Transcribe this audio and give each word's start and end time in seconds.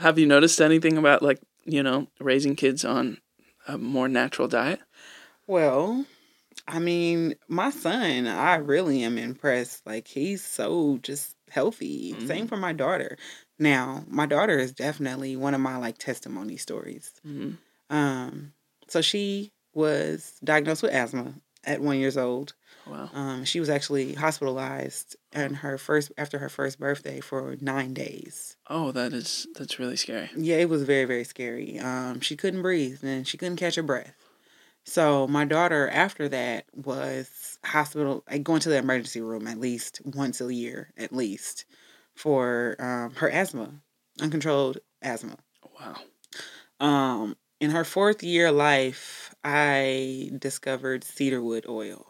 Have 0.00 0.18
you 0.18 0.26
noticed 0.26 0.60
anything 0.60 0.96
about 0.96 1.22
like 1.22 1.40
you 1.64 1.82
know 1.82 2.08
raising 2.18 2.56
kids 2.56 2.84
on 2.84 3.18
a 3.68 3.78
more 3.78 4.08
natural 4.08 4.48
diet? 4.48 4.80
Well, 5.46 6.06
I 6.68 6.78
mean, 6.78 7.34
my 7.48 7.70
son, 7.70 8.26
I 8.26 8.56
really 8.56 9.02
am 9.02 9.18
impressed. 9.18 9.86
Like 9.86 10.08
he's 10.08 10.44
so 10.44 10.98
just 11.02 11.36
healthy. 11.50 12.14
Mhm. 12.14 12.26
Same 12.26 12.46
for 12.48 12.56
my 12.56 12.72
daughter. 12.72 13.18
Now, 13.58 14.04
my 14.08 14.26
daughter 14.26 14.58
is 14.58 14.72
definitely 14.72 15.36
one 15.36 15.54
of 15.54 15.60
my 15.60 15.76
like 15.76 15.98
testimony 15.98 16.56
stories. 16.56 17.12
hmm 17.24 17.52
Um, 17.90 18.52
so 18.88 19.00
she 19.02 19.52
was 19.74 20.38
diagnosed 20.44 20.82
with 20.82 20.92
asthma 20.92 21.34
at 21.64 21.80
one 21.80 21.98
years 21.98 22.16
old. 22.16 22.54
Wow. 22.90 23.08
Um, 23.12 23.44
she 23.44 23.60
was 23.60 23.68
actually 23.68 24.14
hospitalized 24.14 25.16
and 25.32 25.56
her 25.56 25.78
first 25.78 26.12
after 26.18 26.38
her 26.38 26.48
first 26.48 26.80
birthday 26.80 27.20
for 27.20 27.56
nine 27.60 27.94
days. 27.94 28.56
Oh, 28.68 28.90
that 28.92 29.12
is 29.12 29.46
that's 29.54 29.78
really 29.78 29.96
scary. 29.96 30.30
Yeah, 30.36 30.56
it 30.56 30.68
was 30.68 30.82
very 30.82 31.04
very 31.04 31.24
scary. 31.24 31.78
Um, 31.78 32.20
she 32.20 32.36
couldn't 32.36 32.62
breathe 32.62 33.04
and 33.04 33.26
she 33.26 33.38
couldn't 33.38 33.56
catch 33.56 33.76
her 33.76 33.82
breath. 33.82 34.14
So 34.84 35.28
my 35.28 35.44
daughter 35.44 35.88
after 35.88 36.28
that 36.30 36.64
was 36.74 37.58
hospital 37.64 38.24
like 38.28 38.42
going 38.42 38.60
to 38.60 38.70
the 38.70 38.78
emergency 38.78 39.20
room 39.20 39.46
at 39.46 39.60
least 39.60 40.00
once 40.04 40.40
a 40.40 40.52
year 40.52 40.92
at 40.96 41.12
least 41.12 41.64
for 42.14 42.76
um, 42.78 43.14
her 43.14 43.30
asthma, 43.30 43.70
uncontrolled 44.20 44.78
asthma. 45.00 45.36
Wow. 45.78 45.96
Um, 46.80 47.36
in 47.60 47.70
her 47.70 47.84
fourth 47.84 48.22
year 48.22 48.48
of 48.48 48.56
life, 48.56 49.34
I 49.44 50.30
discovered 50.38 51.04
cedarwood 51.04 51.66
oil, 51.68 52.06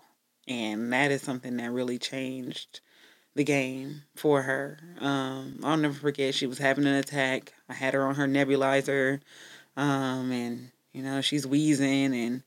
and 0.49 0.93
that 0.93 1.11
is 1.11 1.23
something 1.23 1.57
that 1.57 1.71
really 1.71 1.99
changed 1.99 2.81
the 3.35 3.45
game 3.45 4.03
for 4.17 4.43
her. 4.43 4.79
Um, 4.99 5.61
I'll 5.63 5.77
never 5.77 5.95
forget 5.95 6.35
she 6.35 6.47
was 6.47 6.59
having 6.59 6.87
an 6.87 6.95
attack. 6.95 7.55
I 7.69 7.75
had 7.75 7.95
her 7.95 8.07
on 8.07 8.17
her 8.17 8.27
nebulizer, 8.27 9.21
um, 9.77 10.33
and 10.33 10.71
you 10.93 11.03
know 11.03 11.21
she's 11.21 11.47
wheezing, 11.47 12.15
and 12.15 12.43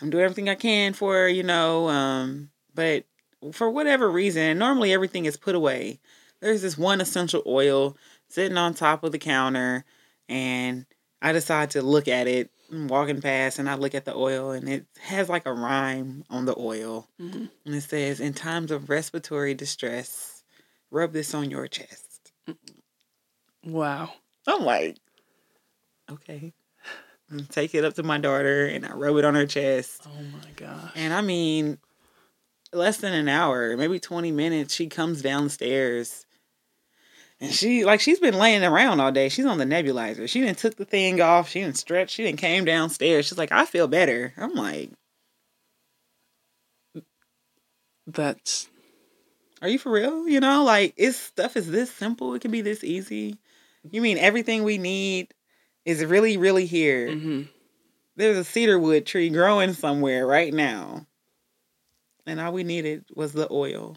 I'm 0.00 0.10
doing 0.10 0.24
everything 0.24 0.48
I 0.48 0.54
can 0.54 0.92
for 0.92 1.14
her, 1.14 1.28
you 1.28 1.42
know. 1.42 1.88
Um, 1.88 2.50
but 2.74 3.04
for 3.52 3.70
whatever 3.70 4.10
reason, 4.10 4.58
normally 4.58 4.92
everything 4.92 5.24
is 5.24 5.36
put 5.36 5.54
away. 5.54 5.98
There's 6.40 6.62
this 6.62 6.78
one 6.78 7.00
essential 7.00 7.42
oil 7.46 7.96
sitting 8.28 8.56
on 8.56 8.74
top 8.74 9.02
of 9.02 9.12
the 9.12 9.18
counter, 9.18 9.84
and 10.28 10.86
I 11.20 11.32
decide 11.32 11.70
to 11.70 11.82
look 11.82 12.06
at 12.06 12.28
it. 12.28 12.50
I'm 12.70 12.88
walking 12.88 13.20
past, 13.20 13.58
and 13.58 13.68
I 13.68 13.74
look 13.74 13.94
at 13.94 14.04
the 14.04 14.14
oil, 14.14 14.50
and 14.50 14.68
it 14.68 14.86
has 15.00 15.28
like 15.28 15.46
a 15.46 15.52
rhyme 15.52 16.24
on 16.28 16.44
the 16.44 16.54
oil. 16.58 17.08
hmm 17.18 17.46
And 17.64 17.74
it 17.74 17.82
says, 17.82 18.20
In 18.20 18.34
times 18.34 18.70
of 18.70 18.90
respiratory 18.90 19.54
distress, 19.54 20.44
rub 20.90 21.12
this 21.12 21.34
on 21.34 21.50
your 21.50 21.66
chest. 21.66 22.32
Wow. 23.64 24.12
I'm 24.46 24.64
like, 24.64 24.96
okay. 26.10 26.52
And 27.30 27.48
take 27.50 27.74
it 27.74 27.84
up 27.84 27.94
to 27.94 28.02
my 28.02 28.18
daughter, 28.18 28.66
and 28.66 28.86
I 28.86 28.92
rub 28.92 29.16
it 29.16 29.24
on 29.24 29.34
her 29.34 29.46
chest. 29.46 30.06
Oh 30.06 30.22
my 30.22 30.50
gosh. 30.56 30.92
And 30.94 31.12
I 31.12 31.20
mean, 31.20 31.78
less 32.72 32.98
than 32.98 33.12
an 33.12 33.28
hour, 33.28 33.76
maybe 33.76 34.00
20 34.00 34.32
minutes, 34.32 34.74
she 34.74 34.88
comes 34.88 35.22
downstairs. 35.22 36.26
And 37.40 37.52
she 37.52 37.84
like 37.84 38.00
she's 38.00 38.20
been 38.20 38.38
laying 38.38 38.64
around 38.64 39.00
all 39.00 39.12
day. 39.12 39.28
She's 39.28 39.46
on 39.46 39.58
the 39.58 39.64
nebulizer. 39.64 40.28
She 40.28 40.40
didn't 40.40 40.58
took 40.58 40.76
the 40.76 40.84
thing 40.84 41.20
off. 41.20 41.48
She 41.48 41.60
didn't 41.60 41.76
stretch. 41.78 42.10
She 42.10 42.24
didn't 42.24 42.40
came 42.40 42.64
downstairs. 42.64 43.26
She's 43.26 43.38
like, 43.38 43.52
I 43.52 43.64
feel 43.64 43.86
better. 43.88 44.32
I'm 44.36 44.54
like, 44.54 44.90
That's 48.06 48.68
Are 49.62 49.68
you 49.68 49.78
for 49.78 49.92
real? 49.92 50.28
You 50.28 50.40
know, 50.40 50.64
like 50.64 50.94
it's 50.96 51.16
stuff 51.18 51.56
is 51.56 51.70
this 51.70 51.90
simple. 51.92 52.34
It 52.34 52.42
can 52.42 52.50
be 52.50 52.60
this 52.62 52.84
easy. 52.84 53.38
You 53.90 54.00
mean 54.02 54.18
everything 54.18 54.64
we 54.64 54.78
need 54.78 55.34
is 55.84 56.04
really, 56.04 56.36
really 56.36 56.66
here. 56.66 57.12
hmm 57.12 57.42
There's 58.16 58.38
a 58.38 58.44
cedarwood 58.44 59.06
tree 59.06 59.30
growing 59.30 59.74
somewhere 59.74 60.26
right 60.26 60.52
now. 60.52 61.06
And 62.26 62.40
all 62.40 62.52
we 62.52 62.64
needed 62.64 63.04
was 63.14 63.32
the 63.32 63.48
oil. 63.50 63.96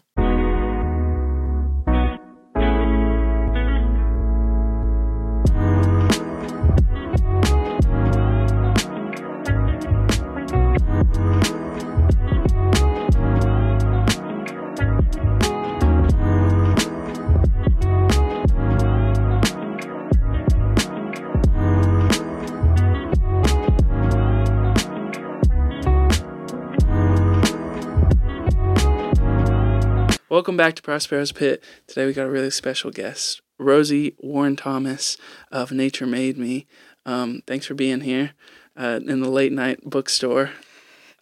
Back 30.62 30.76
to 30.76 30.82
Prospero's 30.82 31.32
Pit. 31.32 31.60
Today 31.88 32.06
we 32.06 32.12
got 32.12 32.26
a 32.26 32.30
really 32.30 32.48
special 32.48 32.92
guest, 32.92 33.42
Rosie 33.58 34.14
Warren 34.20 34.54
Thomas 34.54 35.16
of 35.50 35.72
Nature 35.72 36.06
Made 36.06 36.38
Me. 36.38 36.68
Um, 37.04 37.42
thanks 37.48 37.66
for 37.66 37.74
being 37.74 38.02
here 38.02 38.30
uh, 38.76 39.00
in 39.04 39.22
the 39.22 39.28
late 39.28 39.50
night 39.50 39.80
bookstore. 39.82 40.50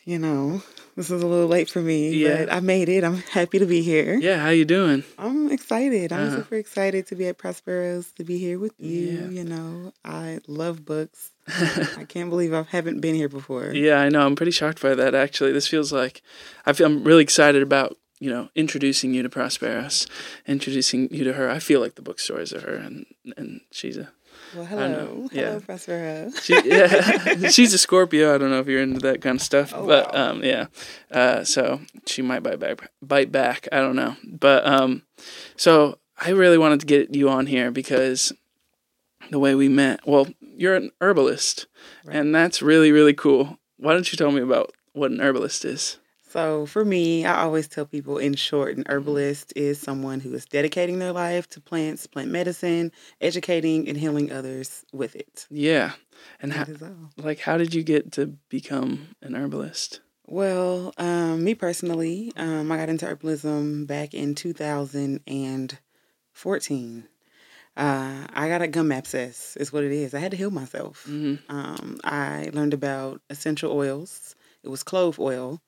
You 0.05 0.19
know, 0.19 0.63
this 0.95 1.11
is 1.11 1.23
a 1.23 1.27
little 1.27 1.47
late 1.47 1.71
for 1.71 1.81
me, 1.81 2.11
Yeah. 2.11 2.45
but 2.45 2.53
I 2.53 2.61
made 2.61 2.91
it. 2.91 3.03
I'm 3.03 3.17
happy 3.17 3.59
to 3.59 3.65
be 3.65 3.81
here. 3.81 4.19
Yeah, 4.21 4.41
how 4.43 4.51
you 4.51 4.67
doing? 4.67 5.05
I'm 5.19 5.51
excited. 5.51 6.13
I'm 6.13 6.27
Uh-huh. 6.27 6.37
super 6.37 6.57
excited 6.57 7.07
to 7.07 7.15
be 7.15 7.27
at 7.27 7.39
Prospero's, 7.39 8.13
to 8.19 8.25
be 8.25 8.37
here 8.37 8.59
with 8.59 8.75
you. 8.79 9.01
Yeah. 9.23 9.29
You 9.31 9.45
know, 9.45 9.95
I 10.05 10.41
love 10.49 10.85
books. 10.85 11.31
I 11.49 12.05
can't 12.07 12.29
believe 12.29 12.53
I 12.53 12.65
haven't 12.69 13.01
been 13.01 13.15
here 13.15 13.31
before. 13.31 13.73
Yeah, 13.73 14.01
I 14.01 14.11
know. 14.11 14.21
I'm 14.21 14.37
pretty 14.37 14.53
shocked 14.53 14.83
by 14.83 14.95
that. 14.97 15.15
Actually, 15.15 15.53
this 15.53 15.67
feels 15.67 15.95
like 15.95 16.21
I 16.67 16.75
feel 16.75 16.89
I'm 16.89 17.05
really 17.05 17.23
excited 17.23 17.63
about 17.63 17.97
you 18.21 18.31
know 18.31 18.49
introducing 18.55 19.13
you 19.15 19.23
to 19.23 19.29
Prospero's, 19.29 20.07
introducing 20.47 21.09
you 21.13 21.25
to 21.25 21.33
her. 21.33 21.51
I 21.51 21.59
feel 21.59 21.81
like 21.81 21.97
the 21.97 22.03
bookstore 22.03 22.41
is 22.41 22.53
of 22.53 22.63
her, 22.63 22.75
and 22.75 23.07
and 23.37 23.61
she's 23.73 23.97
a 23.97 24.11
Well, 24.55 24.67
hello. 24.67 24.89
know, 24.89 25.29
yeah. 25.33 25.47
Hello, 25.47 25.61
Prospero. 25.61 26.31
she, 26.43 26.55
yeah, 26.65 27.49
she's 27.51 27.73
a 27.75 27.79
Scorpio. 27.79 28.35
I 28.35 28.39
don't 28.39 28.51
know 28.51 28.61
if 28.61 28.67
you're 28.69 28.83
into 28.83 29.01
that 29.01 29.21
kind 29.23 29.37
of 29.37 29.43
stuff, 29.43 29.73
Oh, 29.75 29.87
but 29.87 30.13
wow. 30.15 30.31
um, 30.31 30.45
yeah. 30.45 30.67
Uh, 31.11 31.45
so 31.45 31.81
she 32.07 32.23
might 32.23 32.43
bite 32.43 32.61
back. 32.61 32.91
Bite 33.03 33.33
back. 33.33 33.67
I 33.73 33.79
don't 33.81 33.97
know, 33.97 34.17
but 34.25 34.67
um, 34.67 35.03
so 35.57 35.99
I 36.19 36.31
really 36.31 36.59
wanted 36.59 36.81
to 36.81 36.87
get 36.87 37.15
you 37.15 37.29
on 37.29 37.47
here 37.47 37.71
because 37.71 38.33
the 39.31 39.39
way 39.39 39.55
we 39.55 39.69
met. 39.69 40.01
Well, 40.07 40.29
you're 40.41 40.75
an 40.77 40.91
herbalist, 41.01 41.67
Right. 42.05 42.17
and 42.17 42.35
that's 42.35 42.61
really 42.61 42.93
really 42.93 43.15
cool. 43.15 43.59
Why 43.79 43.95
don't 43.95 44.11
you 44.13 44.19
tell 44.19 44.31
me 44.33 44.43
about 44.43 44.73
what 44.93 45.11
an 45.11 45.21
herbalist 45.21 45.65
is? 45.65 45.99
So 46.31 46.65
for 46.67 46.85
me, 46.85 47.25
I 47.27 47.43
always 47.43 47.67
tell 47.67 47.85
people 47.87 48.19
in 48.19 48.35
short, 48.35 48.77
an 48.77 48.85
herbalist 48.87 49.53
is 49.57 49.81
someone 49.81 50.21
who 50.21 50.33
is 50.33 50.45
dedicating 50.45 51.01
their 51.01 51.11
life 51.13 51.49
to 51.51 51.61
plants, 51.61 52.07
plant 52.07 52.31
medicine, 52.31 52.93
educating 53.21 53.89
and 53.89 53.99
healing 53.99 54.31
others 54.31 54.85
with 54.93 55.17
it. 55.17 55.49
Yeah, 55.51 55.95
and 56.41 56.53
how, 56.53 56.65
That 56.67 56.83
all. 56.83 57.11
like 57.17 57.41
how 57.41 57.57
did 57.57 57.75
you 57.75 57.83
get 57.83 58.13
to 58.13 58.27
become 58.49 59.17
an 59.21 59.35
herbalist? 59.35 59.99
Well, 60.29 60.93
um, 60.99 61.43
me 61.43 61.57
personally, 61.57 62.31
um, 62.37 62.71
I 62.71 62.77
got 62.77 62.89
into 62.89 63.07
herbalism 63.07 63.89
back 63.89 64.15
in 64.15 64.37
2014. 64.37 67.05
Uh, 67.77 68.27
I 68.33 68.49
got 68.49 68.63
a 68.63 68.69
gum 68.69 68.93
abscess, 68.93 69.57
is 69.57 69.73
what 69.73 69.83
it 69.83 69.91
is. 69.91 70.15
I 70.15 70.21
had 70.21 70.31
to 70.31 70.37
heal 70.37 70.53
myself. 70.53 71.07
hmm 71.07 71.35
Um, 71.49 71.99
I 72.05 72.51
learned 72.53 72.75
about 72.75 73.21
essential 73.31 73.73
oils. 73.73 74.37
It 74.63 74.69
was 74.69 74.85
clove 74.85 75.19
oil. 75.19 75.61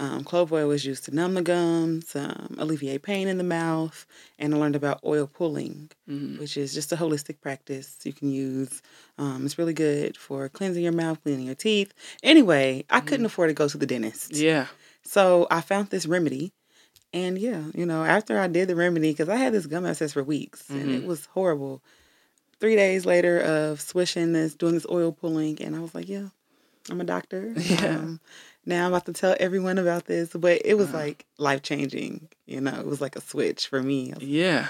Um, 0.00 0.24
clove 0.24 0.50
oil 0.50 0.68
was 0.68 0.86
used 0.86 1.04
to 1.04 1.14
numb 1.14 1.34
the 1.34 1.42
gums, 1.42 2.16
um, 2.16 2.56
alleviate 2.58 3.02
pain 3.02 3.28
in 3.28 3.36
the 3.36 3.44
mouth, 3.44 4.06
and 4.38 4.54
I 4.54 4.56
learned 4.56 4.74
about 4.74 5.00
oil 5.04 5.26
pulling, 5.26 5.90
hmm 6.08 6.38
which 6.38 6.56
is 6.56 6.72
just 6.72 6.90
a 6.90 6.96
holistic 6.96 7.42
practice 7.42 7.98
you 8.04 8.14
can 8.14 8.30
use. 8.30 8.80
Um, 9.18 9.44
it's 9.44 9.58
really 9.58 9.74
good 9.74 10.16
for 10.16 10.48
cleansing 10.48 10.82
your 10.82 10.94
mouth, 10.94 11.22
cleaning 11.22 11.44
your 11.44 11.54
teeth. 11.54 11.92
Anyway, 12.22 12.84
I 12.88 13.00
couldn't 13.00 13.26
afford 13.26 13.50
to 13.50 13.54
go 13.54 13.68
to 13.68 13.76
the 13.76 13.86
dentist. 13.86 14.34
Yeah. 14.34 14.68
So 15.02 15.46
I 15.50 15.60
found 15.60 15.90
this 15.90 16.06
remedy. 16.06 16.52
And 17.12 17.36
yeah, 17.36 17.64
you 17.74 17.84
know, 17.84 18.02
after 18.04 18.38
I 18.38 18.46
did 18.46 18.68
the 18.68 18.76
remedy, 18.76 19.10
because 19.10 19.28
I 19.28 19.36
had 19.36 19.52
this 19.52 19.66
gum 19.66 19.84
abscess 19.84 20.14
for 20.14 20.22
weeks 20.22 20.70
and 20.70 20.92
it 20.92 21.04
was 21.04 21.26
horrible. 21.26 21.82
Three 22.60 22.76
days 22.76 23.04
later 23.04 23.38
of 23.40 23.80
swishing 23.80 24.32
this, 24.32 24.54
doing 24.54 24.74
this 24.74 24.86
oil 24.90 25.12
pulling, 25.12 25.60
and 25.60 25.74
I 25.74 25.80
was 25.80 25.94
like, 25.94 26.08
yeah, 26.08 26.28
I'm 26.88 27.00
a 27.00 27.04
doctor. 27.04 27.52
Yeah. 27.56 27.96
Um, 27.96 28.20
now 28.66 28.86
I'm 28.86 28.92
about 28.92 29.06
to 29.06 29.12
tell 29.12 29.36
everyone 29.40 29.78
about 29.78 30.06
this, 30.06 30.30
but 30.34 30.62
it 30.64 30.74
was 30.74 30.88
Uh-huh. 30.88 30.98
like 30.98 31.26
life 31.38 31.62
changing. 31.62 32.28
You 32.46 32.60
know, 32.60 32.78
it 32.78 32.86
was 32.86 33.00
like 33.00 33.16
a 33.16 33.20
switch 33.20 33.68
for 33.68 33.82
me. 33.82 34.12
I 34.12 34.14
was 34.14 34.22
like, 34.22 34.28
Yeah. 34.30 34.68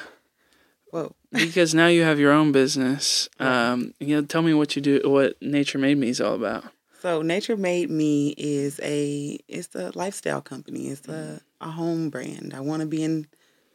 Whoa. 0.90 1.14
because 1.32 1.74
now 1.74 1.86
you 1.86 2.02
have 2.02 2.18
your 2.18 2.32
own 2.32 2.52
business. 2.52 3.28
Um, 3.40 3.94
you 4.00 4.16
know, 4.16 4.22
tell 4.26 4.42
me 4.42 4.54
what 4.54 4.74
you 4.76 4.82
do, 4.82 5.00
what 5.04 5.40
Nature 5.40 5.78
Made 5.78 5.96
Me 5.98 6.08
is 6.08 6.20
all 6.20 6.34
about. 6.34 6.64
So 7.00 7.22
Nature 7.22 7.56
Made 7.56 7.90
Me 7.90 8.34
is 8.36 8.78
a 8.82 9.38
it's 9.48 9.74
a 9.74 9.90
lifestyle 9.94 10.42
company. 10.42 10.88
It's 10.88 11.08
a, 11.08 11.40
a 11.60 11.70
home 11.70 12.10
brand. 12.10 12.52
I 12.54 12.60
want 12.60 12.80
to 12.80 12.86
be 12.86 13.02
in 13.02 13.26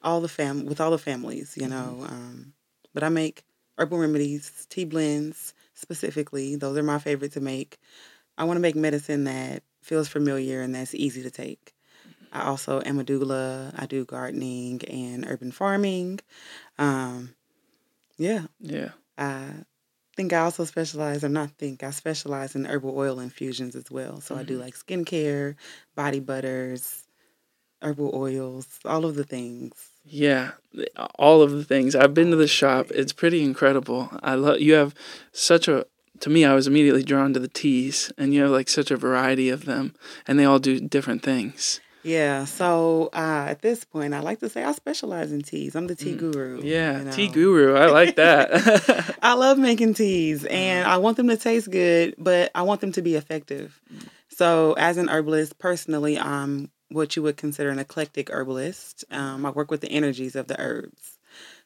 all 0.04 0.22
the 0.22 0.28
fam 0.28 0.66
with 0.66 0.80
all 0.80 0.92
the 0.92 1.00
families, 1.00 1.56
you 1.58 1.68
know. 1.68 2.06
Um, 2.08 2.54
but 2.94 3.04
I 3.04 3.10
make 3.10 3.44
herbal 3.80 3.98
remedies, 3.98 4.68
tea 4.70 4.86
blends 4.86 5.54
specifically. 5.74 6.56
Those 6.56 6.78
are 6.78 6.84
my 6.84 7.00
favorite 7.00 7.32
to 7.34 7.42
make. 7.42 7.80
I 8.38 8.44
want 8.44 8.58
to 8.58 8.62
make 8.62 8.76
medicine 8.76 9.24
that 9.24 9.64
feels 9.86 10.08
familiar 10.08 10.62
and 10.62 10.74
that's 10.74 10.96
easy 10.96 11.22
to 11.24 11.32
take. 11.32 11.74
I 12.34 12.44
also 12.44 12.82
am 12.86 13.00
a 13.00 13.04
doula. 13.04 13.72
I 13.80 13.86
do 13.86 14.04
gardening 14.04 14.82
and 14.90 15.26
urban 15.26 15.52
farming. 15.52 16.20
Um, 16.78 17.36
yeah. 18.18 18.48
Yeah. 18.60 18.90
I 19.18 19.52
think 20.16 20.34
I 20.34 20.40
also 20.40 20.66
specialize, 20.66 21.24
or 21.24 21.30
not 21.30 21.52
think, 21.52 21.84
I 21.84 21.92
specialize 21.92 22.56
in 22.56 22.66
herbal 22.66 22.98
oil 22.98 23.20
infusions 23.20 23.76
as 23.76 23.90
well. 23.90 24.20
So 24.22 24.36
I 24.36 24.44
do 24.44 24.58
like 24.58 24.76
skincare, 24.76 25.56
body 25.96 26.20
butters, 26.20 27.06
herbal 27.82 28.12
oils, 28.14 28.68
all 28.84 29.06
of 29.06 29.16
the 29.16 29.24
things. 29.24 29.92
Yeah, 30.04 30.52
all 31.18 31.42
of 31.42 31.52
the 31.52 31.64
things. 31.64 31.96
I've 31.96 32.14
been 32.14 32.32
to 32.32 32.38
the 32.38 32.48
shop. 32.48 32.88
It's 32.92 33.14
pretty 33.14 33.44
incredible. 33.44 34.10
I 34.22 34.36
love 34.36 34.60
you 34.60 34.74
have 34.74 34.94
such 35.32 35.68
a 35.68 35.86
to 36.20 36.30
me 36.30 36.46
I 36.46 36.54
was 36.54 36.68
immediately 36.68 37.04
drawn 37.04 37.34
to 37.34 37.40
the 37.40 37.48
teas 37.48 38.12
and 38.18 38.34
you 38.34 38.42
have 38.44 38.52
like 38.52 38.70
such 38.70 38.92
a 38.92 38.98
variety 38.98 39.50
of 39.50 39.66
them 39.66 39.94
and 40.28 40.40
they 40.40 40.46
all 40.46 40.60
do 40.60 40.80
different 40.80 41.24
things. 41.24 41.80
Yeah, 42.06 42.46
so 42.46 43.10
uh, 43.14 43.48
at 43.50 43.64
this 43.64 43.84
point, 43.84 44.14
I 44.14 44.20
like 44.20 44.40
to 44.42 44.50
say 44.50 44.64
I 44.64 44.74
specialize 44.74 45.32
in 45.32 45.42
teas. 45.42 45.76
I'm 45.76 45.88
the 45.88 45.96
tea 45.96 46.16
guru. 46.16 46.62
Yeah, 46.64 47.02
you 47.02 47.12
tea 47.12 47.28
guru. 47.30 47.74
I 47.74 47.88
like 47.88 48.18
that. 48.18 49.18
I 49.24 49.34
love 49.34 49.58
making 49.58 49.96
teas 49.96 50.46
and 50.46 50.88
I 50.88 50.98
want 50.98 51.18
them 51.18 51.30
to 51.30 51.38
taste 51.38 51.72
good, 51.72 52.14
but 52.20 52.52
I 52.54 52.62
want 52.62 52.82
them 52.82 52.92
to 52.92 53.02
be 53.02 53.16
effective. 53.16 53.82
So, 54.30 54.74
as 54.74 54.98
an 54.98 55.10
herbalist, 55.10 55.58
personally, 55.58 56.20
I'm 56.20 56.70
what 56.90 57.16
you 57.16 57.24
would 57.24 57.38
consider 57.38 57.72
an 57.72 57.80
eclectic 57.80 58.30
herbalist. 58.30 59.04
Um, 59.10 59.44
I 59.44 59.50
work 59.50 59.72
with 59.72 59.82
the 59.82 59.90
energies 59.90 60.36
of 60.36 60.46
the 60.46 60.60
herbs. 60.60 61.18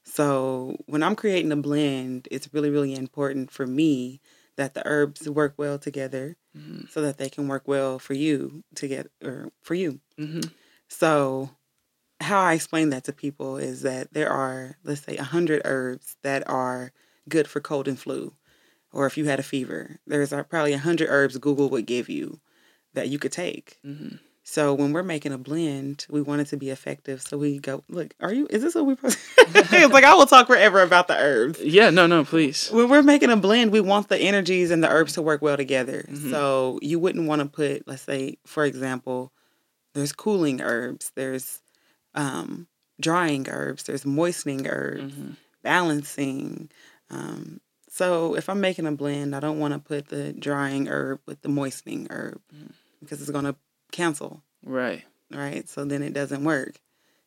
So, 0.06 0.78
when 0.86 1.04
I'm 1.04 1.18
creating 1.18 1.51
a 1.51 1.57
blend, 1.57 2.30
it's 2.31 2.54
really, 2.54 2.69
really 2.69 2.96
important 2.96 3.51
for 3.51 3.68
me 3.68 4.22
that 4.60 4.76
the 4.76 4.84
herbs 4.88 5.30
work 5.30 5.56
well 5.58 5.80
together 5.80 6.38
Mhm. 6.54 6.90
so 6.90 7.02
that 7.04 7.20
they 7.20 7.30
can 7.30 7.50
work 7.50 7.68
well 7.68 8.00
for 8.00 8.16
you 8.16 8.64
to 8.78 8.88
get 8.90 9.08
or 9.24 9.52
for 9.64 9.76
you. 9.76 10.02
Mhm. 10.18 10.54
So, 10.90 11.52
how 12.22 12.42
I 12.42 12.54
explain 12.56 12.90
that 12.92 13.06
to 13.06 13.14
people 13.14 13.58
is 13.58 13.84
that 13.84 14.14
there 14.14 14.30
are, 14.32 14.78
let's 14.84 15.04
say, 15.04 15.18
100 15.18 15.62
herbs 15.66 16.18
that 16.24 16.48
are 16.50 16.94
good 17.30 17.48
for 17.48 17.62
cold 17.62 17.88
and 17.88 18.00
flu, 18.00 18.36
or 18.94 19.08
if 19.08 19.18
you 19.18 19.26
had 19.26 19.40
a 19.40 19.44
fever. 19.44 20.00
There's 20.08 20.32
probably 20.50 20.74
100 20.74 21.10
herbs 21.10 21.38
Google 21.40 21.70
would 21.72 21.88
give 21.88 22.10
you 22.10 22.42
that 22.94 23.10
you 23.10 23.20
could 23.20 23.34
take. 23.34 23.82
Mhm. 23.84 24.20
So, 24.51 24.74
when 24.74 24.94
we're 24.94 25.04
making 25.04 25.31
a 25.31 25.38
blend, 25.38 26.07
we 26.10 26.22
want 26.24 26.42
it 26.42 26.48
to 26.48 26.57
be 26.57 26.72
effective. 26.72 27.22
So, 27.22 27.38
we 27.38 27.60
go, 27.60 27.84
look, 27.88 28.16
are 28.19 28.34
you, 28.34 28.48
is 28.50 28.63
this 28.63 28.74
what 28.74 28.88
we, 28.88 28.96
probably 28.96 29.16
it's 29.38 29.94
like 29.94 30.04
I 30.04 30.16
will 30.16 30.25
talk 30.25 30.48
forever 30.48 30.81
about 30.81 31.07
the 31.07 31.16
herbs 31.16 31.60
Yeah, 31.62 31.92
no, 31.92 32.07
no, 32.07 32.25
please. 32.25 32.68
when 32.72 32.90
we're 32.90 33.04
making 33.04 33.30
a 33.30 33.38
blend, 33.38 33.72
we 33.72 33.80
want 33.80 34.10
the 34.10 34.18
energies 34.18 34.72
and 34.72 34.84
the 34.84 34.90
herbs 34.90 35.13
to 35.13 35.22
work 35.22 35.44
well 35.44 35.56
together. 35.56 36.04
Mhm. 36.10 36.31
So 36.31 36.80
you 36.81 36.98
wouldn't 36.98 37.28
want 37.28 37.42
to 37.44 37.48
put, 37.48 37.88
let's 37.88 38.01
say, 38.01 38.40
for 38.48 38.66
example, 38.66 39.31
there's 39.94 40.13
cooling 40.13 40.62
herbs, 40.62 41.12
there's 41.16 41.62
um, 42.16 42.66
drying 43.00 43.48
herbs, 43.50 43.84
there's 43.84 44.04
moistening 44.06 44.66
herbs, 44.68 45.13
Mhm. 45.13 45.36
balancing. 45.62 46.69
Um, 47.12 47.62
so 47.88 48.36
if 48.36 48.50
I'm 48.50 48.62
making 48.62 48.88
a 48.88 48.92
blend, 48.92 49.36
I 49.36 49.40
don't 49.40 49.60
want 49.60 49.74
to 49.75 49.80
put 49.80 50.07
the 50.10 50.34
drying 50.34 50.88
herb 50.88 51.19
with 51.28 51.42
the 51.44 51.50
moistening 51.50 52.07
herb 52.10 52.42
Mm. 52.56 52.72
because 53.00 53.22
it's 53.22 53.30
going 53.31 53.46
to 53.46 53.56
cancel, 53.91 54.44
Right. 54.63 55.03
right? 55.31 55.68
So 55.69 55.86
then 55.86 56.01
it 56.03 56.13
doesn't 56.13 56.44
work. 56.44 56.80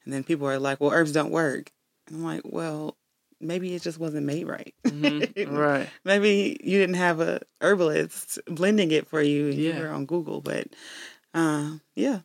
And 0.04 0.12
then 0.12 0.24
people 0.24 0.46
are 0.48 0.58
like, 0.58 0.80
well, 0.80 0.90
herbs 0.90 1.12
don't 1.12 1.30
work. 1.30 1.70
And 2.08 2.16
I'm 2.16 2.24
like, 2.24 2.42
well, 2.44 2.96
maybe 3.40 3.74
it 3.74 3.82
just 3.82 3.98
wasn't 3.98 4.26
made 4.26 4.46
right. 4.46 4.74
Mhm. 4.86 5.32
Right. 5.48 5.88
maybe 6.04 6.58
you 6.62 6.78
didn't 6.78 6.96
have 6.96 7.20
a 7.20 7.40
herbalist 7.60 8.38
blending 8.46 8.90
it 8.90 9.06
for 9.08 9.22
you 9.22 9.46
and 9.50 9.54
Yeah. 9.58 9.76
you 9.76 9.82
were 9.82 9.88
on 9.90 10.06
Google, 10.06 10.40
but 10.40 10.68
uh, 11.34 11.78
yeah. 11.94 12.20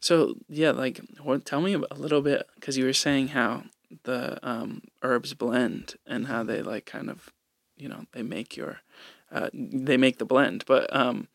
So 0.00 0.34
yeah, 0.48 0.70
like 0.70 1.00
what? 1.22 1.44
Tell 1.44 1.60
me 1.60 1.74
a 1.74 1.94
little 1.94 2.22
bit 2.22 2.48
because 2.54 2.76
you 2.78 2.84
were 2.86 2.92
saying 2.94 3.28
how 3.28 3.64
the 4.04 4.38
um, 4.46 4.82
herbs 5.02 5.34
blend 5.34 5.96
and 6.06 6.26
how 6.26 6.42
they 6.42 6.62
like 6.62 6.86
kind 6.86 7.10
of, 7.10 7.30
you 7.76 7.88
know, 7.88 8.04
they 8.12 8.22
make 8.22 8.56
your, 8.56 8.80
uh, 9.30 9.50
they 9.52 9.96
make 9.98 10.18
the 10.18 10.24
blend. 10.24 10.64
But 10.66 10.94
um, 10.96 11.28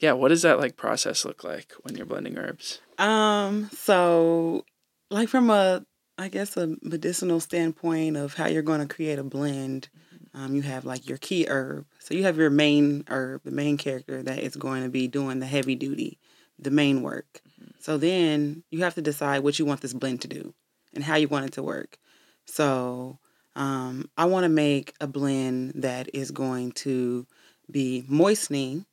yeah, 0.00 0.12
what 0.12 0.28
does 0.28 0.42
that 0.42 0.58
like 0.58 0.76
process 0.76 1.24
look 1.24 1.44
like 1.44 1.72
when 1.82 1.94
you're 1.94 2.06
blending 2.06 2.36
herbs? 2.36 2.80
Um, 2.98 3.70
so 3.72 4.64
like 5.10 5.28
from 5.28 5.50
a 5.50 5.84
I 6.18 6.28
guess 6.28 6.56
a 6.56 6.76
medicinal 6.82 7.40
standpoint 7.40 8.16
of 8.16 8.34
how 8.34 8.46
you're 8.46 8.62
going 8.62 8.86
to 8.86 8.94
create 8.94 9.18
a 9.18 9.24
blend, 9.24 9.88
um, 10.34 10.54
you 10.54 10.60
have 10.62 10.84
like 10.84 11.08
your 11.08 11.16
key 11.16 11.46
herb. 11.48 11.86
So 11.98 12.14
you 12.14 12.24
have 12.24 12.36
your 12.36 12.50
main 12.50 13.04
herb, 13.08 13.42
the 13.44 13.50
main 13.50 13.78
character 13.78 14.22
that 14.22 14.38
is 14.38 14.54
going 14.54 14.82
to 14.82 14.90
be 14.90 15.08
doing 15.08 15.38
the 15.38 15.46
heavy 15.46 15.74
duty, 15.74 16.18
the 16.58 16.70
main 16.70 17.00
work. 17.02 17.40
So 17.78 17.96
then 17.96 18.64
you 18.70 18.84
have 18.84 18.94
to 18.96 19.02
decide 19.02 19.42
what 19.42 19.58
you 19.58 19.64
want 19.64 19.80
this 19.80 19.94
blend 19.94 20.20
to 20.22 20.28
do 20.28 20.52
and 20.94 21.02
how 21.02 21.16
you 21.16 21.26
want 21.26 21.46
it 21.46 21.52
to 21.52 21.62
work. 21.62 21.98
So 22.44 23.18
um, 23.56 24.10
I 24.16 24.26
want 24.26 24.44
to 24.44 24.50
make 24.50 24.94
a 25.00 25.06
blend 25.06 25.72
that 25.76 26.10
is 26.14 26.30
going 26.30 26.72
to 26.72 27.26
be 27.70 28.04
moistening. 28.08 28.84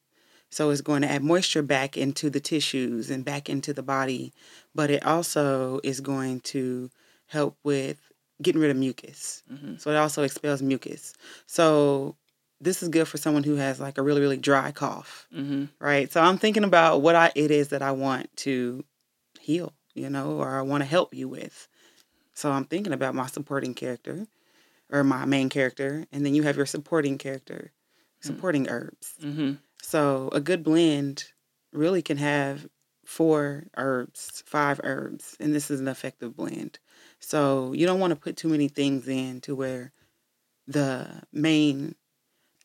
So 0.50 0.70
it's 0.70 0.82
going 0.82 1.02
to 1.02 1.12
add 1.12 1.24
moisture 1.24 1.62
back 1.62 1.98
into 1.98 2.30
the 2.30 2.40
tissues 2.40 3.10
and 3.10 3.26
back 3.26 3.50
into 3.50 3.74
the 3.74 3.84
body, 3.84 4.34
but 4.74 4.90
it 4.90 5.06
also 5.06 5.80
is 5.84 6.00
going 6.02 6.40
to 6.42 6.90
help 7.28 7.58
with 7.64 8.00
getting 8.42 8.62
rid 8.62 8.72
of 8.72 8.78
mucus. 8.78 9.44
Mhm. 9.52 9.80
So 9.80 9.92
it 9.92 9.98
also 9.98 10.24
expels 10.24 10.62
mucus. 10.62 11.14
So 11.46 12.16
this 12.62 12.82
is 12.82 12.90
good 12.90 13.08
for 13.08 13.18
someone 13.18 13.44
who 13.44 13.56
has 13.56 13.80
like 13.80 13.98
a 13.98 14.02
really 14.02 14.22
really 14.22 14.38
dry 14.38 14.72
cough, 14.72 15.28
Mm-hmm. 15.36 15.66
right? 15.80 16.12
So 16.12 16.22
I'm 16.22 16.38
thinking 16.38 16.64
about 16.64 17.02
what 17.02 17.16
I 17.16 17.32
it 17.36 17.52
is 17.52 17.70
that 17.70 17.82
I 17.82 17.92
want 17.92 18.36
to 18.38 18.84
heal, 19.40 19.74
you 19.94 20.10
know, 20.10 20.32
or 20.38 20.58
I 20.58 20.62
want 20.62 20.82
to 20.82 20.90
help 20.90 21.14
you 21.14 21.28
with. 21.28 21.68
So 22.34 22.52
I'm 22.52 22.66
thinking 22.66 22.94
about 22.94 23.16
my 23.16 23.28
supporting 23.28 23.74
character 23.74 24.28
or 24.92 25.04
my 25.04 25.26
main 25.26 25.50
character, 25.50 26.06
and 26.12 26.26
then 26.26 26.34
you 26.34 26.44
have 26.44 26.56
your 26.56 26.66
supporting 26.66 27.18
character, 27.18 27.72
supporting 28.22 28.70
herbs. 28.70 29.14
Mm-hmm. 29.82 29.88
So 29.88 30.30
a 30.32 30.40
good 30.40 30.64
blend 30.64 31.26
really 31.74 32.02
can 32.02 32.18
have 32.18 32.68
four 33.06 33.68
herbs, 33.78 34.44
five 34.46 34.82
herbs, 34.84 35.38
and 35.40 35.56
this 35.56 35.72
is 35.72 35.80
an 35.80 35.88
effective 35.88 36.36
blend. 36.36 36.80
So 37.20 37.74
you 37.74 37.86
don't 37.86 38.00
want 38.00 38.12
to 38.12 38.20
put 38.20 38.36
too 38.36 38.50
many 38.50 38.68
things 38.68 39.08
in 39.08 39.42
to 39.42 39.56
where 39.56 39.94
the 40.68 41.08
main 41.32 41.96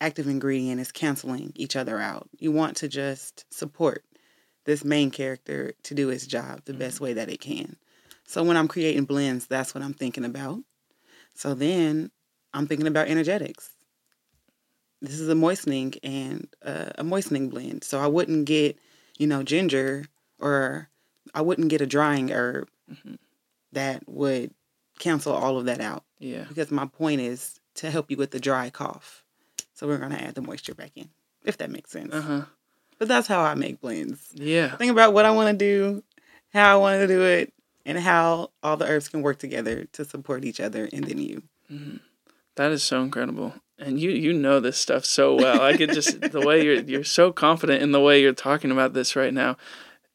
active 0.01 0.27
ingredient 0.27 0.81
is 0.81 0.91
canceling 0.91 1.53
each 1.55 1.75
other 1.77 1.99
out. 1.99 2.29
You 2.37 2.51
want 2.51 2.77
to 2.77 2.89
just 2.89 3.45
support 3.53 4.03
this 4.65 4.83
main 4.83 5.11
character 5.11 5.73
to 5.83 5.93
do 5.93 6.09
its 6.09 6.27
job 6.27 6.61
the 6.65 6.73
best 6.73 6.99
way 6.99 7.13
that 7.13 7.29
it 7.29 7.39
can. 7.39 7.77
So 8.25 8.43
when 8.43 8.57
I'm 8.57 8.67
creating 8.67 9.05
blends, 9.05 9.47
that's 9.47 9.73
what 9.73 9.83
I'm 9.83 9.93
thinking 9.93 10.25
about. 10.25 10.59
So 11.35 11.53
then 11.53 12.11
I'm 12.53 12.67
thinking 12.67 12.87
about 12.87 13.07
energetics 13.07 13.72
this 15.03 15.19
is 15.19 15.29
a 15.29 15.35
moistening 15.35 15.93
and 16.01 16.47
uh, 16.65 16.89
a 16.97 17.03
moistening 17.03 17.49
blend. 17.49 17.83
So 17.83 17.99
I 17.99 18.07
wouldn't 18.07 18.45
get, 18.45 18.77
you 19.19 19.27
know, 19.27 19.43
ginger 19.43 20.05
or 20.39 20.89
I 21.35 21.41
wouldn't 21.41 21.67
get 21.69 21.81
a 21.81 21.85
drying 21.85 22.31
herb 22.31 22.69
Mhm. 22.91 23.17
that 23.71 24.07
would 24.07 24.51
cancel 24.99 25.33
all 25.33 25.57
of 25.57 25.65
that 25.65 25.79
out 25.81 26.03
Yeah. 26.19 26.45
because 26.47 26.71
my 26.71 26.85
point 26.85 27.21
is 27.21 27.59
to 27.75 27.89
help 27.91 28.09
you 28.11 28.17
with 28.17 28.31
the 28.31 28.39
dry 28.39 28.69
cough. 28.69 29.23
So 29.73 29.87
we're 29.87 29.97
going 29.97 30.11
to 30.11 30.21
add 30.23 30.35
the 30.35 30.41
moisture 30.41 30.75
back 30.75 30.91
in, 30.95 31.09
if 31.43 31.57
that 31.57 31.69
makes 31.71 31.91
sense. 31.91 32.13
Uh 32.13 32.21
huh. 32.21 32.41
But 32.99 33.07
that's 33.07 33.27
how 33.27 33.41
I 33.41 33.55
make 33.55 33.81
blends. 33.81 34.29
Yeah. 34.33 34.75
Think 34.77 34.91
about 34.91 35.13
what 35.13 35.25
I 35.25 35.31
want 35.31 35.57
to 35.57 35.65
do, 35.65 36.03
how 36.53 36.73
I 36.73 36.79
want 36.79 37.01
to 37.01 37.07
do 37.07 37.23
it, 37.23 37.51
and 37.85 37.97
how 37.97 38.51
all 38.61 38.77
the 38.77 38.85
herbs 38.87 39.09
can 39.09 39.21
work 39.23 39.39
together 39.39 39.85
to 39.93 40.05
support 40.05 40.45
each 40.45 40.59
other 40.59 40.87
and 40.93 41.03
then 41.05 41.17
you. 41.17 41.41
Mhm. 41.71 41.99
That 42.55 42.71
is 42.71 42.83
so 42.83 43.01
incredible. 43.01 43.55
And 43.85 43.99
you 43.99 44.11
you 44.11 44.33
know 44.33 44.59
this 44.59 44.77
stuff 44.77 45.05
so 45.05 45.35
well. 45.35 45.61
I 45.61 45.75
could 45.75 45.93
just 45.93 46.21
the 46.21 46.41
way 46.41 46.63
you're 46.63 46.81
you're 46.81 47.03
so 47.03 47.31
confident 47.31 47.81
in 47.81 47.91
the 47.91 47.99
way 47.99 48.21
you're 48.21 48.33
talking 48.33 48.71
about 48.71 48.93
this 48.93 49.15
right 49.15 49.33
now. 49.33 49.57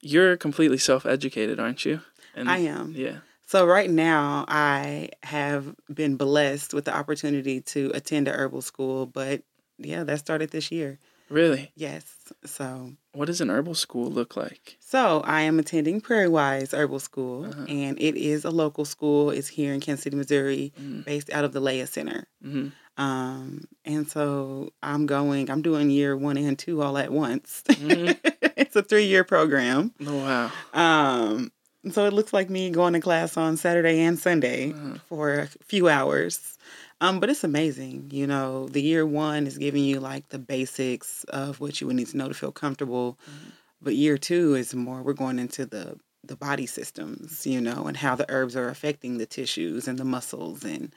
You're 0.01 0.37
completely 0.37 0.79
self-educated, 0.79 1.61
aren't 1.61 1.85
you? 1.85 2.01
And 2.35 2.49
I 2.49 2.59
am. 2.59 2.95
Yeah. 2.97 3.19
So 3.47 3.67
right 3.67 3.91
now 3.91 4.45
I 4.49 5.11
have 5.23 5.75
been 5.93 6.17
blessed 6.17 6.73
with 6.75 6.85
the 6.85 6.97
opportunity 6.97 7.61
to 7.63 7.91
attend 7.95 8.29
a 8.29 8.33
herbal 8.33 8.63
school, 8.63 9.07
but 9.07 9.43
yeah, 9.79 10.05
that 10.05 10.19
started 10.19 10.51
this 10.51 10.71
year. 10.71 10.99
Really? 11.31 11.73
Yes. 11.77 12.05
So 12.47 12.93
What 13.13 13.27
does 13.27 13.41
an 13.41 13.51
herbal 13.51 13.75
school 13.75 14.11
look 14.11 14.37
like? 14.37 14.77
so 14.81 15.21
I 15.25 15.43
am 15.43 15.59
attending 15.59 16.01
Prairie 16.01 16.29
Wise 16.29 16.73
Herbal 16.73 17.01
School 17.01 17.45
Uh-huh. 17.47 17.65
and 17.69 17.99
it 18.01 18.17
is 18.17 18.45
a 18.45 18.51
local 18.51 18.85
school. 18.85 19.31
It's 19.31 19.49
here 19.49 19.73
in 19.75 19.81
Kansas 19.81 20.05
City, 20.05 20.17
Missouri, 20.17 20.73
Mhm. 20.81 21.05
based 21.05 21.31
out 21.31 21.45
of 21.45 21.53
the 21.53 21.61
Leah 21.61 21.87
Center. 21.87 22.27
Mhm. 22.45 22.73
Um, 22.97 23.65
and 23.85 24.09
so 24.11 24.73
I'm 24.83 25.07
going, 25.07 25.51
I'm 25.51 25.63
doing 25.63 25.91
year 25.91 26.17
one 26.17 26.37
and 26.37 26.59
two 26.59 26.83
all 26.83 26.97
at 26.99 27.13
once. 27.13 27.63
Mhm. 27.69 28.17
it's 28.57 28.75
a 28.77 28.83
three 28.83 29.05
year 29.07 29.25
program. 29.25 29.93
Oh 30.07 30.17
wow. 30.17 30.51
Um, 30.73 31.53
so 31.93 32.07
it 32.07 32.13
looks 32.13 32.33
like 32.33 32.51
me 32.51 32.71
going 32.71 32.95
to 32.95 33.01
class 33.01 33.37
on 33.37 33.57
Saturday 33.57 34.01
and 34.01 34.19
Sunday 34.19 34.73
Uh-huh. 34.73 34.99
for 35.09 35.35
a 35.41 35.49
few 35.67 35.89
hours. 35.89 36.57
Um, 37.01 37.21
but 37.21 37.31
it's 37.31 37.45
amazing. 37.45 38.11
You 38.13 38.27
know, 38.27 38.67
the 38.69 38.83
year 38.83 39.07
one 39.07 39.47
is 39.47 39.57
giving 39.59 39.85
you 39.85 40.01
like 40.01 40.29
the 40.31 40.39
basics 40.39 41.25
of 41.25 41.61
what 41.61 41.81
you 41.81 41.87
would 41.87 41.97
need 41.97 42.09
to 42.09 42.17
know 42.17 42.29
to 42.29 42.35
feel 42.35 42.53
comfortable. 42.53 43.19
Mhm. 43.31 43.53
But 43.81 43.95
year 43.95 44.19
two 44.19 44.55
is 44.55 44.75
more 44.75 45.03
we're 45.03 45.13
going 45.13 45.39
into 45.39 45.65
the 45.67 45.99
the 46.25 46.37
body 46.37 46.67
systems, 46.67 47.47
you 47.47 47.61
know, 47.61 47.87
and 47.87 47.97
how 47.97 48.17
the 48.17 48.27
herbs 48.29 48.57
are 48.57 48.69
affecting 48.69 49.19
the 49.19 49.27
tissues 49.27 49.87
and 49.87 49.99
the 49.99 50.05
muscles 50.05 50.65
and 50.65 50.93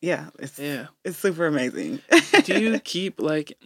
yeah, 0.00 0.30
it's 0.38 0.58
Yeah. 0.58 0.86
it's 1.04 1.18
super 1.18 1.46
amazing. 1.46 2.00
Do 2.44 2.58
you 2.58 2.78
keep 2.84 3.20
like 3.20 3.58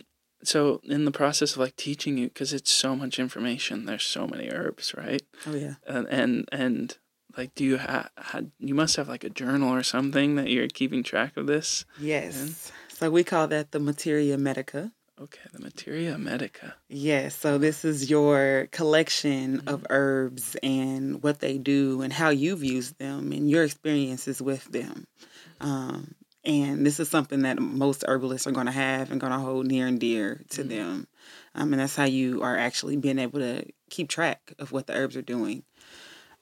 so 0.43 0.81
in 0.85 1.05
the 1.05 1.11
process 1.13 1.53
of 1.53 1.59
like 1.59 1.77
teaching 1.77 2.19
you 2.19 2.27
because 2.29 2.53
it's 2.53 2.71
so 2.73 2.97
much 2.97 3.19
information. 3.21 3.87
There's 3.87 4.03
so 4.05 4.27
many 4.27 4.51
herbs, 4.51 4.95
right? 4.97 5.23
oh 5.47 5.55
yeah. 5.55 5.75
And 5.87 6.07
and, 6.09 6.49
and 6.51 6.99
like, 7.37 7.55
do 7.55 7.65
you 7.65 7.77
have? 7.79 8.11
Ha- 8.19 8.41
you 8.59 8.75
must 8.75 8.97
have 8.97 9.09
like 9.09 9.25
a 9.25 9.31
journal 9.31 9.71
or 9.73 9.83
something 9.83 10.37
that 10.37 10.49
you're 10.51 10.69
keeping 10.69 11.03
track 11.03 11.37
of 11.37 11.47
this. 11.47 11.85
Yes. 12.01 12.71
So 12.89 13.11
we 13.11 13.25
call 13.25 13.49
that 13.49 13.73
the 13.73 13.81
materia 13.81 14.39
medica. 14.39 14.93
Okay, 15.21 15.41
the 15.53 15.61
materia 15.61 16.19
medica. 16.19 16.75
Yes, 16.89 17.37
so 17.37 17.57
this 17.57 17.85
is 17.85 18.11
your 18.11 18.67
collection 18.73 19.63
of 19.69 19.87
herbs 19.89 20.57
and 20.63 21.23
what 21.23 21.39
they 21.39 21.57
do 21.57 22.03
and 22.03 22.13
how 22.13 22.31
you've 22.31 22.65
used 22.65 22.99
them 22.99 23.31
and 23.31 23.49
your 23.49 23.63
experiences 23.63 24.43
with 24.43 24.65
them. 24.73 25.07
Um, 25.61 26.15
and 26.45 26.85
this 26.85 26.99
is 27.01 27.09
something 27.09 27.43
that 27.43 27.59
most 27.61 28.05
herbalists 28.09 28.47
are 28.47 28.53
going 28.53 28.67
to 28.67 28.73
have 28.73 29.11
and 29.13 29.21
going 29.21 29.33
to 29.33 29.39
hold 29.39 29.67
near 29.67 29.87
and 29.87 30.01
dear 30.01 30.43
to 30.51 30.65
Mhm. 30.65 30.69
them. 30.69 31.07
Um, 31.55 31.73
and 31.73 31.81
that's 31.81 31.95
how 31.97 32.05
you 32.05 32.43
are 32.43 32.57
actually 32.59 32.97
being 32.97 33.21
able 33.21 33.39
to 33.39 33.65
keep 33.91 34.09
track 34.09 34.53
of 34.59 34.73
what 34.73 34.89
the 34.89 34.95
herbs 34.95 35.17
are 35.17 35.23
doing. 35.23 35.63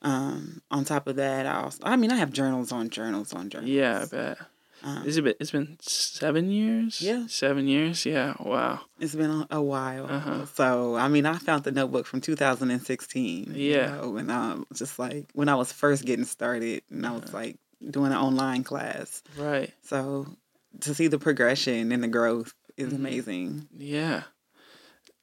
Um, 0.03 0.63
on 0.71 0.85
top 0.85 1.07
of 1.07 1.17
that, 1.17 1.47
I 1.47 1.63
also, 1.63 1.79
I 1.83 1.97
mean, 1.97 2.11
I 2.11 2.17
have 2.17 2.33
journals 2.33 2.73
on 2.73 2.91
journals 2.91 3.33
on 3.33 3.49
journals. 3.51 3.71
Yeah, 3.71 4.03
I 4.03 4.07
bet. 4.07 4.39
Um, 4.85 5.07
Is 5.07 5.17
it? 5.17 5.23
been- 5.23 5.35
It's 5.39 5.53
been 5.53 5.77
seven 5.81 6.51
years. 6.51 7.01
Yeah. 7.01 7.27
seven 7.29 7.69
years. 7.69 8.05
Yeah. 8.05 8.35
Wow. 8.41 8.81
It's 8.99 9.15
been 9.15 9.47
a, 9.49 9.63
while. 9.63 10.07
Uh-huh. 10.11 10.47
So, 10.55 10.97
I 10.97 11.07
mean, 11.07 11.25
I 11.25 11.39
found 11.39 11.63
the 11.63 11.71
notebook 11.71 12.05
from 12.05 12.21
2016. 12.21 13.55
you 13.55 13.75
Yeah. 13.75 13.95
know, 13.95 14.17
and 14.17 14.29
um, 14.31 14.67
just 14.75 14.99
like 14.99 15.27
when 15.35 15.49
I 15.49 15.55
was 15.55 15.71
first 15.71 16.05
getting 16.05 16.25
started 16.25 16.83
and 16.91 17.07
I 17.07 17.13
was 17.13 17.23
Uh-huh. 17.27 17.39
like 17.39 17.59
doing 17.89 18.11
an 18.11 18.19
online 18.19 18.65
class. 18.65 19.23
Right. 19.39 19.73
So, 19.85 20.27
to 20.81 20.95
see 20.95 21.07
the 21.07 21.19
progression 21.19 21.93
and 21.93 22.03
the 22.03 22.09
growth 22.09 22.53
is 22.77 22.93
Mhm. 22.93 22.97
amazing. 22.97 23.69
Yeah. 23.77 24.25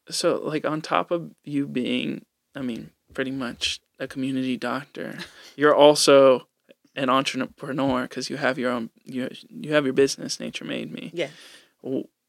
So, 0.10 0.38
like, 0.38 0.66
on 0.66 0.82
top 0.82 1.12
of 1.12 1.32
you 1.44 1.68
being, 1.68 2.26
I 2.56 2.62
mean, 2.62 2.92
pretty 3.14 3.32
much 3.32 3.82
a 4.00 4.08
community 4.08 4.58
doctor, 4.58 5.18
you're 5.56 5.76
also 5.76 6.48
an 6.96 7.10
entrepreneur 7.10 8.04
because 8.04 8.30
you 8.30 8.38
have 8.38 8.58
your 8.58 8.72
own, 8.72 8.90
you 9.06 9.30
you 9.50 9.74
have 9.74 9.86
your 9.86 9.94
business, 9.94 10.40
Nature 10.40 10.66
Made 10.66 10.92
Me. 10.92 11.12
Yeah. 11.14 11.30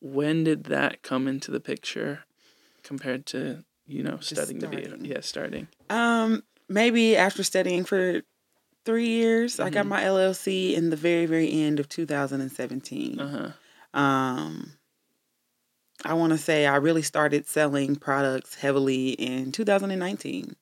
When 0.03 0.45
did 0.45 0.65
that 0.65 1.03
come 1.03 1.29
into 1.29 1.51
the 1.51 1.61
picture, 1.61 2.25
compared 2.83 3.27
to 3.27 3.65
you 3.87 4.03
know 4.03 4.19
studying 4.21 4.61
to 4.61 4.69
be 4.69 4.85
starting. 4.85 5.05
yeah 5.05 5.21
starting? 5.21 5.69
Um, 5.89 6.43
maybe 6.69 7.17
after 7.17 7.43
studying 7.43 7.85
for 7.85 8.23
three 8.85 9.09
years, 9.09 9.61
I 9.61 9.71
got 9.71 9.85
Mhm. 9.85 9.89
my 9.89 10.03
LLC 10.03 10.75
in 10.75 10.91
the 10.91 10.97
very, 10.97 11.27
very 11.27 11.51
end 11.53 11.81
of 11.81 11.89
2017. 11.89 13.21
Uh 13.21 13.29
huh. 13.29 13.99
Um, 14.01 14.73
I 16.05 16.15
want 16.15 16.33
to 16.33 16.39
say 16.39 16.67
I 16.67 16.77
really 16.77 17.03
started 17.03 17.47
selling 17.47 17.97
products 17.97 18.55
heavily 18.55 19.11
in 19.11 19.53
2019. 19.53 20.57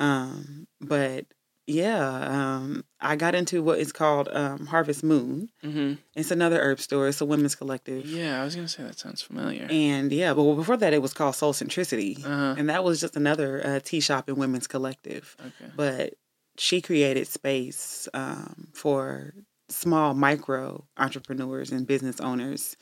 Um, 0.00 0.66
but 0.80 1.26
yeah, 1.66 2.08
um, 2.08 2.84
I 3.00 3.14
got 3.14 3.34
into 3.36 3.62
what 3.62 3.78
is 3.78 3.92
called 3.92 4.28
um, 4.32 4.66
Harvest 4.66 5.04
Moon. 5.04 5.50
Mm-hmm. 5.62 5.94
It's 6.16 6.32
another 6.32 6.60
herb 6.60 6.80
store. 6.80 7.06
It's 7.06 7.20
a 7.20 7.24
women's 7.24 7.54
collective. 7.54 8.06
Yeah, 8.06 8.40
I 8.40 8.44
was 8.44 8.56
gonna 8.56 8.66
say 8.66 8.82
that 8.82 8.98
sounds 8.98 9.22
familiar. 9.22 9.68
And 9.70 10.10
yeah, 10.12 10.34
but 10.34 10.54
before 10.56 10.76
that, 10.78 10.92
it 10.92 11.02
was 11.02 11.12
called 11.14 11.36
Soul 11.36 11.52
Centricity. 11.52 12.18
Uh-huh. 12.24 12.56
And 12.58 12.68
that 12.70 12.82
was 12.82 13.00
just 13.00 13.14
another 13.14 13.64
uh, 13.64 13.80
tea 13.84 14.00
shop 14.00 14.28
and 14.28 14.36
women's 14.38 14.66
collective. 14.66 15.36
Okay. 15.38 15.70
But 15.76 16.14
she 16.58 16.80
created 16.80 17.28
space 17.28 18.08
um, 18.14 18.68
for 18.74 19.34
small 19.68 20.14
micro 20.14 20.84
entrepreneurs 20.96 21.70
and 21.70 21.86
business 21.86 22.20
owners 22.20 22.76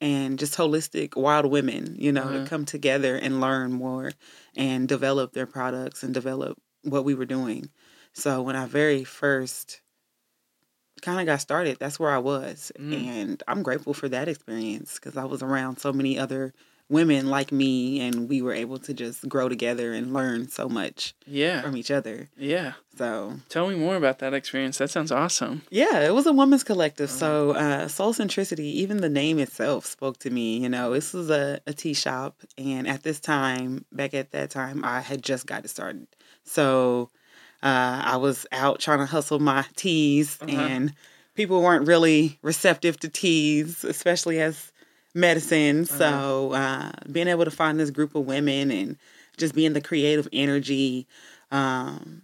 and 0.00 0.38
just 0.38 0.58
holistic 0.58 1.16
wild 1.16 1.46
women, 1.46 1.96
you 1.98 2.12
know, 2.12 2.24
Uh-huh. 2.24 2.40
to 2.42 2.46
come 2.46 2.64
together 2.66 3.16
and 3.16 3.40
learn 3.40 3.72
more 3.72 4.12
and 4.54 4.86
develop 4.86 5.32
their 5.32 5.46
products 5.46 6.02
and 6.02 6.12
develop 6.12 6.58
what 6.84 7.04
we 7.04 7.14
were 7.14 7.24
doing. 7.26 7.70
So 8.12 8.42
when 8.42 8.56
I 8.56 8.66
very 8.66 9.02
first 9.04 9.80
kind 11.02 11.20
of 11.20 11.26
got 11.26 11.40
started, 11.40 11.78
that's 11.78 11.98
where 11.98 12.10
I 12.12 12.18
was. 12.18 12.70
Mm. 12.78 13.06
And 13.06 13.42
I'm 13.48 13.62
grateful 13.62 13.92
for 13.94 14.08
that 14.08 14.28
experience 14.28 14.94
because 14.94 15.16
I 15.16 15.24
was 15.24 15.42
around 15.42 15.78
so 15.78 15.92
many 15.92 16.18
other 16.18 16.54
women 16.90 17.28
like 17.30 17.50
me 17.50 17.98
and 18.00 18.28
we 18.28 18.42
were 18.42 18.52
able 18.52 18.78
to 18.78 18.92
just 18.92 19.26
grow 19.26 19.48
together 19.48 19.94
and 19.94 20.12
learn 20.12 20.48
so 20.48 20.68
much 20.68 21.14
Yeah. 21.26 21.62
from 21.62 21.76
each 21.78 21.90
other. 21.90 22.28
Yeah. 22.36 22.74
So 22.98 23.36
Tell 23.48 23.68
me 23.68 23.74
more 23.74 23.96
about 23.96 24.18
that 24.20 24.34
experience. 24.34 24.78
That 24.78 24.90
sounds 24.90 25.10
awesome. 25.10 25.62
yeah, 25.70 26.00
it 26.00 26.14
was 26.14 26.26
a 26.26 26.32
women's 26.32 26.62
collective. 26.62 27.08
Uh-huh. 27.08 27.18
So 27.18 27.50
uh, 27.52 27.88
Soul 27.88 28.12
Centricity, 28.12 28.60
even 28.74 28.98
the 28.98 29.08
name 29.08 29.38
itself 29.38 29.86
spoke 29.86 30.18
to 30.20 30.30
me. 30.30 30.58
You 30.58 30.68
know, 30.68 30.92
this 30.92 31.14
was 31.14 31.30
a, 31.30 31.58
a 31.66 31.72
tea 31.72 31.94
shop, 31.94 32.36
and 32.58 32.86
at 32.86 33.02
this 33.02 33.18
time, 33.18 33.86
back 33.90 34.12
at 34.14 34.30
that 34.32 34.50
time, 34.50 34.84
I 34.84 35.00
had 35.00 35.22
just 35.22 35.46
got 35.46 35.64
it 35.64 35.68
started. 35.68 36.06
So 36.44 37.10
uh, 37.62 38.02
I 38.04 38.16
was 38.16 38.46
out 38.52 38.80
trying 38.80 38.98
to 38.98 39.06
hustle 39.06 39.38
my 39.38 39.64
teas, 39.76 40.38
Uh-huh. 40.40 40.52
and 40.52 40.92
people 41.34 41.62
weren't 41.62 41.86
really 41.86 42.38
receptive 42.42 42.98
to 43.00 43.08
teas, 43.08 43.84
especially 43.84 44.40
as 44.40 44.72
medicine. 45.14 45.84
So 45.84 46.52
uh, 46.52 46.90
being 47.10 47.28
able 47.28 47.44
to 47.44 47.50
find 47.50 47.78
this 47.78 47.90
group 47.90 48.14
of 48.14 48.26
women 48.26 48.70
and 48.70 48.96
just 49.36 49.54
being 49.54 49.72
the 49.72 49.80
creative 49.80 50.28
energy. 50.32 51.06
Um, 51.50 52.22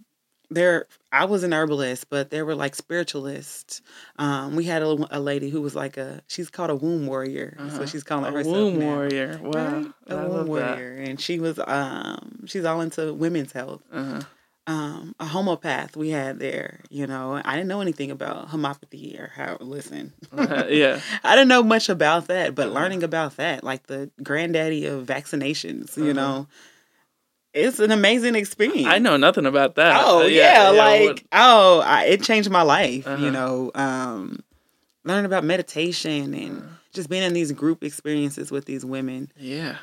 there, 0.51 0.87
I 1.13 1.25
was 1.27 1.43
an 1.45 1.53
herbalist, 1.53 2.09
but 2.11 2.31
there 2.31 2.45
were 2.45 2.55
like 2.55 2.75
spiritualists. 2.75 3.83
Um, 4.19 4.57
we 4.57 4.65
had 4.65 4.83
a, 4.83 4.97
a 5.11 5.21
lady 5.21 5.49
who 5.51 5.61
was 5.63 5.75
like 5.75 5.97
a, 5.97 6.23
she's 6.29 6.51
called 6.51 6.71
a 6.71 6.77
womb 6.77 7.07
warrior. 7.07 7.57
Uh-huh. 7.59 7.79
what 7.79 7.89
she's 7.89 8.03
calling 8.05 8.25
A 8.27 8.31
herself. 8.33 8.55
womb 8.57 8.79
now. 8.79 8.87
warrior. 8.87 9.41
Wow. 9.43 9.75
Right? 9.75 9.87
I 10.09 10.13
A 10.13 10.17
love 10.17 10.49
womb 10.49 10.57
that. 10.57 10.77
warrior. 10.77 10.93
And 11.01 11.21
she 11.21 11.39
was, 11.39 11.59
um, 11.67 12.47
she's 12.47 12.65
all 12.65 12.81
into 12.81 13.13
women's 13.15 13.53
health 13.53 13.83
Uh-huh. 13.93 14.21
um, 14.67 15.15
a 15.19 15.25
homeopath 15.25 15.97
we 15.97 16.11
had 16.11 16.39
there. 16.39 16.81
You 16.91 17.07
know, 17.07 17.41
I 17.45 17.53
didn't 17.57 17.69
know 17.69 17.81
anything 17.81 18.11
about 18.11 18.49
homeopathy 18.49 19.17
or 19.19 19.33
how. 19.35 19.57
Listen, 19.61 20.13
Uh, 20.37 20.67
yeah. 20.69 21.01
I 21.25 21.35
didn't 21.35 21.49
know 21.49 21.63
much 21.63 21.89
about 21.89 22.27
that, 22.29 22.55
but 22.55 22.67
Uh-huh. 22.67 22.75
learning 22.75 23.03
about 23.03 23.37
that, 23.37 23.65
like 23.65 23.87
the 23.87 24.11
granddaddy 24.23 24.87
of 24.87 25.07
vaccinations, 25.07 25.97
you 25.97 26.05
Uh-huh. 26.05 26.13
know, 26.13 26.47
it's 27.55 27.79
an 27.81 27.91
amazing 27.91 28.35
experience. 28.35 28.87
I 28.87 28.99
know 28.99 29.17
nothing 29.17 29.47
about 29.47 29.75
that. 29.77 30.03
Oh 30.05 30.23
Uh, 30.23 30.27
yeah, 30.27 30.71
like 30.71 31.03
what- 31.09 31.23
oh, 31.33 31.81
I, 31.81 32.05
it 32.05 32.23
changed 32.23 32.51
my 32.51 32.63
life. 32.63 33.07
Uh-huh. 33.07 33.25
You 33.25 33.31
know, 33.31 33.71
um, 33.75 34.41
learning 35.05 35.25
about 35.27 35.45
meditation 35.45 36.35
and 36.35 36.59
Uh-huh. 36.59 36.69
just 36.93 37.09
being 37.09 37.23
in 37.23 37.33
these 37.33 37.53
group 37.53 37.83
experiences 37.83 38.51
with 38.51 38.65
these 38.67 38.85
women. 38.85 39.31
yeah. 39.37 39.77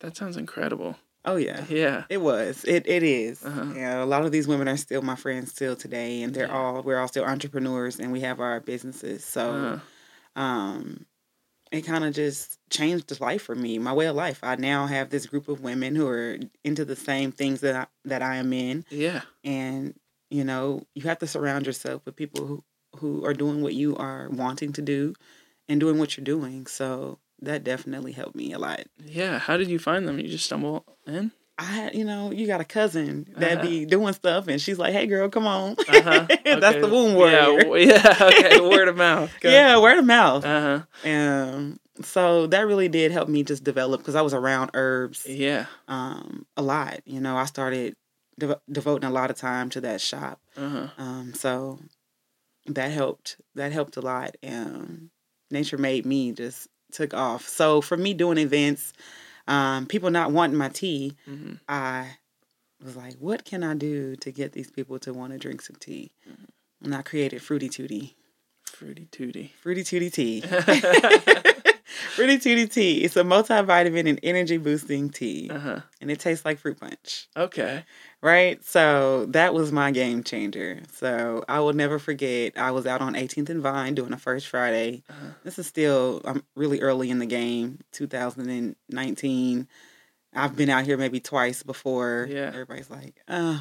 That 0.00 0.16
sounds 0.16 0.38
incredible. 0.38 0.96
Oh 1.26 1.36
yeah. 1.36 1.64
Yeah. 1.68 2.04
It 2.08 2.22
was. 2.22 2.64
It 2.64 2.86
it 2.86 3.02
is. 3.02 3.44
Uh-huh. 3.44 3.66
Yeah, 3.76 4.02
a 4.02 4.06
lot 4.06 4.24
of 4.24 4.32
these 4.32 4.48
women 4.48 4.66
are 4.66 4.78
still 4.78 5.02
my 5.02 5.14
friends 5.16 5.50
still 5.50 5.76
today, 5.76 6.22
and 6.22 6.32
they're 6.32 6.46
Yeah. 6.46 6.56
all 6.56 6.82
we're 6.82 6.98
all 6.98 7.08
still 7.08 7.24
entrepreneurs, 7.26 8.00
and 8.00 8.10
we 8.10 8.20
have 8.20 8.40
our 8.40 8.60
businesses. 8.60 9.22
So, 9.22 9.80
Uh, 10.36 10.40
um, 10.40 11.04
it 11.70 11.82
kind 11.82 12.04
of 12.04 12.14
just 12.14 12.58
changed 12.68 13.20
life 13.20 13.42
for 13.42 13.54
me, 13.54 13.78
my 13.78 13.92
way 13.92 14.06
of 14.06 14.16
life. 14.16 14.40
I 14.42 14.56
now 14.56 14.86
have 14.86 15.10
this 15.10 15.26
group 15.26 15.48
of 15.48 15.60
women 15.60 15.94
who 15.94 16.08
are 16.08 16.38
into 16.64 16.84
the 16.84 16.96
same 16.96 17.32
things 17.32 17.60
that 17.60 17.76
I, 17.76 17.86
that 18.04 18.22
I 18.22 18.36
am 18.36 18.52
in, 18.52 18.84
yeah. 18.90 19.22
and 19.44 19.94
you 20.30 20.44
know, 20.44 20.86
you 20.94 21.02
have 21.02 21.18
to 21.18 21.26
surround 21.26 21.66
yourself 21.66 22.02
with 22.04 22.16
people 22.16 22.46
who 22.46 22.64
who 22.96 23.24
are 23.24 23.34
doing 23.34 23.62
what 23.62 23.74
you 23.74 23.96
are 23.96 24.28
wanting 24.30 24.72
to 24.74 24.82
do, 24.82 25.14
and 25.68 25.80
doing 25.80 25.98
what 25.98 26.16
you're 26.16 26.24
doing. 26.24 26.66
So 26.66 27.18
that 27.40 27.64
definitely 27.64 28.12
helped 28.12 28.34
me 28.34 28.52
a 28.52 28.58
lot. 28.58 28.82
Yeah. 29.04 29.38
How 29.38 29.56
did 29.56 29.68
you 29.68 29.78
find 29.78 30.06
them? 30.06 30.18
You 30.18 30.28
just 30.28 30.46
stumble 30.46 30.84
in? 31.06 31.32
I 31.62 31.90
you 31.92 32.04
know, 32.04 32.30
you 32.32 32.46
got 32.46 32.60
a 32.60 32.64
cousin 32.64 33.26
that 33.36 33.58
Uh-huh. 33.58 33.62
be 33.66 33.84
doing 33.84 34.12
stuff, 34.14 34.48
and 34.48 34.60
she's 34.60 34.78
like, 34.78 34.92
"Hey, 34.94 35.06
girl, 35.06 35.28
come 35.28 35.46
on." 35.46 35.76
Uh-huh. 35.88 36.26
That's 36.44 36.80
the 36.80 36.88
womb 36.90 37.16
Yeah. 37.16 37.48
warrior. 37.50 37.76
Yeah. 37.78 38.16
Okay. 38.30 38.60
Word 38.60 38.88
of 38.88 38.96
mouth. 38.96 39.30
Go. 39.40 39.50
Yeah, 39.50 39.78
word 39.80 39.98
of 39.98 40.06
mouth. 40.06 40.44
Uh 40.44 40.60
huh. 41.04 41.08
Um, 41.10 41.78
so 42.02 42.46
that 42.46 42.66
really 42.66 42.88
did 42.88 43.12
help 43.12 43.28
me 43.28 43.42
just 43.42 43.62
develop 43.62 44.00
because 44.00 44.14
I 44.14 44.22
was 44.22 44.32
around 44.32 44.70
herbs 44.74 45.26
Yeah. 45.26 45.66
um 45.88 46.46
a 46.56 46.62
lot. 46.62 47.00
You 47.04 47.20
know, 47.20 47.36
I 47.36 47.44
started 47.44 47.94
dev- 48.38 48.60
devoting 48.70 49.08
a 49.08 49.12
lot 49.12 49.30
of 49.30 49.36
time 49.36 49.68
to 49.70 49.80
that 49.82 50.00
shop. 50.00 50.40
Uh 50.56 50.68
huh. 50.68 50.86
Um, 50.98 51.34
so 51.34 51.78
that 52.66 52.90
helped. 52.90 53.36
That 53.54 53.72
helped 53.72 53.96
a 53.96 54.00
lot. 54.00 54.36
Um, 54.46 55.10
nature 55.50 55.78
made 55.78 56.06
me 56.06 56.32
just 56.32 56.68
took 56.92 57.12
off. 57.14 57.46
So 57.48 57.80
for 57.80 57.96
me 57.96 58.14
doing 58.14 58.38
events, 58.38 58.92
um, 59.50 59.86
people 59.86 60.10
not 60.10 60.30
wanting 60.32 60.56
my 60.56 60.68
tea, 60.68 61.16
hmm 61.26 61.54
I 61.68 62.16
was 62.82 62.96
like, 62.96 63.14
what 63.18 63.44
can 63.44 63.62
I 63.62 63.74
do 63.74 64.16
to 64.16 64.32
get 64.32 64.52
these 64.52 64.70
people 64.70 64.98
to 65.00 65.12
want 65.12 65.32
to 65.32 65.38
drink 65.38 65.60
some 65.60 65.76
tea? 65.76 66.12
And 66.82 66.94
I 66.94 67.02
created 67.02 67.42
Fruity 67.42 67.68
Tooty. 67.68 68.16
Fruity 68.64 69.06
Tooty. 69.10 69.52
Fruity 69.60 69.84
Tooty 69.84 70.08
Tea. 70.10 70.42
Fruity 72.20 72.38
Tooty 72.38 72.66
Tea. 72.66 72.98
It's 73.04 73.16
a 73.16 73.22
multivitamin 73.22 74.08
and 74.08 74.20
energy 74.22 74.58
boosting 74.58 75.08
tea, 75.10 75.48
Uh 75.50 75.58
huh. 75.58 75.80
and 76.02 76.10
it 76.10 76.20
tastes 76.20 76.44
like 76.44 76.58
fruit 76.58 76.78
punch. 76.78 77.28
Okay. 77.36 77.84
Right? 78.20 78.62
So 78.62 79.24
that 79.30 79.54
was 79.54 79.72
my 79.72 79.90
game 79.90 80.22
changer. 80.22 80.80
So 80.92 81.42
I 81.48 81.60
will 81.60 81.72
never 81.72 81.98
forget. 81.98 82.58
I 82.58 82.72
was 82.72 82.86
out 82.86 83.00
on 83.00 83.14
18th 83.14 83.48
and 83.48 83.62
Vine 83.62 83.94
doing 83.94 84.12
a 84.12 84.18
first 84.18 84.48
Friday. 84.48 85.02
Uh-huh. 85.08 85.28
This 85.44 85.58
is 85.58 85.66
still 85.66 86.20
I'm 86.26 86.42
really 86.54 86.80
early 86.82 87.08
in 87.08 87.20
the 87.20 87.26
game, 87.26 87.78
2019. 87.92 89.66
I've 90.34 90.54
been 90.54 90.68
out 90.68 90.84
here 90.84 90.96
maybe 90.98 91.20
twice 91.20 91.62
before. 91.62 92.28
Yeah. 92.30 92.48
Everybody's 92.48 92.90
like, 92.90 93.14
uh. 93.28 93.60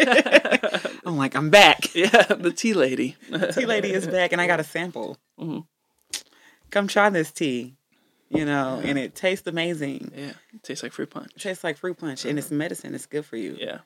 I'm 1.04 1.16
like, 1.16 1.34
I'm 1.34 1.50
back. 1.50 1.92
yeah, 1.96 2.22
the 2.22 2.52
tea 2.52 2.74
lady. 2.74 3.16
the 3.28 3.48
Tea 3.52 3.66
lady 3.66 3.92
is 3.92 4.06
back, 4.06 4.30
and 4.32 4.40
I 4.40 4.46
got 4.52 4.60
a 4.60 4.64
sample. 4.64 5.18
Mhm. 5.38 5.66
Come 6.70 6.86
try 6.86 7.08
this 7.10 7.32
tea. 7.32 7.74
You 8.30 8.44
know, 8.44 8.80
and 8.84 8.98
it 8.98 9.14
tastes 9.14 9.46
amazing. 9.46 10.12
Yeah, 10.14 10.32
tastes 10.62 10.82
like 10.82 10.92
fruit 10.92 11.08
punch. 11.10 11.32
It 11.36 11.40
tastes 11.40 11.64
like 11.64 11.78
fruit 11.78 11.96
punch, 11.98 12.24
and 12.26 12.38
it's 12.38 12.50
medicine. 12.50 12.94
It's 12.94 13.06
good 13.06 13.24
for 13.24 13.36
you. 13.36 13.56
Yeah, 13.58 13.78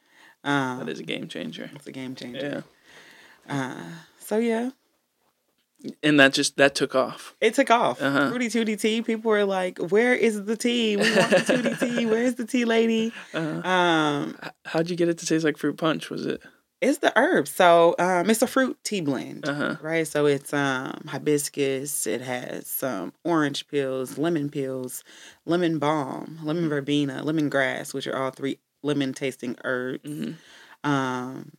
Um, 0.42 0.80
that 0.80 0.88
is 0.88 0.98
a 0.98 1.04
game 1.04 1.28
changer. 1.28 1.70
It's 1.74 1.86
a 1.86 1.92
game 1.92 2.14
changer. 2.16 2.64
Yeah, 3.48 3.54
Uh, 3.72 3.84
so 4.18 4.38
yeah, 4.38 4.70
and 6.02 6.18
that 6.20 6.32
just 6.32 6.56
that 6.56 6.74
took 6.74 6.94
off. 6.94 7.34
it 7.40 7.54
took 7.54 7.70
off. 7.70 8.00
Uh-huh. 8.02 8.30
Fruity 8.30 8.48
Tooty 8.48 8.76
Tea. 8.76 9.02
People 9.02 9.30
were 9.30 9.44
like, 9.44 9.78
"Where 9.78 10.14
is 10.14 10.44
the 10.44 10.56
tea? 10.56 10.96
We 10.96 11.16
want 11.16 11.30
the 11.30 11.40
Tooty 11.40 11.74
Tea. 11.76 12.06
Where's 12.06 12.34
the 12.34 12.44
tea 12.44 12.64
lady?" 12.64 13.12
Uh, 13.34 13.38
Um, 13.66 14.38
how'd 14.64 14.90
you 14.90 14.96
get 14.96 15.08
it 15.08 15.18
to 15.18 15.26
taste 15.26 15.44
like 15.44 15.56
fruit 15.56 15.76
punch? 15.76 16.10
Was 16.10 16.26
it? 16.26 16.40
It's 16.82 16.98
the 16.98 17.12
herb. 17.16 17.48
So 17.48 17.94
um, 17.98 18.28
it's 18.28 18.42
a 18.42 18.46
fruit 18.46 18.78
tea 18.84 19.00
blend. 19.00 19.48
Uh 19.48 19.54
huh. 19.54 19.76
Right, 19.80 20.06
so 20.06 20.26
it's 20.26 20.52
um 20.52 21.04
hibiscus. 21.08 22.06
It 22.06 22.20
has 22.22 22.66
some 22.66 23.14
orange 23.24 23.68
peels, 23.68 24.18
lemon 24.18 24.50
peels, 24.50 25.04
lemon 25.46 25.78
balm, 25.78 26.40
lemon 26.42 26.68
verbena, 26.68 27.22
lemongrass, 27.24 27.94
which 27.94 28.06
are 28.06 28.16
all 28.16 28.30
three 28.32 28.58
lemon 28.82 29.14
tasting 29.14 29.56
herbs. 29.64 30.04
hmm 30.08 30.32
Um, 30.84 31.52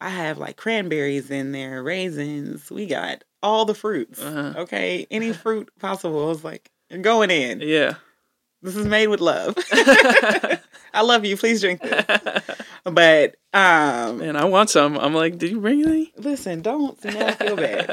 I 0.00 0.10
have 0.10 0.38
like 0.38 0.56
cranberries 0.56 1.30
in 1.30 1.52
there, 1.52 1.82
raisins. 1.82 2.70
We 2.70 2.86
got 2.86 3.24
all 3.42 3.64
the 3.64 3.74
fruits. 3.74 4.22
Uh-huh. 4.22 4.54
Okay, 4.62 5.06
any 5.10 5.32
fruit 5.44 5.70
possible. 5.80 6.24
I 6.24 6.28
was 6.28 6.44
like, 6.44 6.70
you're 6.90 7.00
going 7.00 7.30
in. 7.30 7.60
Yeah. 7.60 7.94
This 8.62 8.76
is 8.76 8.86
made 8.86 9.08
with 9.08 9.20
love. 9.20 9.54
I 9.72 11.02
love 11.02 11.24
you. 11.24 11.36
Please 11.36 11.60
drink 11.60 11.80
this. 11.82 12.04
But 12.90 13.36
um, 13.54 14.18
Man, 14.18 14.36
I 14.36 14.44
want 14.44 14.70
some. 14.70 14.98
I'm 14.98 15.14
like, 15.14 15.38
did 15.38 15.50
you 15.50 15.60
bring 15.60 15.84
any? 15.86 16.12
listen, 16.16 16.60
don't 16.60 17.02
now 17.04 17.32
feel 17.32 17.56
bad. 17.56 17.90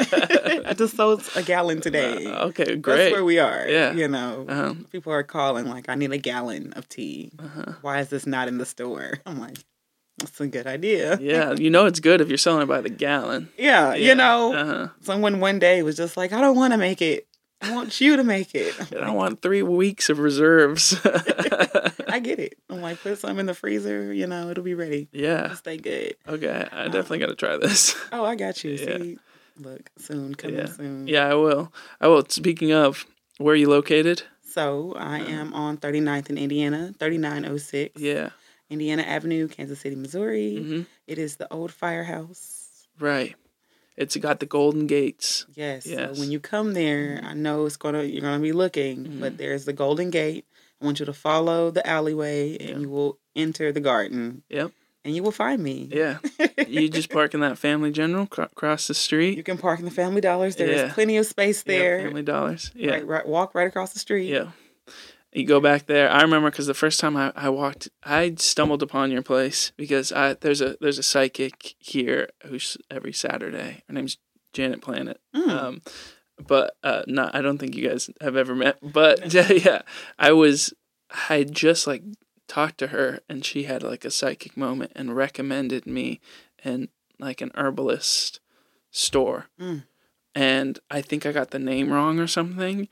I 0.66 0.74
just 0.74 0.96
sold 0.98 1.24
a 1.36 1.44
gallon 1.44 1.82
today. 1.82 2.26
Uh, 2.36 2.48
okay, 2.48 2.76
great. 2.76 2.98
That's 2.98 3.12
where 3.14 3.24
we 3.24 3.40
are. 3.40 3.66
Yeah. 3.68 3.94
You 3.94 4.08
know, 4.08 4.46
Um, 4.50 4.86
people 4.92 5.14
are 5.14 5.24
calling 5.24 5.68
like, 5.68 5.88
I 5.90 5.96
need 5.96 6.12
a 6.12 6.18
gallon 6.18 6.74
of 6.74 6.88
tea. 6.90 7.32
uh-huh. 7.40 7.74
Why 7.82 8.00
is 8.00 8.10
this 8.10 8.26
not 8.26 8.48
in 8.48 8.58
the 8.58 8.66
store? 8.66 9.20
I'm 9.26 9.40
like, 9.40 9.58
that's 10.18 10.40
a 10.42 10.48
good 10.48 10.68
idea. 10.68 11.18
Yeah, 11.22 11.54
you 11.54 11.70
know 11.70 11.86
it's 11.86 12.00
good 12.00 12.22
if 12.22 12.28
you're 12.30 12.38
selling 12.38 12.64
it 12.64 12.68
by 12.68 12.82
the 12.82 12.90
gallon. 12.90 13.50
Yeah, 13.58 13.94
Yeah. 13.94 14.10
you 14.10 14.16
know, 14.16 14.54
Uh-huh. 14.54 14.88
someone 15.02 15.40
one 15.40 15.60
day 15.60 15.84
was 15.84 15.96
just 15.98 16.18
like, 16.18 16.34
I 16.34 16.42
don't 16.42 16.56
want 16.56 16.74
to 16.74 16.78
make 16.78 17.02
it. 17.02 17.28
I 17.62 17.74
want 17.74 18.00
you 18.02 18.16
to 18.18 18.24
make 18.24 18.54
it. 18.54 18.76
I 19.02 19.12
want 19.12 19.42
three 19.42 19.64
weeks 19.64 20.10
of 20.10 20.20
reserves. 20.20 20.96
I 22.16 22.20
get 22.20 22.40
it. 22.40 22.58
I'm 22.70 22.82
like, 22.82 23.02
put 23.04 23.18
some 23.20 23.40
in 23.40 23.46
the 23.46 23.54
freezer, 23.54 24.14
you 24.14 24.26
know, 24.26 24.50
it'll 24.50 24.64
be 24.64 24.74
ready. 24.74 25.10
yeah. 25.12 25.54
Stay 25.56 25.76
good. 25.76 26.16
Okay, 26.26 26.66
I 26.72 26.86
definitely 26.86 27.20
got 27.20 27.28
to 27.28 27.36
try 27.36 27.58
this. 27.58 27.94
Oh, 28.14 28.24
I 28.24 28.36
got 28.36 28.64
you. 28.64 28.72
Yeah. 28.72 28.98
See, 28.98 29.18
look, 29.60 29.90
soon, 29.98 30.34
coming 30.36 30.60
Yeah. 30.60 30.68
soon. 30.68 31.08
Yeah, 31.10 31.28
I 31.28 31.34
will. 31.36 31.74
I 32.00 32.08
will. 32.08 32.24
Speaking 32.30 32.72
of, 32.72 33.06
where 33.38 33.52
are 33.54 33.58
you 33.58 33.68
located? 33.70 34.24
So 34.44 34.94
I 34.98 35.20
am 35.20 35.54
on 35.54 35.76
39th 35.78 36.30
in 36.30 36.38
Indiana, 36.38 36.94
3906 36.98 38.00
Yeah. 38.02 38.30
Indiana 38.70 39.04
Avenue, 39.04 39.50
Kansas 39.50 39.82
City, 39.82 39.98
Missouri. 39.98 40.56
hmm 40.56 40.82
It 41.08 41.18
is 41.18 41.36
the 41.36 41.52
old 41.52 41.72
firehouse. 41.74 42.88
Right. 42.98 43.36
It's 43.98 44.16
got 44.16 44.40
the 44.40 44.46
golden 44.46 44.88
gates. 44.88 45.46
Yes. 45.54 45.86
Yes. 45.86 46.16
So 46.16 46.20
when 46.22 46.32
you 46.32 46.40
come 46.40 46.74
there, 46.74 47.20
I 47.24 47.34
know 47.34 47.66
it's 47.66 47.78
gonna 47.78 48.04
you're 48.04 48.22
gonna 48.22 48.40
be 48.42 48.52
looking, 48.54 49.06
Mhm. 49.06 49.20
but 49.20 49.38
there's 49.38 49.66
the 49.66 49.74
Golden 49.74 50.10
Gate. 50.10 50.46
I 50.82 50.86
want 50.86 51.00
you 51.00 51.06
to 51.06 51.14
follow 51.14 51.72
the 51.72 51.86
alleyway, 51.88 52.58
and 52.58 52.70
Yeah. 52.70 52.78
you 52.80 52.90
will 52.90 53.20
enter 53.36 53.72
the 53.72 53.80
garden. 53.80 54.44
Yep. 54.50 54.72
And 55.04 55.16
you 55.16 55.22
will 55.22 55.32
find 55.32 55.62
me. 55.62 55.88
Yeah. 55.92 56.18
you 56.68 56.90
just 56.90 57.10
park 57.12 57.34
in 57.36 57.40
that 57.42 57.58
Family 57.60 57.92
General 57.92 58.26
cr- 58.26 58.42
across 58.44 58.88
the 58.88 58.94
street. 58.96 59.38
You 59.38 59.44
can 59.44 59.58
park 59.58 59.78
in 59.80 59.86
the 59.86 59.92
Family 59.92 60.20
Dollars. 60.22 60.56
There 60.56 60.68
is 60.68 60.82
Yeah. 60.82 60.94
plenty 60.94 61.18
of 61.18 61.28
space 61.28 61.62
there. 61.64 62.02
Family 62.02 62.24
Dollars. 62.24 62.72
Yeah. 62.74 62.92
Right, 62.92 63.06
right, 63.08 63.26
walk 63.28 63.54
right 63.54 63.68
across 63.68 63.94
the 63.94 64.00
street. 64.00 64.28
Yeah. 64.28 64.48
You 65.32 65.46
go 65.46 65.60
back 65.60 65.86
there. 65.86 66.10
I 66.10 66.22
remember 66.22 66.50
because 66.50 66.66
the 66.66 66.74
first 66.74 67.00
time 67.00 67.16
I, 67.18 67.32
I 67.36 67.50
walked, 67.50 67.90
I 68.04 68.34
stumbled 68.38 68.82
upon 68.82 69.12
your 69.12 69.22
place 69.22 69.74
because 69.78 70.12
I 70.14 70.34
there's 70.36 70.62
a 70.62 70.78
there's 70.82 70.98
a 70.98 71.04
psychic 71.04 71.76
here 71.78 72.30
who's 72.46 72.78
every 72.90 73.12
Saturday. 73.14 73.84
Her 73.88 73.94
name's 73.94 74.18
Janet 74.54 74.82
Planet. 74.82 75.20
Mm. 75.36 75.50
Um, 75.50 75.82
but 76.48 76.76
uh, 76.84 77.04
not 77.08 77.36
I 77.36 77.42
don't 77.42 77.58
think 77.58 77.76
you 77.76 77.88
guys 77.88 78.10
have 78.22 78.36
ever 78.36 78.56
met. 78.56 78.78
But 78.82 79.34
yeah, 79.66 79.82
I 80.20 80.32
was 80.32 80.74
I 81.30 81.44
just 81.44 81.88
like 81.88 82.04
talked 82.48 82.78
to 82.80 82.88
her 82.88 83.20
and 83.28 83.44
she 83.44 83.64
had 83.64 83.84
like 83.84 84.06
a 84.06 84.12
psychic 84.12 84.56
moment 84.56 84.92
and 84.96 85.16
recommended 85.16 85.86
me 85.88 86.20
and 86.64 86.90
like 87.20 87.42
an 87.42 87.52
herbalist 87.56 88.40
store. 88.92 89.48
Mm. 89.60 89.84
And 90.34 90.80
I 90.92 91.02
think 91.02 91.26
I 91.26 91.32
got 91.32 91.52
the 91.52 91.60
name 91.60 91.92
wrong 91.92 92.20
or 92.20 92.28
something, 92.28 92.88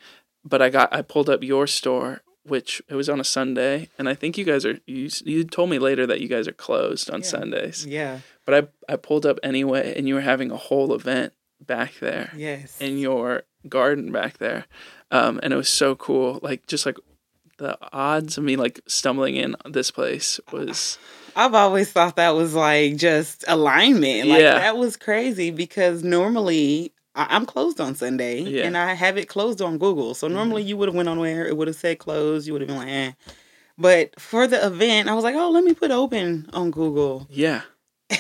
but 0.46 0.62
I 0.62 0.70
got 0.70 0.94
I 0.94 1.02
pulled 1.02 1.30
up 1.30 1.44
your 1.44 1.68
store 1.68 2.22
which 2.46 2.82
it 2.90 2.96
was 2.96 3.08
on 3.08 3.22
a 3.22 3.24
Sunday 3.24 3.88
and 3.98 4.10
I 4.10 4.16
think 4.16 4.38
you 4.38 4.44
guys 4.44 4.66
are 4.66 4.78
you 4.86 5.10
you 5.24 5.46
told 5.46 5.70
me 5.70 5.80
later 5.80 6.06
that 6.06 6.20
you 6.20 6.28
guys 6.28 6.46
are 6.48 6.52
closed 6.54 7.10
on 7.10 7.22
Yeah. 7.22 7.28
Sundays. 7.28 7.86
Yeah. 7.86 8.20
But 8.46 8.54
I 8.90 8.94
I 8.94 8.96
pulled 8.98 9.26
up 9.26 9.40
anyway 9.44 9.94
and 9.96 10.08
you 10.08 10.16
were 10.16 10.22
having 10.22 10.52
a 10.52 10.58
whole 10.58 10.94
event 10.94 11.34
back 11.66 11.94
there 12.00 12.32
Yes. 12.36 12.80
in 12.80 12.98
your 12.98 13.44
garden 13.70 14.12
back 14.12 14.38
there. 14.38 14.66
Um, 15.12 15.40
and 15.44 15.54
it 15.54 15.58
was 15.58 15.70
so 15.70 15.96
cool. 15.96 16.40
Like 16.42 16.68
just 16.68 16.86
like 16.86 16.98
the 17.58 17.78
odds 17.94 18.38
of 18.38 18.44
me 18.44 18.56
like 18.56 18.82
stumbling 18.88 19.36
in 19.36 19.56
this 19.70 19.92
place 19.92 20.40
was 20.52 20.98
I've 21.36 21.54
always 21.54 21.92
thought 21.92 22.16
that 22.18 22.32
was 22.36 22.54
like 22.56 22.98
just 22.98 23.46
alignment. 23.48 24.28
Like 24.30 24.40
Yeah. 24.42 24.56
that 24.60 24.78
was 24.78 24.98
crazy 24.98 25.52
because 25.52 26.04
normally 26.04 26.92
I'm 27.16 27.46
closed 27.46 27.80
on 27.80 27.94
Sunday 27.96 28.40
Yeah. 28.42 28.66
and 28.66 28.76
I 28.78 28.94
have 28.96 29.18
it 29.18 29.28
closed 29.30 29.62
on 29.62 29.78
Google. 29.78 30.16
So 30.16 30.28
normally 30.28 30.64
you 30.64 30.76
would 30.78 30.90
have 30.90 30.96
went 30.96 31.10
on 31.10 31.20
where 31.20 31.46
it 31.48 31.56
would 31.56 31.68
have 31.68 31.76
said 31.78 32.00
closed. 32.00 32.48
You 32.48 32.54
would 32.54 32.62
have 32.64 32.68
been 32.68 32.78
like, 32.78 32.88
eh. 32.90 33.12
But 33.78 34.20
for 34.20 34.46
the 34.48 34.66
event, 34.66 35.10
I 35.10 35.14
was 35.14 35.24
like, 35.24 35.36
oh, 35.36 35.50
let 35.52 35.64
me 35.64 35.74
put 35.74 35.90
open 35.92 36.50
on 36.54 36.70
Google. 36.72 37.28
yeah. 37.32 37.62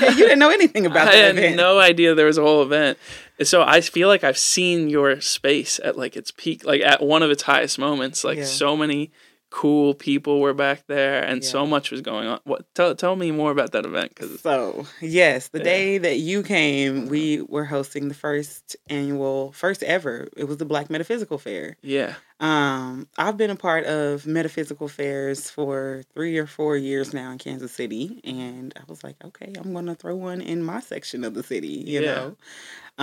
you 0.08 0.14
didn't 0.16 0.38
know 0.38 0.50
anything 0.50 0.86
about 0.86 1.08
I 1.08 1.12
the 1.12 1.16
had 1.18 1.38
event. 1.38 1.56
no 1.56 1.78
idea 1.78 2.14
there 2.14 2.26
was 2.26 2.38
a 2.38 2.42
whole 2.42 2.62
event. 2.62 2.98
And 3.38 3.46
so 3.48 3.62
I 3.62 3.80
feel 3.80 4.08
like 4.08 4.22
I've 4.24 4.38
seen 4.38 4.88
your 4.90 5.20
space 5.20 5.80
at 5.82 5.96
like 5.96 6.16
its 6.16 6.30
peak, 6.30 6.64
like 6.64 6.80
at 6.82 7.02
one 7.02 7.22
of 7.22 7.30
its 7.30 7.42
highest 7.44 7.78
moments. 7.78 8.22
Like 8.24 8.38
Yeah. 8.38 8.44
so 8.44 8.76
many 8.76 9.10
cool 9.50 9.94
people 9.94 10.40
were 10.40 10.54
back 10.54 10.86
there, 10.86 11.22
and 11.22 11.44
so 11.44 11.66
much 11.66 11.90
was 11.90 12.00
going 12.00 12.28
on. 12.28 12.40
What? 12.44 12.72
Tell 12.74 12.94
tell 12.94 13.16
me 13.16 13.30
more 13.32 13.50
about 13.50 13.72
that 13.72 13.84
event, 13.84 14.10
because 14.14 14.40
So, 14.40 14.86
yes, 15.00 15.48
the 15.48 15.58
Yeah. 15.58 15.64
day 15.64 15.98
that 15.98 16.18
you 16.18 16.42
came, 16.42 17.08
we 17.08 17.42
were 17.42 17.64
hosting 17.64 18.08
the 18.08 18.14
first 18.14 18.76
annual, 18.88 19.52
first 19.52 19.82
ever. 19.82 20.28
It 20.36 20.44
was 20.44 20.56
the 20.58 20.64
Black 20.64 20.88
Metaphysical 20.90 21.38
Fair. 21.38 21.76
yeah, 21.82 22.14
Um, 22.40 23.06
I've 23.18 23.36
been 23.36 23.50
a 23.50 23.56
part 23.56 23.84
of 23.84 24.26
metaphysical 24.26 24.88
fairs 24.88 25.50
for 25.50 26.04
three 26.14 26.38
or 26.38 26.46
four 26.46 26.76
years 26.76 27.12
now 27.12 27.30
in 27.32 27.38
Kansas 27.38 27.70
City, 27.72 28.20
and 28.24 28.72
I 28.76 28.82
was 28.88 29.04
like, 29.04 29.16
okay, 29.22 29.52
I'm 29.58 29.74
gonna 29.74 29.94
throw 29.94 30.16
one 30.16 30.40
in 30.40 30.62
my 30.62 30.80
section 30.80 31.22
of 31.24 31.34
the 31.34 31.42
city, 31.42 31.84
you 31.86 32.00
Yeah. 32.00 32.14
know. 32.14 32.36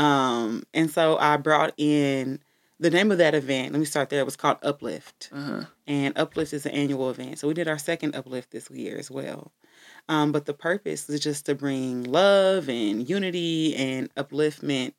Um, 0.02 0.64
and 0.74 0.90
so 0.92 1.18
I 1.18 1.38
brought 1.38 1.74
in 1.78 2.40
the 2.80 2.90
name 2.90 3.12
of 3.12 3.18
that 3.18 3.36
event. 3.36 3.72
Let 3.72 3.80
me 3.80 3.86
start 3.86 4.10
there. 4.10 4.20
It 4.20 4.26
was 4.26 4.36
called 4.36 4.58
Uplift, 4.62 5.30
uh 5.32 5.42
huh, 5.42 5.62
and 5.88 6.18
Uplift 6.18 6.54
is 6.54 6.66
an 6.66 6.74
annual 6.74 7.10
event. 7.10 7.40
So 7.40 7.48
we 7.48 7.54
did 7.54 7.68
our 7.68 7.78
second 7.78 8.16
Uplift 8.16 8.52
this 8.52 8.70
year 8.70 8.98
as 8.98 9.10
well. 9.10 9.52
Um, 10.10 10.32
but 10.32 10.46
the 10.46 10.54
purpose 10.54 11.10
is 11.10 11.20
just 11.20 11.46
to 11.48 11.56
bring 11.56 12.04
love 12.04 12.70
and 12.70 13.08
unity 13.08 13.76
and 13.76 14.14
upliftment 14.16 14.94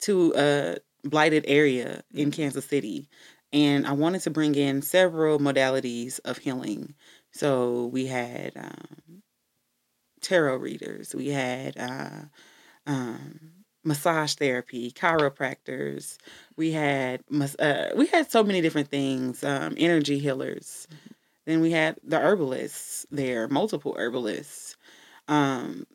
to 0.00 0.32
a 0.36 0.76
blighted 1.04 1.44
area 1.48 2.02
in 2.14 2.30
Kansas 2.30 2.64
City. 2.64 3.08
And 3.52 3.86
I 3.86 3.92
wanted 3.92 4.22
to 4.22 4.30
bring 4.30 4.54
in 4.54 4.82
several 4.82 5.38
modalities 5.38 6.20
of 6.24 6.38
healing. 6.38 6.94
So 7.32 7.86
we 7.86 8.06
had 8.06 8.52
um, 8.56 9.22
tarot 10.20 10.56
readers, 10.56 11.14
we 11.14 11.28
had 11.28 11.76
uh, 11.78 12.26
um, 12.86 13.57
massage 13.88 14.34
therapy, 14.34 14.90
chiropractors, 14.92 16.18
we 16.56 16.72
had 16.72 17.22
uh, 17.58 17.86
we 17.96 18.06
had 18.06 18.30
so 18.30 18.44
many 18.44 18.60
different 18.60 18.88
things, 18.88 19.42
um, 19.42 19.74
energy 19.78 20.18
healers. 20.18 20.86
Then 21.46 21.60
we 21.60 21.70
had 21.72 21.96
the 22.04 22.18
herbalists 22.20 23.06
there, 23.10 23.48
multiple 23.48 23.94
herbalists. 23.98 24.76
Um, 25.28 25.86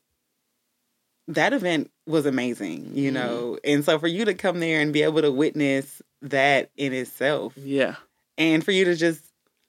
that 1.27 1.53
event 1.53 1.89
was 2.05 2.25
amazing, 2.25 2.91
you 2.95 3.11
Mhm. 3.11 3.13
know. 3.13 3.57
And 3.63 3.85
so 3.85 3.97
for 3.99 4.07
you 4.07 4.25
to 4.25 4.33
come 4.33 4.59
there 4.59 4.81
and 4.81 4.91
be 4.91 5.03
able 5.03 5.21
to 5.21 5.31
witness 5.31 6.01
that 6.21 6.69
in 6.75 6.91
itself 6.93 7.53
Yeah. 7.55 7.95
and 8.37 8.63
for 8.63 8.71
you 8.71 8.85
to 8.85 8.95
just 8.95 9.21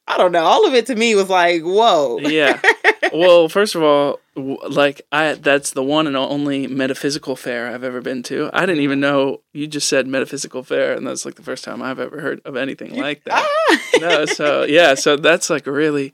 I 0.06 0.18
don't 0.18 0.32
know, 0.32 0.44
all 0.44 0.66
of 0.66 0.74
it 0.74 0.84
to 0.86 0.94
me 0.96 1.14
was 1.14 1.30
like, 1.30 1.62
whoa. 1.62 2.18
Yeah. 2.18 2.60
Well, 3.14 3.48
first 3.48 3.74
of 3.74 3.82
all, 3.82 4.20
like 4.34 5.02
I 5.12 5.34
that's 5.34 5.70
the 5.70 5.82
one 5.82 6.06
and 6.06 6.16
only 6.16 6.66
metaphysical 6.66 7.36
fair 7.36 7.68
I've 7.68 7.84
ever 7.84 8.00
been 8.00 8.22
to. 8.24 8.50
I 8.52 8.66
didn't 8.66 8.82
even 8.82 8.98
know 8.98 9.40
you 9.52 9.66
just 9.66 9.88
said 9.88 10.08
metaphysical 10.08 10.64
fair 10.64 10.94
and 10.94 11.06
that's 11.06 11.24
like 11.24 11.36
the 11.36 11.42
first 11.42 11.64
time 11.64 11.80
I've 11.80 12.00
ever 12.00 12.20
heard 12.20 12.40
of 12.44 12.56
anything 12.56 12.96
like 12.96 13.22
that. 13.24 13.48
No, 14.00 14.26
so 14.26 14.64
yeah, 14.64 14.94
so 14.94 15.16
that's 15.16 15.48
like 15.50 15.66
really 15.66 16.12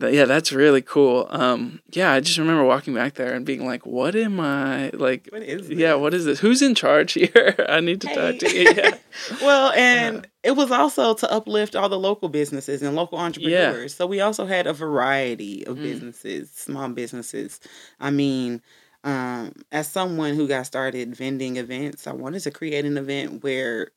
th- 0.00 0.14
yeah, 0.14 0.24
that's 0.24 0.52
really 0.52 0.82
cool. 0.82 1.26
Um 1.30 1.80
yeah, 1.92 2.12
I 2.12 2.20
just 2.20 2.38
remember 2.38 2.64
walking 2.64 2.94
back 2.94 3.14
there 3.14 3.34
and 3.34 3.44
being 3.46 3.64
like, 3.66 3.86
"What 3.86 4.14
am 4.16 4.40
I 4.40 4.90
like 4.90 5.28
What 5.30 5.42
is 5.42 5.68
Yeah, 5.70 5.94
what 5.94 6.14
is 6.14 6.24
this? 6.24 6.40
Who's 6.40 6.62
in 6.62 6.74
charge 6.74 7.12
here? 7.14 7.54
I 7.68 7.80
need 7.80 8.00
to 8.02 8.08
talk 8.08 8.38
to 8.38 8.54
you." 8.56 8.66
Yeah. 8.76 8.96
well, 9.42 9.72
and 9.72 10.26
it 10.42 10.52
was 10.52 10.70
also 10.70 11.14
to 11.14 11.32
uplift 11.32 11.74
all 11.74 11.88
the 11.88 11.98
local 11.98 12.28
businesses 12.28 12.82
and 12.82 12.94
local 12.94 13.18
entrepreneurs. 13.18 13.94
So 13.94 14.06
we 14.06 14.20
also 14.20 14.44
had 14.46 14.66
a 14.66 14.72
variety 14.72 15.66
of 15.66 15.78
Mm. 15.78 15.82
businesses, 15.82 16.50
small 16.50 16.88
businesses. 16.90 17.60
I 17.98 18.10
mean, 18.10 18.60
um, 19.04 19.52
as 19.72 19.88
someone 19.88 20.34
who 20.34 20.46
got 20.48 20.66
started 20.66 21.14
vending 21.16 21.56
events, 21.56 22.06
I 22.06 22.12
wanted 22.12 22.40
to 22.40 22.50
create 22.50 22.84
an 22.84 22.98
event 22.98 23.42
where 23.42 23.88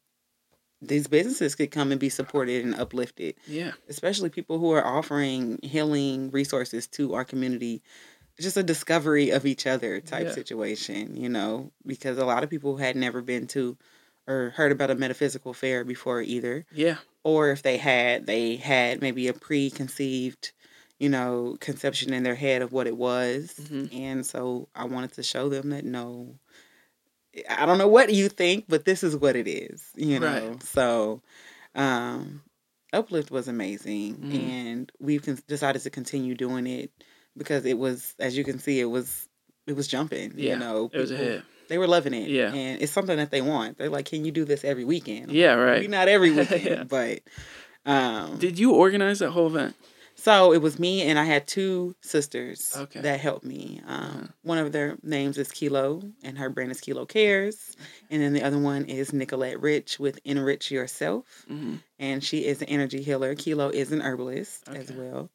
these 0.81 1.07
businesses 1.07 1.55
could 1.55 1.71
come 1.71 1.91
and 1.91 1.99
be 1.99 2.09
supported 2.09 2.63
and 2.63 2.73
uplifted, 2.75 3.35
Yeah. 3.47 3.71
especially 3.89 4.29
people 4.29 4.59
who 4.59 4.71
are 4.71 4.85
offering 4.85 5.59
healing 5.61 6.31
resources 6.31 6.87
to 6.87 7.13
our 7.15 7.25
community. 7.25 7.81
Just 8.39 8.55
a 8.55 8.63
discovery 8.63 9.29
of 9.31 9.45
each 9.45 9.67
other 9.67 9.99
type 9.99 10.27
Yeah. 10.27 10.33
situation, 10.33 11.17
you 11.17 11.27
know, 11.27 11.71
because 11.85 12.17
a 12.17 12.25
lot 12.25 12.43
of 12.43 12.49
people 12.49 12.77
had 12.77 12.95
never 12.95 13.21
been 13.21 13.47
to 13.47 13.77
or 14.27 14.51
heard 14.55 14.71
about 14.71 14.91
a 14.91 14.95
metaphysical 14.95 15.53
fair 15.53 15.83
before 15.83 16.21
either. 16.21 16.65
Yeah. 16.73 16.97
Or 17.23 17.49
if 17.51 17.63
they 17.63 17.77
had, 17.77 18.27
they 18.27 18.55
had 18.57 19.01
maybe 19.01 19.27
a 19.27 19.33
preconceived, 19.33 20.51
you 20.99 21.09
know, 21.09 21.57
conception 21.59 22.13
in 22.13 22.23
their 22.23 22.35
head 22.35 22.61
of 22.61 22.71
what 22.71 22.85
it 22.87 22.95
was. 22.95 23.55
Mhm. 23.59 23.93
And 23.93 24.25
so 24.25 24.67
I 24.75 24.85
wanted 24.85 25.13
to 25.13 25.23
show 25.23 25.49
them 25.49 25.69
that 25.71 25.83
no, 25.83 26.35
I 27.49 27.65
don't 27.65 27.77
know 27.77 27.87
what 27.87 28.11
you 28.13 28.27
think, 28.29 28.65
but 28.67 28.85
this 28.85 29.03
is 29.03 29.15
what 29.15 29.35
it 29.35 29.47
is, 29.47 29.83
you 29.95 30.19
know. 30.19 30.49
Right. 30.49 30.63
So 30.63 31.21
um 31.75 32.41
Uplift 32.91 33.29
was 33.29 33.47
amazing 33.47 34.15
Mhm. 34.17 34.49
and 34.49 34.91
we've 34.99 35.21
con- 35.21 35.37
decided 35.47 35.81
to 35.83 35.89
continue 35.91 36.33
doing 36.33 36.65
it 36.65 36.91
because 37.37 37.65
it 37.65 37.77
was 37.77 38.15
as 38.19 38.35
you 38.35 38.43
can 38.43 38.57
see 38.59 38.79
it 38.79 38.85
was 38.85 39.27
it 39.67 39.73
was 39.75 39.87
jumping, 39.87 40.33
Yeah, 40.35 40.53
you 40.53 40.59
know. 40.59 40.89
It 40.91 40.97
was 40.99 41.11
a 41.11 41.17
hit. 41.17 41.43
they 41.67 41.77
were 41.77 41.85
loving 41.87 42.15
it. 42.15 42.29
Yeah. 42.29 42.51
And 42.51 42.81
it's 42.81 42.91
something 42.91 43.17
that 43.17 43.29
they 43.29 43.41
want. 43.41 43.77
They're 43.77 43.91
like, 43.91 44.05
Can 44.05 44.25
you 44.25 44.31
do 44.31 44.43
this 44.45 44.63
every 44.65 44.85
weekend? 44.85 45.29
I'm 45.29 45.35
Yeah, 45.35 45.53
right. 45.53 45.75
Maybe 45.81 45.87
not 45.87 46.07
every 46.07 46.31
weekend, 46.35 46.63
Yeah. 46.65 46.83
but 46.85 47.19
um 47.85 48.39
Did 48.39 48.57
you 48.57 48.71
organize 48.73 49.19
that 49.19 49.29
whole 49.31 49.47
event? 49.47 49.75
So 50.19 50.53
it 50.53 50.61
was 50.61 50.77
me 50.79 51.01
and 51.03 51.17
I 51.17 51.23
had 51.25 51.47
two 51.47 51.95
sisters 52.01 52.73
Okay. 52.75 53.01
that 53.01 53.19
helped 53.19 53.45
me. 53.45 53.81
Um, 53.85 53.95
Uh-huh. 53.99 54.27
One 54.43 54.57
of 54.57 54.71
their 54.71 54.97
names 55.03 55.37
is 55.37 55.51
Kilo, 55.51 56.01
and 56.23 56.37
her 56.37 56.49
brand 56.49 56.71
is 56.71 56.79
Kilo 56.81 57.05
Cares. 57.05 57.75
And 58.09 58.21
then 58.21 58.33
the 58.33 58.43
other 58.43 58.57
one 58.57 58.85
is 58.85 59.13
Nicolette 59.13 59.59
Rich 59.61 59.99
with 59.99 60.19
Enrich 60.25 60.71
Yourself. 60.71 61.45
hmm 61.47 61.75
And 61.99 62.23
she 62.23 62.45
is 62.45 62.61
an 62.61 62.69
energy 62.69 63.01
healer. 63.03 63.35
Kilo 63.35 63.69
is 63.69 63.91
an 63.91 64.01
herbalist 64.01 64.67
as 64.69 64.91
well. 64.91 65.29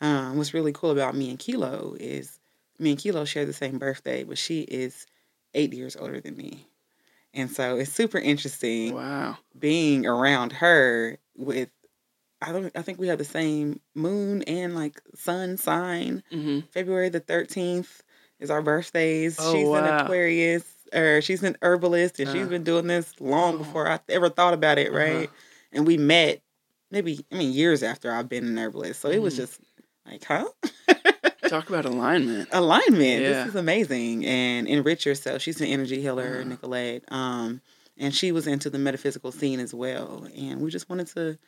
Um, 0.00 0.36
what's 0.36 0.54
really 0.54 0.72
cool 0.72 0.90
about 0.90 1.14
me 1.14 1.30
and 1.30 1.38
Kilo 1.38 1.94
is 2.00 2.38
me 2.78 2.90
and 2.92 2.98
Kilo 2.98 3.24
share 3.24 3.44
the 3.46 3.52
same 3.52 3.78
birthday, 3.78 4.24
but 4.24 4.38
she 4.38 4.62
is 4.62 5.06
eight 5.54 5.72
years 5.74 5.94
older 5.96 6.20
than 6.20 6.36
me. 6.36 6.66
And 7.34 7.50
so 7.50 7.76
it's 7.78 7.92
super 7.92 8.18
interesting 8.18 8.94
Wow. 8.94 9.38
being 9.58 10.06
around 10.06 10.52
her 10.54 11.18
with 11.36 11.70
I 12.42 12.52
don't 12.52 12.72
I 12.76 12.82
think 12.82 12.98
we 12.98 13.08
have 13.08 13.18
the 13.18 13.24
same 13.24 13.80
moon 13.94 14.42
and 14.44 14.74
like 14.74 15.00
sun 15.14 15.56
sign. 15.56 16.22
hmm 16.30 16.60
February 16.72 17.08
the 17.08 17.20
13th 17.20 18.00
is 18.38 18.50
our 18.50 18.62
birthdays. 18.62 19.36
Oh, 19.38 19.52
she's 19.54 19.66
wow. 19.66 19.76
an 19.84 20.04
Aquarius 20.04 20.64
or 20.92 21.20
she's 21.20 21.42
an 21.42 21.56
herbalist 21.62 22.18
and 22.18 22.30
she's 22.30 22.48
been 22.48 22.64
doing 22.64 22.86
this 22.86 23.12
long 23.20 23.54
Oh. 23.54 23.58
before 23.58 23.88
I 23.88 24.00
ever 24.08 24.28
thought 24.28 24.54
about 24.54 24.78
it, 24.78 24.88
Uh-huh. 24.88 24.98
right? 24.98 25.30
And 25.72 25.86
we 25.86 25.96
met 25.98 26.40
maybe 26.90 27.24
I 27.30 27.36
mean 27.36 27.52
years 27.52 27.82
after 27.82 28.10
I've 28.12 28.28
been 28.28 28.44
an 28.46 28.58
herbalist. 28.58 29.00
So 29.00 29.10
it 29.10 29.20
was 29.22 29.34
Mhm. 29.34 29.38
just 29.38 29.60
like, 30.06 30.24
huh? 30.24 30.48
Talk 31.48 31.68
about 31.68 31.84
alignment. 31.84 32.48
alignment. 32.52 33.22
Yeah. 33.22 33.28
This 33.44 33.48
is 33.48 33.54
amazing. 33.56 34.24
And 34.24 34.66
enrich 34.68 35.04
yourself. 35.04 35.42
She's 35.42 35.60
an 35.60 35.66
energy 35.66 36.00
healer, 36.00 36.36
Uh-huh. 36.40 36.48
Nicolette. 36.48 37.02
Um, 37.08 37.60
and 37.98 38.14
she 38.14 38.32
was 38.32 38.46
into 38.46 38.70
the 38.70 38.78
metaphysical 38.78 39.30
scene 39.32 39.60
as 39.60 39.74
well. 39.74 40.26
And 40.36 40.60
we 40.60 40.70
just 40.70 40.88
wanted 40.88 41.08
to 41.08 41.38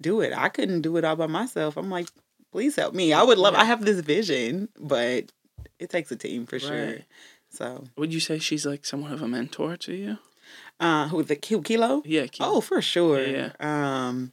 do 0.00 0.20
it. 0.20 0.32
I 0.36 0.48
couldn't 0.48 0.82
do 0.82 0.96
it 0.96 1.04
all 1.04 1.16
by 1.16 1.26
myself. 1.26 1.76
I'm 1.76 1.90
like, 1.90 2.08
please 2.52 2.76
help 2.76 2.94
me. 2.94 3.12
I 3.12 3.22
would 3.22 3.38
love. 3.38 3.54
I 3.54 3.64
have 3.64 3.84
this 3.84 4.00
vision, 4.00 4.68
but 4.78 5.30
it 5.78 5.90
takes 5.90 6.10
a 6.10 6.16
team 6.16 6.46
for 6.46 6.58
sure. 6.58 6.86
Right. 6.86 7.04
So, 7.50 7.84
Would 7.96 8.14
you 8.14 8.20
say 8.20 8.38
she's 8.38 8.64
like 8.64 8.84
somewhat 8.86 9.12
of 9.12 9.22
a 9.22 9.28
mentor 9.28 9.76
to 9.76 9.94
you? 9.94 10.18
uh, 10.78 11.08
who 11.08 11.22
the 11.22 11.36
Ki- 11.36 11.60
kilo? 11.62 12.02
Yeah. 12.04 12.26
Keith. 12.26 12.40
Oh, 12.46 12.60
for 12.60 12.80
sure. 12.80 13.24
Yeah, 13.26 13.52
Um, 13.60 14.32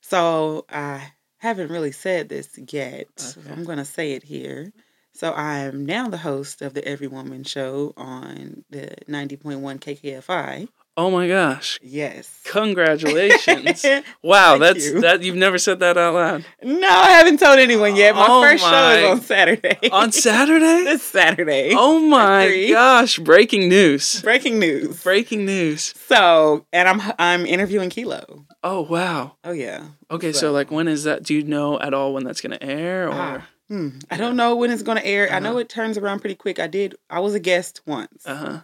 so 0.00 0.64
I 0.68 1.12
haven't 1.38 1.70
really 1.70 1.92
said 1.92 2.28
this 2.28 2.58
yet. 2.70 3.08
Okay. 3.38 3.50
I'm 3.52 3.64
going 3.64 3.78
to 3.78 3.84
say 3.84 4.12
it 4.12 4.24
here. 4.24 4.72
So 5.12 5.30
I 5.30 5.58
am 5.60 5.86
now 5.86 6.08
the 6.08 6.16
host 6.18 6.60
of 6.60 6.74
the 6.74 6.86
Every 6.86 7.06
Woman 7.06 7.44
Show 7.44 7.94
on 7.96 8.64
the 8.70 8.96
90.1 9.08 9.78
KKFI. 9.78 10.68
Oh 10.96 11.10
my 11.10 11.26
gosh. 11.26 11.78
Yes. 11.82 12.30
Congratulations. 12.44 13.84
Wow, 14.22 14.58
that's 14.58 14.86
you. 14.86 15.00
that 15.02 15.22
you've 15.22 15.36
never 15.36 15.58
said 15.58 15.80
that 15.80 15.98
out 15.98 16.14
loud. 16.14 16.44
No, 16.62 16.88
I 16.88 17.10
haven't 17.10 17.38
told 17.40 17.58
anyone 17.58 17.94
yet. 17.96 18.14
My 18.14 18.26
Oh 18.28 18.42
first 18.42 18.62
show 18.64 18.88
is 18.90 19.10
on 19.10 19.20
Saturday. 19.20 19.78
On 19.92 20.12
Saturday? 20.12 20.84
this 20.84 21.02
Saturday. 21.02 21.72
Oh 21.74 21.98
my 21.98 22.68
gosh, 22.70 23.18
breaking 23.18 23.68
news. 23.68 24.22
Breaking 24.22 24.58
news. 24.58 25.02
Breaking 25.02 25.44
news. 25.44 25.92
So, 26.06 26.64
and 26.72 26.88
I'm 26.88 27.12
I'm 27.18 27.44
interviewing 27.44 27.90
Kilo. 27.90 28.46
Oh 28.62 28.82
wow. 28.82 29.36
Oh 29.44 29.52
yeah. 29.52 29.84
Okay, 30.10 30.32
so, 30.32 30.38
So- 30.38 30.52
like 30.52 30.70
when 30.70 30.88
is 30.88 31.04
that? 31.04 31.22
Do 31.24 31.34
you 31.34 31.42
know 31.42 31.78
at 31.80 31.92
all 31.92 32.14
when 32.14 32.24
that's 32.24 32.40
going 32.40 32.56
to 32.58 32.62
air 32.62 33.08
or 33.08 33.12
Ah, 33.14 33.46
Hmm. 33.68 33.88
I 34.10 34.16
don't 34.18 34.36
know 34.36 34.56
when 34.56 34.70
it's 34.70 34.82
going 34.82 34.98
to 34.98 35.06
air. 35.06 35.30
I 35.32 35.38
know 35.38 35.50
Uh-huh. 35.50 35.58
it 35.60 35.68
turns 35.70 35.96
around 35.96 36.20
pretty 36.20 36.34
quick. 36.34 36.58
I 36.58 36.66
did. 36.66 36.94
I 37.08 37.20
was 37.20 37.34
a 37.34 37.40
guest 37.40 37.80
once. 37.86 38.24
Uh-huh. 38.26 38.60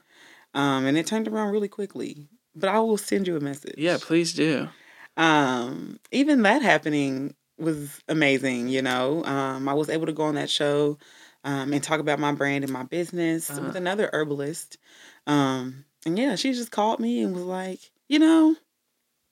Um, 0.54 0.86
and 0.86 0.96
it 0.96 1.06
turned 1.06 1.28
around 1.28 1.52
really 1.52 1.68
quickly. 1.68 2.28
But 2.54 2.68
I 2.68 2.78
will 2.80 2.96
send 2.98 3.26
you 3.26 3.36
a 3.36 3.40
message. 3.40 3.74
Yeah, 3.78 3.98
please 4.00 4.32
do. 4.32 4.68
Um, 5.16 6.00
even 6.10 6.42
that 6.42 6.62
happening 6.62 7.34
was 7.58 8.00
amazing. 8.08 8.68
You 8.68 8.82
know, 8.82 9.24
um, 9.24 9.68
I 9.68 9.74
was 9.74 9.88
able 9.88 10.06
to 10.06 10.12
go 10.12 10.24
on 10.24 10.34
that 10.34 10.50
show 10.50 10.98
um, 11.44 11.72
and 11.72 11.82
talk 11.82 12.00
about 12.00 12.18
my 12.18 12.32
brand 12.32 12.64
and 12.64 12.72
my 12.72 12.82
business 12.82 13.50
Uh-huh. 13.50 13.62
with 13.62 13.76
another 13.76 14.10
herbalist. 14.12 14.78
Um, 15.26 15.84
and 16.04 16.18
yeah, 16.18 16.34
she 16.36 16.52
just 16.52 16.70
called 16.70 17.00
me 17.00 17.22
and 17.22 17.34
was 17.34 17.44
like, 17.44 17.80
you 18.08 18.18
know, 18.18 18.56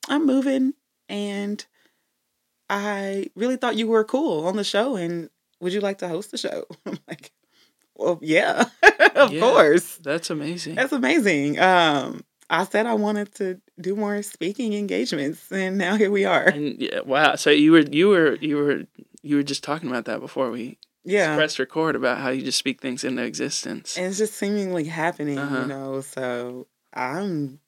I'm 0.08 0.24
moving, 0.26 0.74
and 1.08 1.64
I 2.70 3.30
really 3.34 3.56
thought 3.56 3.76
you 3.76 3.86
were 3.88 4.04
cool 4.04 4.46
on 4.46 4.56
the 4.56 4.64
show, 4.64 4.96
and 4.96 5.30
would 5.60 5.72
you 5.72 5.80
like 5.80 5.98
to 5.98 6.08
host 6.08 6.30
the 6.30 6.38
show? 6.38 6.64
I'm 6.86 6.98
like, 7.08 7.32
well, 7.98 8.18
yeah, 8.22 8.64
of 9.16 9.32
Yeah. 9.32 9.40
course. 9.40 9.96
That's 9.98 10.30
amazing. 10.30 10.76
That's 10.76 10.92
amazing. 10.92 11.58
Um, 11.58 12.24
I 12.50 12.64
said 12.64 12.86
I 12.86 12.94
wanted 12.94 13.34
to 13.36 13.60
do 13.80 13.94
more 13.94 14.22
speaking 14.22 14.72
engagements, 14.72 15.50
and 15.52 15.76
now 15.76 15.96
here 15.96 16.10
we 16.10 16.24
are. 16.24 16.46
And 16.48 16.80
yeah, 16.80 17.00
wow. 17.00 17.34
So 17.36 17.50
you 17.50 17.72
were 17.72 17.80
you 17.80 18.08
were 18.08 18.36
you 18.36 18.56
were 18.56 18.82
you 19.22 19.36
were 19.36 19.42
just 19.42 19.62
talking 19.64 19.90
about 19.90 20.06
that 20.06 20.20
before 20.20 20.50
we 20.50 20.78
Yeah, 21.04 21.34
press 21.36 21.58
record 21.58 21.96
about 21.96 22.18
how 22.18 22.30
you 22.30 22.42
just 22.42 22.58
speak 22.58 22.80
things 22.80 23.04
into 23.04 23.22
existence. 23.22 23.96
and 23.98 24.06
it's 24.06 24.18
just 24.18 24.34
seemingly 24.34 24.84
happening, 24.84 25.38
Uh-huh. 25.38 25.60
you 25.62 25.66
know. 25.66 26.00
So 26.00 26.66
I'm 26.94 27.60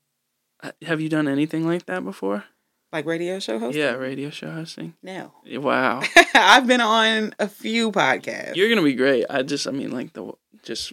Uh, 0.63 0.73
Have 0.83 1.01
you 1.01 1.09
done 1.09 1.29
anything 1.29 1.67
like 1.67 1.87
that 1.87 2.05
before? 2.05 2.45
Like 2.93 3.07
radio 3.07 3.39
show 3.39 3.59
hosting. 3.59 3.81
Yeah, 3.83 3.93
radio 3.93 4.31
show 4.31 4.51
hosting. 4.51 4.95
No, 5.03 5.33
Wow. 5.49 6.03
I've 6.35 6.67
been 6.67 6.81
on 6.81 7.35
a 7.39 7.49
few 7.49 7.93
podcasts. 7.93 8.57
You're 8.57 8.69
gonna 8.69 8.83
be 8.83 8.95
great. 8.95 9.27
I 9.31 9.43
just, 9.43 9.67
I 9.67 9.71
mean, 9.71 9.91
like 9.93 10.13
the 10.13 10.33
just 10.63 10.93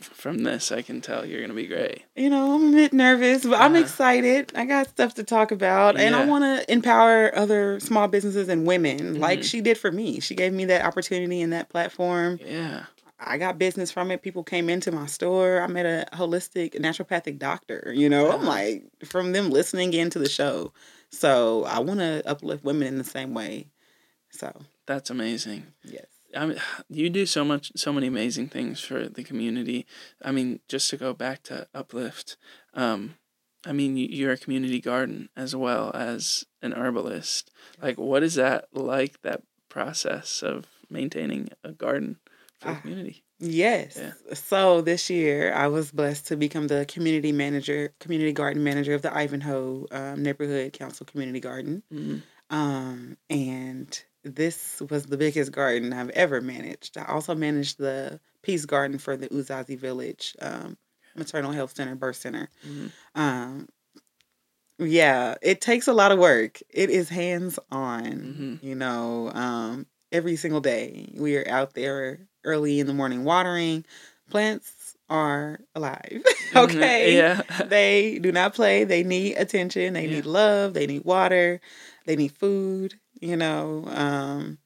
from 0.00 0.38
this, 0.44 0.70
I 0.72 0.82
can 0.82 1.00
tell 1.00 1.24
you're 1.26 1.40
gonna 1.40 1.54
be 1.54 1.66
great. 1.66 2.02
you 2.14 2.28
know, 2.30 2.54
I'm 2.54 2.68
a 2.68 2.76
bit 2.76 2.92
nervous, 2.92 3.44
but 3.44 3.58
I'm 3.60 3.72
Uh-huh. 3.72 3.82
excited. 3.82 4.52
I 4.54 4.64
got 4.66 4.88
stuff 4.88 5.14
to 5.14 5.24
talk 5.24 5.50
about, 5.50 5.98
and 5.98 6.14
I 6.14 6.24
want 6.26 6.44
to 6.44 6.70
empower 6.72 7.34
other 7.36 7.80
small 7.80 8.06
businesses 8.08 8.48
and 8.48 8.66
women, 8.66 9.18
like 9.18 9.40
Mhm. 9.40 9.44
she 9.44 9.60
did 9.60 9.78
for 9.78 9.90
me. 9.90 10.20
She 10.20 10.34
gave 10.34 10.52
me 10.52 10.66
that 10.66 10.84
opportunity 10.84 11.40
and 11.40 11.52
that 11.52 11.68
platform. 11.70 12.38
Yeah. 12.46 12.84
I 13.24 13.38
got 13.38 13.56
business 13.58 13.90
from 13.92 14.10
it. 14.10 14.20
People 14.22 14.42
came 14.42 14.68
into 14.68 14.90
my 14.90 15.06
store. 15.06 15.60
I 15.62 15.68
met 15.68 15.86
a 15.86 16.06
holistic 16.16 16.74
naturopathic 16.80 17.38
doctor. 17.38 17.92
You 17.94 18.08
know, 18.08 18.32
I'm 18.32 18.44
like 18.44 18.82
from 19.04 19.32
them 19.32 19.48
listening 19.50 19.94
into 19.94 20.18
the 20.18 20.28
show. 20.28 20.72
So 21.12 21.64
I 21.64 21.78
want 21.78 22.00
to 22.00 22.22
uplift 22.26 22.64
women 22.64 22.88
in 22.88 22.98
the 22.98 23.04
same 23.04 23.34
way. 23.34 23.68
So 24.30 24.50
That's 24.86 25.10
amazing. 25.10 25.66
yes, 25.84 26.06
I 26.36 26.46
mean, 26.46 26.58
you 26.88 27.10
do 27.10 27.26
so 27.26 27.44
much, 27.44 27.70
so 27.76 27.92
many 27.92 28.06
amazing 28.06 28.48
things 28.48 28.80
for 28.80 29.08
the 29.08 29.22
community. 29.22 29.86
I 30.22 30.32
mean, 30.32 30.60
just 30.68 30.88
to 30.90 30.96
go 30.96 31.12
back 31.12 31.42
to 31.44 31.68
Uplift, 31.74 32.36
um, 32.74 33.16
I 33.64 33.72
mean, 33.72 33.96
you're 33.96 34.32
a 34.32 34.38
community 34.38 34.80
garden 34.80 35.28
as 35.36 35.54
well 35.54 35.92
as 35.94 36.44
an 36.62 36.72
herbalist. 36.72 37.50
Like, 37.80 37.96
what 37.98 38.22
is 38.22 38.34
that 38.34 38.66
like? 38.72 39.20
That 39.22 39.42
process 39.68 40.42
of 40.42 40.66
maintaining 40.90 41.50
a 41.62 41.72
garden 41.72 42.18
for 42.58 42.68
the 42.68 42.74
Ah. 42.74 42.80
community. 42.80 43.24
Yes. 43.44 43.96
Yeah. 44.00 44.12
So 44.34 44.82
this 44.82 45.10
year, 45.10 45.52
I 45.52 45.66
was 45.66 45.90
blessed 45.90 46.28
to 46.28 46.36
become 46.36 46.68
the 46.68 46.86
community 46.86 47.32
manager, 47.32 47.92
community 47.98 48.32
garden 48.32 48.62
manager 48.62 48.94
of 48.94 49.02
the 49.02 49.12
Ivanhoe 49.14 49.86
um, 49.90 50.22
Neighborhood 50.22 50.72
Council 50.72 51.04
Community 51.06 51.40
Garden. 51.40 51.82
Mhm. 51.92 52.22
Um, 52.50 53.16
and 53.30 54.04
this 54.22 54.80
was 54.90 55.06
the 55.06 55.16
biggest 55.16 55.50
garden 55.50 55.92
I've 55.92 56.10
ever 56.10 56.40
managed. 56.40 56.96
I 56.96 57.04
also 57.06 57.34
managed 57.34 57.78
the 57.78 58.20
Peace 58.42 58.64
Garden 58.64 58.98
for 58.98 59.16
the 59.16 59.28
Uzazi 59.30 59.76
Village 59.76 60.36
um, 60.40 60.76
Maternal 61.16 61.50
Health 61.50 61.74
Center, 61.74 61.96
Birth 61.96 62.16
Center. 62.16 62.48
Mhm. 62.64 62.92
Um, 63.16 63.68
yeah, 64.78 65.34
it 65.42 65.60
takes 65.60 65.86
a 65.86 65.92
lot 65.92 66.12
of 66.12 66.18
work. 66.18 66.60
It 66.70 66.90
is 66.90 67.08
hands 67.08 67.58
on, 67.70 68.04
Mhm. 68.62 68.62
you 68.62 68.74
know, 68.74 69.30
um, 69.32 69.86
every 70.10 70.36
single 70.36 70.60
day. 70.60 71.12
We 71.16 71.36
are 71.36 71.48
out 71.48 71.74
there 71.74 72.26
early 72.44 72.80
in 72.80 72.86
the 72.86 72.94
morning 72.94 73.24
watering. 73.24 73.84
Plants 74.30 74.96
are 75.10 75.60
alive, 75.74 76.22
okay? 76.56 77.16
Yeah. 77.16 77.42
They 77.66 78.18
do 78.18 78.32
not 78.32 78.54
play. 78.54 78.84
They 78.84 79.02
need 79.02 79.36
attention. 79.36 79.92
They 79.94 80.06
Yeah. 80.06 80.16
need 80.16 80.26
love. 80.26 80.74
They 80.74 80.86
need 80.86 81.04
water. 81.04 81.60
They 82.06 82.16
need 82.16 82.32
food, 82.32 82.94
you 83.20 83.36
know. 83.36 83.84
Um, 83.88 84.58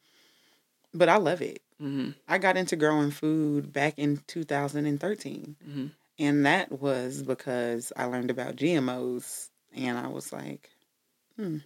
but 0.95 1.09
I 1.09 1.17
love 1.17 1.43
it. 1.43 1.61
hmm 1.79 2.11
I 2.29 2.39
got 2.39 2.57
into 2.57 2.77
growing 2.77 3.11
food 3.11 3.73
back 3.73 3.95
in 3.99 4.19
2013. 4.27 5.57
hmm 5.65 5.87
And 6.19 6.47
that 6.47 6.73
was 6.73 7.23
because 7.23 7.93
I 7.97 8.05
learned 8.07 8.31
about 8.31 8.57
GMOs 8.57 9.51
and 9.75 9.99
I 9.99 10.09
was 10.09 10.33
like, 10.33 10.71
hmm, 11.37 11.59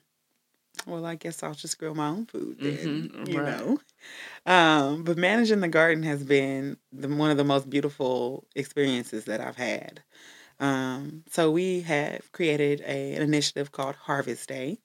well, 0.87 1.05
I 1.07 1.15
guess 1.17 1.43
I'll 1.43 1.55
just 1.55 1.79
grow 1.79 1.95
my 1.95 2.09
own 2.09 2.27
food 2.27 2.61
then, 2.63 3.11
Mhm, 3.11 3.27
you 3.27 3.41
right. 3.41 3.43
know? 3.43 3.79
Um, 4.47 5.05
but 5.05 5.19
managing 5.19 5.61
the 5.61 5.69
garden 5.69 6.03
has 6.05 6.25
been 6.25 6.79
the, 6.93 7.09
one 7.09 7.31
of 7.31 7.37
the 7.39 7.45
most 7.45 7.71
beautiful 7.71 8.47
experiences 8.57 9.27
that 9.27 9.41
I've 9.41 9.57
had. 9.57 10.03
Um, 10.61 11.25
so 11.29 11.51
we 11.51 11.83
have 11.83 12.33
created 12.33 12.83
a, 12.83 13.15
an 13.17 13.23
initiative 13.23 13.73
called 13.73 13.97
Harvest 13.97 14.49
Day. 14.49 14.81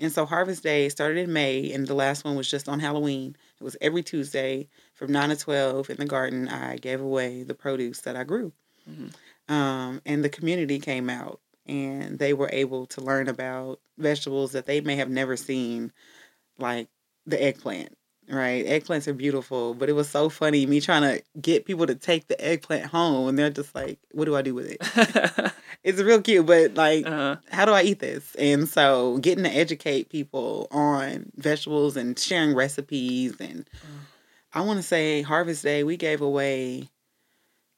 And 0.00 0.12
so 0.12 0.26
Harvest 0.26 0.62
Day 0.62 0.88
started 0.88 1.18
in 1.18 1.32
May, 1.32 1.72
and 1.72 1.86
the 1.86 1.94
last 1.94 2.24
one 2.24 2.36
was 2.36 2.50
just 2.50 2.68
on 2.68 2.80
Halloween. 2.80 3.36
It 3.60 3.64
was 3.64 3.76
every 3.80 4.02
Tuesday 4.02 4.68
from 4.94 5.12
9 5.12 5.30
to 5.30 5.36
12 5.36 5.90
in 5.90 5.96
the 5.98 6.06
garden. 6.06 6.48
I 6.48 6.76
gave 6.78 7.00
away 7.00 7.42
the 7.44 7.54
produce 7.54 8.00
that 8.02 8.16
I 8.16 8.24
grew. 8.24 8.52
Mhm. 8.86 9.14
Um, 9.48 10.00
and 10.06 10.24
the 10.24 10.28
community 10.30 10.78
came 10.78 11.10
out 11.10 11.40
and 11.66 12.18
they 12.18 12.32
were 12.32 12.50
able 12.52 12.86
to 12.86 13.00
learn 13.00 13.28
about 13.28 13.80
vegetables 13.98 14.52
that 14.52 14.66
they 14.66 14.80
may 14.80 14.96
have 14.96 15.10
never 15.10 15.36
seen, 15.36 15.92
like 16.58 16.88
the 17.26 17.42
eggplant. 17.42 17.96
Right, 18.26 18.64
eggplants 18.64 19.06
are 19.06 19.12
beautiful, 19.12 19.74
but 19.74 19.90
it 19.90 19.92
was 19.92 20.08
so 20.08 20.30
funny 20.30 20.64
me 20.64 20.80
trying 20.80 21.02
to 21.02 21.22
get 21.38 21.66
people 21.66 21.86
to 21.86 21.94
take 21.94 22.26
the 22.26 22.42
eggplant 22.42 22.86
home, 22.86 23.28
and 23.28 23.38
they're 23.38 23.50
just 23.50 23.74
like, 23.74 23.98
"What 24.12 24.24
do 24.24 24.34
I 24.34 24.40
do 24.40 24.54
with 24.54 24.70
it?" 24.70 25.52
It's 25.84 26.00
real 26.00 26.22
cute, 26.22 26.46
but 26.46 26.74
like, 26.74 27.06
uh, 27.06 27.36
how 27.50 27.66
do 27.66 27.72
I 27.72 27.82
eat 27.82 27.98
this? 27.98 28.34
And 28.36 28.66
so 28.66 29.18
getting 29.18 29.44
to 29.44 29.50
educate 29.50 30.08
people 30.08 30.66
on 30.70 31.30
vegetables 31.36 31.98
and 31.98 32.18
sharing 32.18 32.54
recipes 32.54 33.34
and 33.38 33.68
I 34.54 34.62
want 34.62 34.78
to 34.78 34.82
say 34.82 35.20
Harvest 35.20 35.62
Day 35.62 35.84
we 35.84 35.98
gave 35.98 36.22
away 36.22 36.88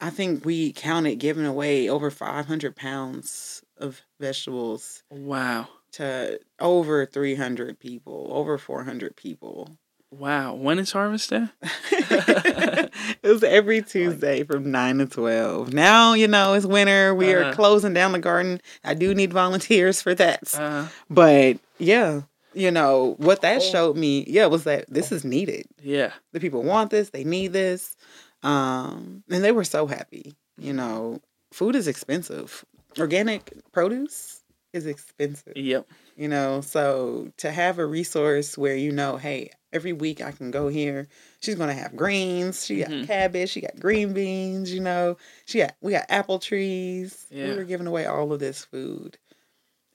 I 0.01 0.11
think 0.11 0.45
we 0.45 0.73
counted 0.73 1.17
giving 1.19 1.47
away 1.47 1.89
over 1.89 2.11
500 2.11 2.77
pounds 2.77 3.63
of 3.79 4.03
vegetables 4.21 5.03
wow. 5.11 5.69
to 5.93 6.41
over 6.61 7.07
300 7.07 7.79
people, 7.79 8.29
over 8.31 8.59
400 8.59 9.17
people. 9.17 9.77
Wow. 10.11 10.55
When 10.55 10.79
is 10.79 10.93
Harvest 10.93 11.31
Day? 11.31 11.47
it 11.63 12.91
was 13.23 13.43
every 13.43 13.83
Tuesday 13.95 14.45
from 14.45 14.71
9 14.71 14.99
to 14.99 15.07
12. 15.07 15.73
Now, 15.73 16.15
you 16.15 16.29
know, 16.29 16.55
it's 16.55 16.67
winter. 16.67 17.15
We 17.15 17.33
are 17.35 17.43
Uh-huh. 17.45 17.55
closing 17.55 17.93
down 17.93 18.13
the 18.13 18.19
garden. 18.19 18.61
I 18.85 18.95
do 18.95 19.15
need 19.15 19.33
volunteers 19.33 20.01
for 20.03 20.15
that. 20.15 20.55
Uh, 20.55 20.89
But 21.11 21.59
yeah, 21.79 22.23
you 22.55 22.71
know, 22.71 23.15
what 23.19 23.43
that 23.43 23.59
Oh. 23.59 23.61
showed 23.61 23.97
me, 23.97 24.25
yeah, 24.29 24.47
was 24.47 24.65
that 24.65 24.87
this 24.89 25.13
is 25.13 25.25
needed. 25.25 25.67
yeah. 25.83 26.13
The 26.33 26.41
people 26.41 26.63
want 26.63 26.91
this, 26.91 27.11
they 27.11 27.25
need 27.25 27.53
this. 27.53 27.97
Um, 28.43 29.25
and 29.31 29.43
they 29.43 29.53
were 29.53 29.65
so 29.65 29.87
happy. 29.87 30.35
You 30.59 30.73
know, 30.73 31.21
food 31.53 31.75
is 31.75 31.89
expensive. 31.89 32.65
Organic 32.99 33.53
produce 33.73 34.43
is 34.73 34.87
expensive. 34.87 35.57
Yep. 35.57 35.87
You 36.17 36.29
know, 36.29 36.61
so 36.61 37.31
to 37.39 37.51
have 37.51 37.79
a 37.79 37.87
resource 37.87 38.57
where 38.59 38.75
you 38.77 38.93
know, 38.93 39.17
hey, 39.17 39.51
every 39.73 39.93
week 39.93 40.21
I 40.23 40.33
can 40.33 40.51
go 40.51 40.69
here. 40.69 41.09
She's 41.41 41.55
gonna 41.55 41.73
have 41.75 41.95
greens. 41.97 42.65
She 42.65 42.81
got 42.81 42.89
Mhm. 42.91 43.07
cabbage. 43.07 43.51
She 43.51 43.61
got 43.61 43.79
green 43.79 44.13
beans. 44.13 44.73
You 44.73 44.81
know, 44.81 45.17
she 45.47 45.59
got 45.59 45.75
we 45.81 45.93
got 45.93 46.07
apple 46.09 46.39
trees. 46.39 47.27
Yeah. 47.31 47.51
We 47.51 47.57
were 47.57 47.65
giving 47.65 47.87
away 47.87 48.07
all 48.07 48.33
of 48.33 48.41
this 48.41 48.65
food, 48.65 49.19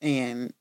and 0.02 0.54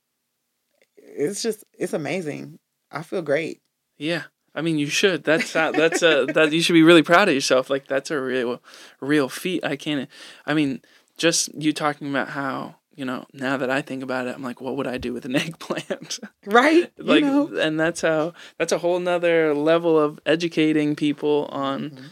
it's 0.97 1.43
just 1.43 1.65
it's 1.79 1.93
amazing. 1.93 2.59
I 2.91 3.03
feel 3.03 3.23
great. 3.23 3.61
Yeah. 3.99 4.25
I 4.53 4.63
mean, 4.63 4.79
you 4.79 4.87
should. 4.89 5.23
That's 5.23 5.55
not, 5.55 5.75
that's 5.75 6.03
a 6.03 6.27
that 6.35 6.51
you 6.53 6.61
should 6.61 6.73
be 6.73 6.83
really 6.83 7.05
proud 7.05 7.29
of 7.29 7.35
yourself. 7.35 7.71
Like 7.71 7.87
that's 7.87 8.11
a 8.11 8.21
real 8.21 8.61
real 9.01 9.29
feat. 9.29 9.65
I 9.65 9.77
can't. 9.77 10.09
I 10.45 10.55
mean, 10.55 10.83
just 11.21 11.55
you 11.55 11.73
talking 11.73 12.09
about 12.11 12.29
how 12.31 12.77
you 12.97 13.05
know 13.05 13.27
now 13.33 13.57
that 13.59 13.71
I 13.71 13.83
think 13.83 14.03
about 14.03 14.27
it, 14.27 14.35
I'm 14.35 14.43
like, 14.43 14.61
what 14.61 14.77
would 14.77 14.87
I 14.87 14.97
do 14.99 15.13
with 15.13 15.25
an 15.27 15.37
eggplant? 15.45 16.19
Right? 16.47 16.91
You 16.99 17.05
like, 17.05 17.23
know? 17.25 17.47
and 17.61 17.79
that's 17.79 18.01
how 18.01 18.33
that's 18.59 18.73
a 18.73 18.79
whole 18.79 18.99
nother 18.99 19.55
level 19.55 19.99
of 19.99 20.19
educating 20.27 20.97
people 20.97 21.49
on 21.53 21.91
Mhm. 21.91 22.05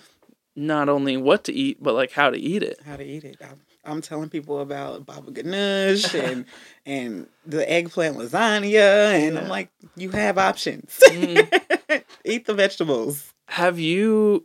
not 0.56 0.88
only 0.88 1.16
what 1.16 1.44
to 1.44 1.52
eat 1.52 1.82
but 1.82 1.94
like 1.94 2.12
how 2.12 2.30
to 2.30 2.38
eat 2.38 2.62
it. 2.62 2.78
how 2.84 2.96
to 2.96 3.04
eat 3.04 3.24
it. 3.24 3.36
I'm, 3.40 3.60
I'm 3.84 4.00
telling 4.02 4.28
people 4.28 4.60
about 4.60 5.06
baba 5.06 5.30
ganoush 5.32 6.12
and 6.28 6.44
and 6.84 7.26
the 7.46 7.64
eggplant 7.70 8.16
lasagna, 8.18 9.14
and 9.26 9.38
I'm 9.38 9.48
like, 9.48 9.70
you 9.96 10.10
have 10.10 10.36
options. 10.38 10.98
Mhm. 11.08 12.02
Eat 12.24 12.44
the 12.46 12.54
vegetables. 12.54 13.32
Have 13.48 13.78
you 13.78 14.44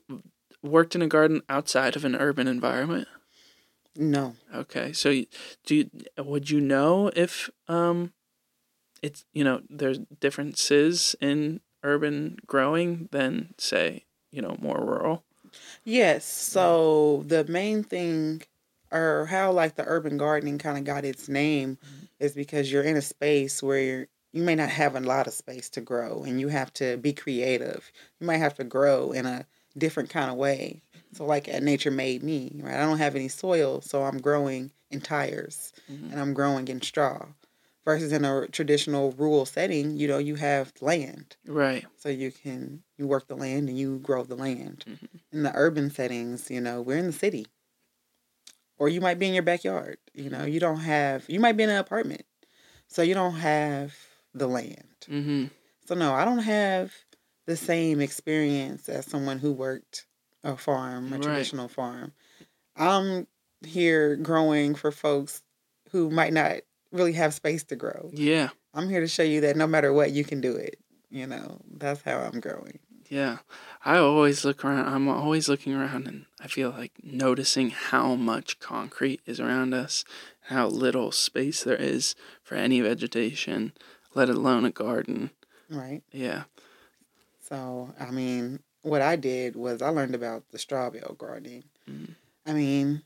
worked 0.62 0.95
in 0.95 1.02
a 1.02 1.08
garden 1.08 1.41
outside 1.49 1.95
of 1.97 2.06
an 2.06 2.15
urban 2.15 2.47
environment? 2.47 3.08
No, 3.95 4.36
Okay, 4.53 4.91
so 4.93 5.12
do 5.65 5.75
you, 5.75 5.89
would 6.17 6.49
you 6.49 6.60
know 6.60 7.12
if 7.15 7.49
um, 7.67 8.13
it's 9.01 9.25
you 9.34 9.43
know 9.43 9.62
there's 9.69 9.99
differences 10.19 11.15
in 11.21 11.62
urban 11.84 12.38
growing 12.47 13.08
than 13.12 13.53
say 13.58 14.06
you 14.32 14.41
know 14.41 14.58
more 14.60 14.79
rural? 14.79 15.23
yes. 15.84 16.25
So 16.25 17.23
the 17.27 17.43
main 17.45 17.84
thing, 17.84 18.41
or 18.91 19.25
how 19.27 19.51
like 19.51 19.75
the 19.75 19.86
urban 19.86 20.17
gardening 20.17 20.58
kind 20.58 20.77
of 20.77 20.84
got 20.86 21.06
its 21.06 21.29
name, 21.29 21.77
is 22.19 22.34
because 22.34 22.71
you're 22.71 22.84
in 22.84 22.97
a 22.97 23.01
space 23.01 23.62
where 23.62 23.79
you're, 23.79 24.08
you 24.32 24.43
may 24.43 24.56
not 24.56 24.69
have 24.69 24.95
a 24.95 24.99
lot 25.01 25.27
of 25.27 25.34
space 25.34 25.69
to 25.71 25.82
grow, 25.82 26.23
and 26.23 26.39
you 26.39 26.47
have 26.47 26.73
to 26.73 26.97
be 26.97 27.13
creative. 27.13 27.91
You 28.19 28.27
might 28.27 28.38
have 28.38 28.56
to 28.56 28.63
grow 28.63 29.12
in 29.12 29.25
a 29.25 29.45
different 29.77 30.10
kind 30.10 30.32
of 30.32 30.38
way. 30.38 30.82
So 31.13 31.26
like 31.26 31.47
at 31.47 31.63
Nature 31.63 31.91
Made 31.91 32.23
Me, 32.23 32.52
right? 32.63 32.76
I 32.76 32.86
don't 32.86 32.97
have 32.97 33.15
any 33.15 33.28
soil, 33.28 33.82
so 33.82 34.04
I'm 34.04 34.19
growing 34.19 34.71
in 34.89 35.02
tires 35.02 35.71
Mhm. 35.89 36.12
and 36.12 36.19
I'm 36.19 36.34
growing 36.34 36.67
in 36.67 36.82
straw. 36.82 37.28
Versus 37.86 38.13
in 38.13 38.23
a 38.23 38.47
traditional 38.47 39.12
rural 39.12 39.45
setting, 39.45 39.97
you 39.97 40.08
know, 40.08 40.17
you 40.17 40.36
have 40.36 40.71
land. 40.80 41.36
Right. 41.45 41.86
So 41.97 42.08
you 42.08 42.32
can 42.32 42.84
you 42.97 43.08
work 43.08 43.28
the 43.28 43.36
land 43.36 43.67
and 43.67 43.78
you 43.78 43.99
grow 43.99 44.23
the 44.23 44.36
land. 44.38 44.86
Mhm. 44.88 45.10
In 45.34 45.43
the 45.43 45.52
urban 45.54 45.89
settings, 45.91 46.49
you 46.49 46.62
know, 46.62 46.82
we're 46.82 46.97
in 46.97 47.08
the 47.08 47.12
city. 47.13 47.47
Or 48.78 48.89
you 48.89 49.02
might 49.02 49.19
be 49.19 49.28
in 49.28 49.34
your 49.34 49.43
backyard. 49.43 49.97
You 50.13 50.30
know, 50.30 50.45
you 50.45 50.60
don't 50.60 50.80
have 50.80 51.26
you 51.30 51.39
might 51.39 51.58
be 51.58 51.63
in 51.63 51.69
an 51.69 51.78
apartment. 51.78 52.26
So 52.88 53.02
you 53.02 53.13
don't 53.13 53.36
have 53.36 53.93
the 54.34 54.47
land. 54.47 55.08
Mm-hmm. 55.08 55.45
So 55.86 55.95
no, 55.95 56.13
I 56.13 56.23
don't 56.26 56.39
have 56.39 56.93
the 57.45 57.58
same 57.58 57.99
experience 57.99 58.88
as 58.88 59.06
someone 59.06 59.39
who 59.39 59.52
worked 59.52 60.06
a 60.43 60.58
farm, 60.58 61.08
a 61.08 61.15
Right. 61.17 61.23
traditional 61.23 61.67
farm. 61.67 62.13
I'm 62.75 63.27
here 63.65 64.15
growing 64.15 64.75
for 64.75 64.91
folks 64.91 65.41
who 65.91 66.10
might 66.10 66.34
not 66.34 66.58
really 66.91 67.13
have 67.13 67.34
space 67.34 67.63
to 67.65 67.75
grow. 67.75 68.10
Yeah. 68.13 68.49
I'm 68.73 68.89
here 68.89 68.99
to 69.01 69.08
show 69.08 69.23
you 69.23 69.41
that 69.41 69.56
no 69.56 69.67
matter 69.67 69.93
what, 69.93 70.12
you 70.12 70.23
can 70.23 70.41
do 70.41 70.56
it. 70.56 70.79
You 71.10 71.27
know, 71.27 71.62
that's 71.71 72.01
how 72.01 72.17
I'm 72.19 72.39
growing. 72.39 72.79
Yeah. 73.10 73.39
I 73.86 73.97
always 73.97 74.43
look 74.43 74.65
around. 74.65 74.88
I'm 74.91 75.08
always 75.08 75.47
looking 75.47 75.73
around, 75.75 76.08
and 76.08 76.25
I 76.39 76.47
feel 76.47 76.71
like 76.71 76.93
noticing 77.03 77.69
how 77.69 78.15
much 78.15 78.60
concrete 78.60 79.21
is 79.25 79.39
around 79.39 79.73
us, 79.73 80.03
how 80.47 80.67
little 80.67 81.12
space 81.12 81.63
there 81.63 81.75
is 81.75 82.15
for 82.41 82.56
any 82.56 82.82
vegetation, 82.82 83.73
let 84.15 84.29
alone 84.29 84.65
a 84.65 84.71
garden. 84.71 85.29
Right. 85.69 86.01
Yeah. 86.12 86.43
So, 87.41 87.93
I 87.99 88.10
mean, 88.10 88.62
what 88.83 89.01
I 89.01 89.15
did 89.15 89.55
was 89.55 89.81
I 89.81 89.89
learned 89.89 90.15
about 90.15 90.43
the 90.51 90.59
straw 90.59 90.89
bale 90.89 91.15
gardening. 91.17 91.63
Mhm. 91.89 92.15
I 92.45 92.53
mean, 92.53 93.01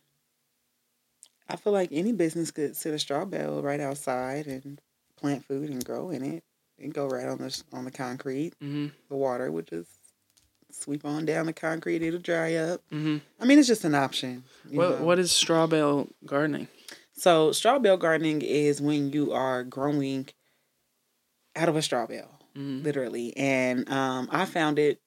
I 1.49 1.55
feel 1.55 1.71
like 1.73 1.89
any 1.91 2.11
business 2.11 2.51
could 2.51 2.75
sit 2.75 2.93
a 2.93 2.99
straw 2.99 3.23
bale 3.25 3.61
right 3.61 3.79
outside 3.79 4.47
and 4.47 4.81
plant 5.15 5.45
food 5.45 5.69
and 5.69 5.83
grow 5.83 6.09
in 6.09 6.23
it 6.23 6.43
and 6.79 6.93
go 6.93 7.07
right 7.07 7.27
on 7.27 7.37
the 7.37 7.63
on 7.71 7.85
the 7.85 7.91
concrete. 7.91 8.53
Mm-hmm. 8.61 8.87
The 9.09 9.15
water 9.15 9.51
would 9.51 9.67
just 9.67 9.89
sweep 10.71 11.05
on 11.05 11.25
down 11.25 11.45
the 11.45 11.53
concrete. 11.53 12.01
It'll 12.03 12.19
dry 12.19 12.55
up. 12.55 12.81
Mm-hmm. 12.91 13.17
I 13.39 13.45
mean, 13.45 13.59
it's 13.59 13.67
just 13.67 13.85
an 13.85 13.95
option. 13.95 14.43
What 14.69 14.99
know. 14.99 15.05
What 15.05 15.19
is 15.19 15.31
straw 15.31 15.67
bale 15.67 16.09
gardening? 16.25 16.67
So 17.13 17.51
straw 17.51 17.79
bale 17.79 17.97
gardening 17.97 18.41
is 18.41 18.81
when 18.81 19.11
you 19.11 19.31
are 19.31 19.63
growing 19.63 20.27
out 21.55 21.69
of 21.69 21.75
a 21.75 21.81
straw 21.81 22.05
bale, 22.07 22.31
Mm-hmm. 22.55 22.83
literally. 22.83 23.37
And 23.37 23.87
um, 23.89 24.27
I 24.31 24.45
found 24.45 24.79
it 24.79 24.99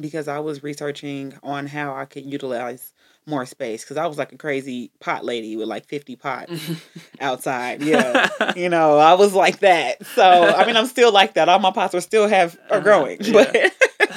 because 0.00 0.28
I 0.28 0.38
was 0.38 0.62
researching 0.62 1.34
on 1.42 1.66
how 1.66 1.94
I 1.94 2.04
could 2.04 2.24
utilize 2.24 2.92
more 3.26 3.44
space 3.44 3.84
because 3.84 3.98
I 3.98 4.06
was 4.06 4.16
like 4.16 4.32
a 4.32 4.36
crazy 4.38 4.90
pot 5.00 5.24
lady 5.24 5.54
with 5.56 5.68
like 5.68 5.86
50 5.86 6.16
pots 6.16 6.52
outside. 7.20 7.82
Yeah. 7.82 8.28
you 8.56 8.68
know, 8.70 8.96
I 8.98 9.14
was 9.14 9.34
like 9.34 9.58
that. 9.60 10.04
So, 10.06 10.22
I 10.24 10.66
mean, 10.66 10.76
I'm 10.76 10.86
still 10.86 11.12
like 11.12 11.34
that. 11.34 11.48
All 11.48 11.58
my 11.58 11.70
pots 11.70 11.94
are 11.94 12.00
still 12.00 12.26
have 12.28 12.56
are 12.70 12.76
Uh-huh, 12.78 12.80
growing. 12.80 13.18
yeah. 13.20 13.32
But 13.32 13.72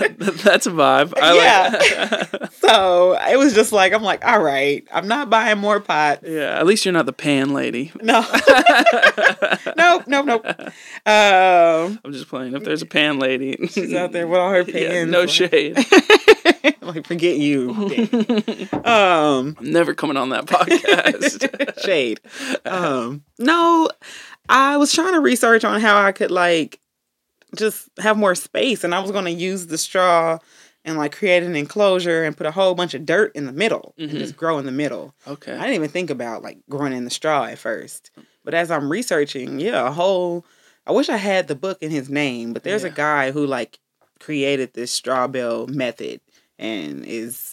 That's 0.43 0.67
a 0.67 0.71
vibe. 0.71 1.13
I 1.17 1.71
like 2.41 2.53
so 2.53 3.17
it 3.29 3.37
was 3.37 3.53
just 3.53 3.71
like 3.71 3.93
I'm 3.93 4.03
like, 4.03 4.25
all 4.25 4.41
right, 4.41 4.87
I'm 4.91 5.07
not 5.07 5.29
buying 5.29 5.57
more 5.59 5.79
pot. 5.79 6.19
Yeah, 6.23 6.57
at 6.59 6.65
least 6.65 6.85
you're 6.85 6.93
not 6.93 7.05
the 7.05 7.13
pan 7.13 7.53
lady. 7.53 7.91
No. 8.01 8.21
nope, 9.77 10.03
nope, 10.07 10.25
nope. 10.25 10.45
Um, 11.05 11.99
I'm 12.03 12.11
just 12.13 12.27
playing. 12.29 12.53
If 12.55 12.63
there's 12.63 12.81
a 12.81 12.85
pan 12.85 13.19
lady, 13.19 13.57
she's 13.67 13.93
out 13.93 14.11
there 14.11 14.27
with 14.27 14.39
all 14.39 14.51
her 14.51 14.61
Yeah, 14.61 14.89
pans. 14.89 15.11
no 15.11 15.21
like- 15.21 15.29
shade. 15.29 15.77
like, 16.81 17.05
forget 17.07 17.37
you. 17.37 17.71
um, 18.83 19.55
I'm 19.59 19.71
never 19.71 19.93
coming 19.93 20.17
on 20.17 20.29
that 20.29 20.45
podcast. 20.45 21.83
shade. 21.83 22.19
Um, 22.65 23.23
no, 23.39 23.89
I 24.49 24.77
was 24.77 24.91
trying 24.93 25.13
to 25.13 25.19
research 25.19 25.63
on 25.63 25.79
how 25.81 26.01
I 26.01 26.11
could 26.11 26.31
like 26.31 26.79
just 27.55 27.89
have 27.99 28.17
more 28.17 28.35
space, 28.35 28.83
and 28.83 28.93
I 28.95 28.99
was 28.99 29.11
going 29.11 29.25
to 29.25 29.31
use 29.31 29.67
the 29.67 29.77
straw 29.77 30.37
and 30.83 30.97
like 30.97 31.15
create 31.15 31.43
an 31.43 31.55
enclosure 31.55 32.23
and 32.23 32.35
put 32.35 32.47
a 32.47 32.51
whole 32.51 32.73
bunch 32.73 32.93
of 32.95 33.05
dirt 33.05 33.35
in 33.35 33.45
the 33.45 33.51
middle 33.51 33.93
Mhm. 33.99 34.09
and 34.09 34.17
just 34.19 34.35
grow 34.35 34.57
in 34.57 34.65
the 34.65 34.71
middle. 34.71 35.13
Okay. 35.27 35.53
I 35.53 35.59
didn't 35.61 35.75
even 35.75 35.89
think 35.89 36.09
about 36.09 36.41
like 36.41 36.57
growing 36.69 36.93
in 36.93 37.03
the 37.03 37.11
straw 37.11 37.45
at 37.45 37.59
first. 37.59 38.09
But 38.43 38.53
as 38.55 38.71
I'm 38.71 38.91
researching, 38.91 39.59
yeah, 39.59 39.87
a 39.87 39.91
whole 39.91 40.45
I 40.87 40.91
wish 40.93 41.09
I 41.09 41.17
had 41.17 41.47
the 41.47 41.53
book 41.55 41.77
in 41.81 41.91
his 41.91 42.09
name, 42.09 42.53
but 42.53 42.63
there's 42.63 42.83
a 42.83 42.89
guy 42.89 43.29
who 43.31 43.45
like 43.45 43.79
created 44.19 44.73
this 44.73 44.91
straw 44.91 45.27
bale 45.27 45.67
method 45.67 46.19
and 46.57 47.05
is 47.05 47.50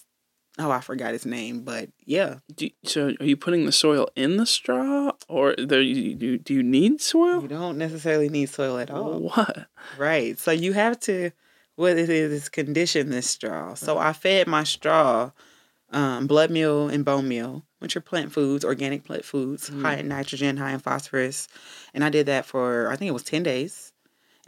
oh, 0.58 0.70
I 0.70 0.80
forgot 0.80 1.12
his 1.12 1.24
name, 1.26 1.62
but 1.62 1.88
yeah. 2.04 2.36
Do, 2.54 2.68
so, 2.84 3.12
are 3.20 3.24
you 3.24 3.36
putting 3.36 3.66
the 3.66 3.72
soil 3.72 4.08
in 4.16 4.36
the 4.36 4.46
straw, 4.46 5.12
or 5.28 5.54
there 5.56 5.80
you, 5.80 6.14
do, 6.14 6.38
do 6.38 6.54
you 6.54 6.62
need 6.62 7.00
soil? 7.00 7.42
You 7.42 7.48
don't 7.48 7.78
necessarily 7.78 8.28
need 8.28 8.48
soil 8.48 8.78
at 8.78 8.90
all. 8.90 9.20
What? 9.20 9.66
Right. 9.96 10.38
So 10.38 10.50
you 10.50 10.72
have 10.72 10.98
to 11.00 11.30
what 11.76 11.92
it 11.96 12.10
is 12.10 12.32
is 12.32 12.48
condition 12.48 13.10
this 13.10 13.30
straw. 13.30 13.74
So 13.74 13.98
I 13.98 14.12
fed 14.12 14.48
my 14.48 14.64
straw 14.64 15.30
um, 15.90 16.26
blood 16.26 16.50
meal 16.50 16.88
and 16.88 17.04
bone 17.04 17.28
meal, 17.28 17.64
which 17.78 17.96
are 17.96 18.00
plant 18.00 18.32
foods, 18.32 18.64
organic 18.64 19.04
plant 19.04 19.24
foods, 19.24 19.70
Mm. 19.70 19.82
high 19.82 19.96
in 19.96 20.08
nitrogen, 20.08 20.56
high 20.56 20.72
in 20.72 20.80
phosphorus. 20.80 21.46
And 21.94 22.02
I 22.04 22.10
did 22.10 22.26
that 22.26 22.44
for 22.46 22.90
I 22.90 22.96
think 22.96 23.08
it 23.08 23.12
was 23.12 23.22
ten 23.22 23.42
days. 23.42 23.92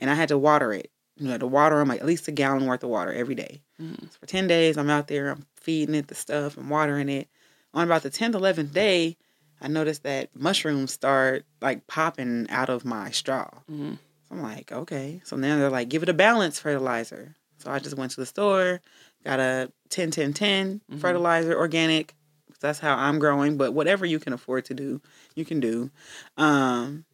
And 0.01 0.11
I 0.11 0.14
had 0.14 0.29
to 0.31 0.38
water 0.38 0.73
it. 0.73 0.90
You 1.20 1.28
know, 1.28 1.38
to 1.38 1.46
water 1.46 1.76
them 1.78 1.88
like 1.88 2.00
at 2.00 2.06
least 2.06 2.26
a 2.28 2.33
gallon 2.33 2.64
worth 2.66 2.83
of 2.83 2.88
water 2.90 3.12
every 3.12 3.35
day. 3.35 3.61
Mm. 3.80 4.00
So 4.11 4.18
for 4.18 4.26
ten 4.26 4.46
days 4.48 4.76
I'm 4.78 4.88
out 4.90 5.06
there, 5.06 5.30
I'm 5.30 5.44
feeding 5.56 5.94
it 5.94 6.09
the 6.09 6.14
stuff, 6.14 6.56
I'm 6.56 6.68
watering 6.70 7.09
it. 7.11 7.28
On 7.74 7.85
about 7.85 8.02
the 8.02 8.11
tenth, 8.11 8.35
eleventh 8.35 8.72
day, 8.72 9.16
I 9.61 9.68
noticed 9.68 10.02
that 10.04 10.30
mushrooms 10.35 10.92
start 10.92 11.44
like 11.61 11.87
popping 11.87 12.46
out 12.48 12.70
of 12.70 12.85
my 12.87 13.11
straw. 13.11 13.50
Mhm. 13.70 13.98
So 13.98 14.35
I'm 14.35 14.42
like, 14.42 14.72
okay. 14.72 15.20
So 15.24 15.37
now 15.37 15.59
they're 15.59 15.68
like, 15.70 15.90
give 15.90 16.02
it 16.02 16.09
a 16.09 16.14
balance 16.14 16.59
fertilizer. 16.59 17.37
So 17.59 17.70
I 17.70 17.78
just 17.78 17.96
went 17.98 18.12
to 18.12 18.20
the 18.20 18.26
store, 18.26 18.80
got 19.22 19.38
a 19.40 19.70
10 19.90 20.11
10 20.11 20.33
10 20.33 20.80
Mhm. 20.90 20.98
fertilizer, 21.00 21.54
organic. 21.56 22.14
That's 22.61 22.78
how 22.78 22.96
I'm 22.96 23.18
growing. 23.18 23.59
But 23.59 23.72
whatever 23.72 24.06
you 24.06 24.18
can 24.18 24.33
afford 24.33 24.64
to 24.66 24.74
do, 24.74 25.02
you 25.35 25.44
can 25.44 25.61
do. 25.61 25.90
Um, 26.38 27.04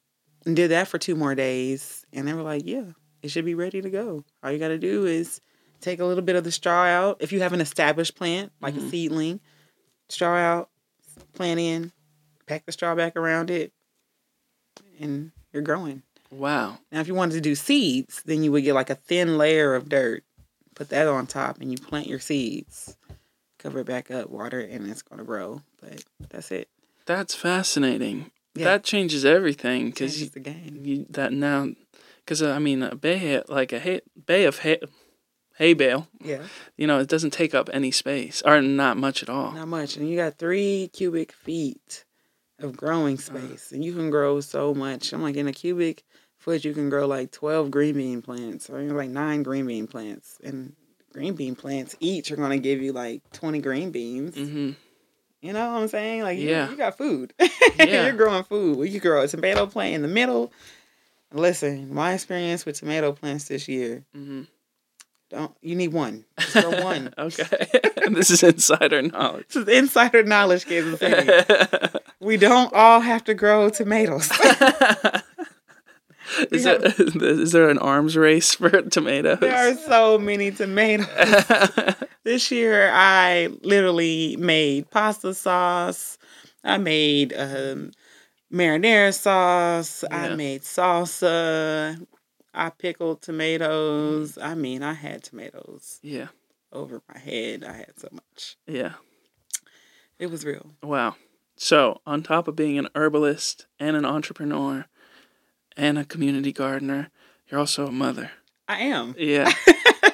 and 0.45 0.55
did 0.55 0.71
that 0.71 0.87
for 0.87 0.99
two 0.99 1.17
more 1.17 1.35
days. 1.35 2.07
And 2.13 2.29
they 2.29 2.33
were 2.35 2.43
like, 2.43 2.63
yeah, 2.65 2.93
it 3.27 3.31
should 3.31 3.45
be 3.45 3.55
ready 3.55 3.81
to 3.83 3.91
go. 3.91 4.25
All 4.43 4.51
you 4.51 4.59
got 4.59 4.69
to 4.69 4.79
do 4.79 5.05
is 5.07 5.41
take 5.81 5.99
a 6.01 6.05
little 6.05 6.23
bit 6.23 6.37
of 6.37 6.45
the 6.45 6.53
straw 6.53 6.85
out. 6.85 7.19
If 7.21 7.33
you 7.33 7.41
have 7.41 7.53
an 7.53 7.61
established 7.61 8.15
plant, 8.17 8.53
like 8.61 8.75
Mhm. 8.75 8.87
a 8.87 8.91
seedling, 8.91 9.41
straw 10.09 10.37
out, 10.37 10.71
plant 11.35 11.61
in, 11.61 11.93
pack 12.47 12.65
the 12.65 12.73
straw 12.73 12.95
back 12.95 13.17
around 13.17 13.51
it, 13.51 13.73
and 15.01 15.33
you're 15.53 15.63
growing. 15.63 16.03
Wow. 16.31 16.79
Now, 16.91 17.01
if 17.01 17.09
you 17.09 17.15
wanted 17.15 17.35
to 17.35 17.41
do 17.41 17.55
seeds, 17.55 18.23
then 18.25 18.43
you 18.43 18.53
would 18.53 18.65
get 18.65 18.75
like 18.75 18.91
a 18.91 18.95
thin 18.95 19.39
layer 19.39 19.75
of 19.75 19.89
dirt, 19.89 20.25
put 20.75 20.89
that 20.91 21.07
on 21.07 21.27
top, 21.27 21.61
and 21.61 21.71
you 21.71 21.79
plant 21.79 22.07
your 22.07 22.19
seeds. 22.21 22.97
Cover 23.59 23.81
it 23.81 23.87
back 23.87 24.11
up, 24.11 24.31
water 24.31 24.61
it, 24.61 24.71
and 24.71 24.89
it's 24.91 25.03
going 25.03 25.19
to 25.19 25.25
grow. 25.25 25.63
But 25.81 26.05
that's 26.29 26.51
it. 26.51 26.69
That's 27.07 27.35
fascinating. 27.35 28.31
Yeah. 28.55 28.65
That 28.65 28.85
changes 28.85 29.25
everything 29.25 29.91
because 29.91 30.31
the 30.31 30.41
game. 30.41 30.81
you, 30.83 31.07
that 31.11 31.33
now, 31.33 31.71
because 32.27 32.43
I 32.43 32.59
mean, 32.59 32.83
a 32.83 32.95
bay 32.97 33.41
like 33.49 33.73
a 33.73 33.79
hay, 33.79 34.01
bay 34.27 34.45
of 34.45 34.59
hay, 34.59 34.81
hay 35.57 35.73
bale, 35.75 36.09
Yeah, 36.21 36.43
you 36.77 36.87
know, 36.87 36.99
it 36.99 37.09
doesn't 37.09 37.31
take 37.33 37.55
up 37.55 37.71
any 37.73 37.91
space 37.91 38.43
or 38.45 38.61
not 38.61 38.97
much 38.99 39.23
at 39.23 39.31
all. 39.31 39.53
not 39.53 39.69
much. 39.69 39.97
And 39.97 40.09
you 40.11 40.17
got 40.17 40.37
three 40.39 40.91
cubic 40.93 41.33
feet 41.33 42.05
of 42.59 42.77
growing 42.77 43.17
space, 43.19 43.71
and 43.73 43.85
you 43.85 43.93
can 43.95 44.11
grow 44.11 44.41
so 44.41 44.75
much. 44.75 45.13
I'm 45.13 45.23
like, 45.23 45.37
in 45.37 45.47
a 45.49 45.53
cubic 45.53 46.03
foot, 46.39 46.65
you 46.65 46.73
can 46.75 46.89
grow 46.91 47.07
like 47.07 47.31
12 47.31 47.71
green 47.71 47.95
bean 47.95 48.23
plants, 48.23 48.69
or 48.69 48.81
like 48.83 49.11
nine 49.11 49.43
green 49.43 49.67
bean 49.67 49.87
plants. 49.87 50.39
And 50.43 50.75
green 51.13 51.35
bean 51.35 51.55
plants 51.55 51.97
each 52.01 52.31
are 52.33 52.37
going 52.37 52.51
to 52.51 52.59
give 52.59 52.81
you 52.83 52.93
like 52.93 53.23
20 53.33 53.61
green 53.61 53.91
beans. 53.91 54.35
Mm-hmm. 54.37 54.71
You 55.43 55.53
know 55.53 55.73
what 55.73 55.83
I'm 55.83 55.89
saying? 55.89 56.23
Like, 56.23 56.39
you- 56.39 56.49
Yeah. 56.51 56.71
you, 56.71 56.77
got 56.77 56.97
food. 56.99 57.33
Yeah. 57.79 58.05
You're 58.07 58.13
growing 58.17 58.43
food. 58.45 58.89
You 58.89 59.01
grow 59.01 59.21
a 59.23 59.29
tomato 59.29 59.67
plant 59.67 59.95
in 59.97 60.03
the 60.03 60.09
middle. 60.09 60.51
Listen, 61.33 61.93
my 61.93 62.15
experience 62.15 62.65
with 62.65 62.79
tomato 62.79 63.13
plants 63.13 63.49
this 63.49 63.69
year. 63.69 64.05
Mm-hmm. 64.17 64.43
Don't 65.29 65.53
you 65.61 65.75
need 65.75 65.93
one? 65.93 66.25
Just 66.39 66.53
grow 66.71 66.85
one. 66.85 67.13
okay. 67.19 67.67
this 68.11 68.31
is 68.31 68.43
insider 68.43 69.03
knowledge. 69.03 69.49
This 69.49 69.67
is 69.67 69.69
insider 69.69 70.23
knowledge, 70.23 70.65
City. 70.67 71.31
We 72.21 72.37
don't 72.37 72.73
all 72.73 73.01
have 73.01 73.25
to 73.25 73.35
grow 73.35 73.69
tomatoes. 73.69 74.31
is, 76.53 76.65
there, 76.65 76.81
is 76.81 77.53
there 77.53 77.69
an 77.69 77.79
arms 77.79 78.17
race 78.17 78.55
for 78.55 78.83
tomatoes? 78.83 79.41
there 79.41 79.73
are 79.73 79.75
so 79.75 80.19
many 80.19 80.53
tomatoes. 80.53 81.07
This 82.27 82.51
year, 82.51 82.91
I 82.93 83.51
literally 83.63 84.37
made 84.37 84.91
pasta 84.91 85.33
sauce. 85.33 86.19
I 86.65 86.77
made 86.77 87.33
um, 87.37 87.93
marinara 88.53 89.13
sauce. 89.15 90.05
I 90.11 90.35
made 90.35 90.63
salsa. 90.63 92.07
I 92.55 92.71
pickled 92.71 93.21
tomatoes. 93.23 94.39
I 94.41 94.55
mean, 94.55 94.83
I 94.83 94.95
had 94.95 95.23
tomatoes 95.23 95.99
yeah. 96.03 96.29
over 96.73 97.03
my 97.13 97.19
head. 97.19 97.65
I 97.65 97.73
had 97.75 97.93
so 97.99 98.09
much. 98.13 98.57
Yeah. 98.67 98.93
It 100.19 100.31
was 100.31 100.45
real. 100.45 100.71
Wow. 100.83 101.17
So, 101.57 102.01
on 102.07 102.23
top 102.23 102.49
of 102.49 102.57
being 102.57 102.79
an 102.79 102.89
herbalist 102.95 103.67
and 103.79 103.97
an 103.97 104.05
entrepreneur 104.05 104.87
and 105.77 105.99
a 105.99 106.05
community 106.05 106.53
gardener, 106.53 107.11
you're 107.49 107.61
also 107.61 107.87
a 107.87 107.93
mother. 107.93 108.31
I 108.69 108.81
am. 108.81 109.15
Yeah. 109.19 109.51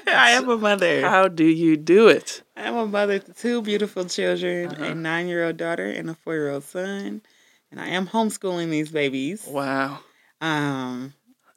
I 0.09 0.31
am 0.33 0.49
a 0.49 0.59
mother. 0.59 1.01
How 1.03 1.29
do 1.29 1.45
you 1.45 1.77
do 1.77 2.09
it? 2.09 2.43
I 2.57 2.65
am 2.65 2.77
a 2.77 2.87
mother 2.87 3.19
to 3.19 3.33
two 3.33 3.63
beautiful 3.63 4.05
children, 4.05 4.69
Uh-huh. 4.69 4.85
a 4.85 4.95
nine 4.95 5.27
year 5.29 5.45
old 5.47 5.57
daughter 5.57 5.89
and 5.89 6.11
a 6.11 6.15
four 6.15 6.35
year 6.35 6.51
old 6.51 6.65
son. 6.65 7.23
And 7.73 7.81
I 7.81 7.89
am 7.89 8.07
homeschooling 8.07 8.71
these 8.71 8.91
babies. 8.91 9.45
Wow. 9.49 9.99
Um, 10.41 11.15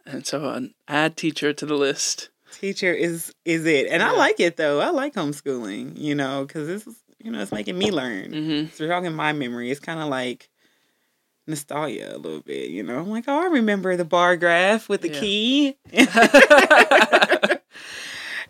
And 0.07 0.25
so, 0.25 0.49
an 0.49 0.73
add 0.87 1.17
teacher 1.17 1.51
to 1.53 1.65
the 1.65 1.75
list. 1.75 2.29
teacher 2.59 2.91
is 2.93 3.33
is 3.43 3.65
it, 3.65 3.87
and 3.91 4.01
I 4.01 4.11
like 4.13 4.39
it 4.39 4.55
though. 4.57 4.79
I 4.79 4.89
like 4.91 5.13
homeschooling, 5.13 5.97
you 5.99 6.15
know, 6.15 6.45
because 6.45 6.67
this 6.67 6.87
is 6.87 6.95
you 7.21 7.31
know 7.31 7.41
it's 7.41 7.51
making 7.51 7.77
me 7.77 7.91
learn. 7.91 8.31
Mm-hmm. 8.31 8.65
It's 8.67 8.77
jogging 8.77 9.13
my 9.13 9.33
memory. 9.33 9.69
It's 9.71 9.79
kind 9.81 9.99
of 9.99 10.07
like 10.07 10.49
nostalgia 11.47 12.15
a 12.15 12.17
little 12.17 12.41
bit, 12.41 12.69
you 12.69 12.81
know. 12.81 12.97
I'm 12.97 13.09
like, 13.09 13.25
oh, 13.27 13.39
I 13.43 13.47
remember 13.47 13.95
the 13.97 14.05
bar 14.05 14.37
graph 14.37 14.87
with 14.87 15.01
the 15.01 15.09
Yeah. 15.09 15.19
key. 15.19 15.75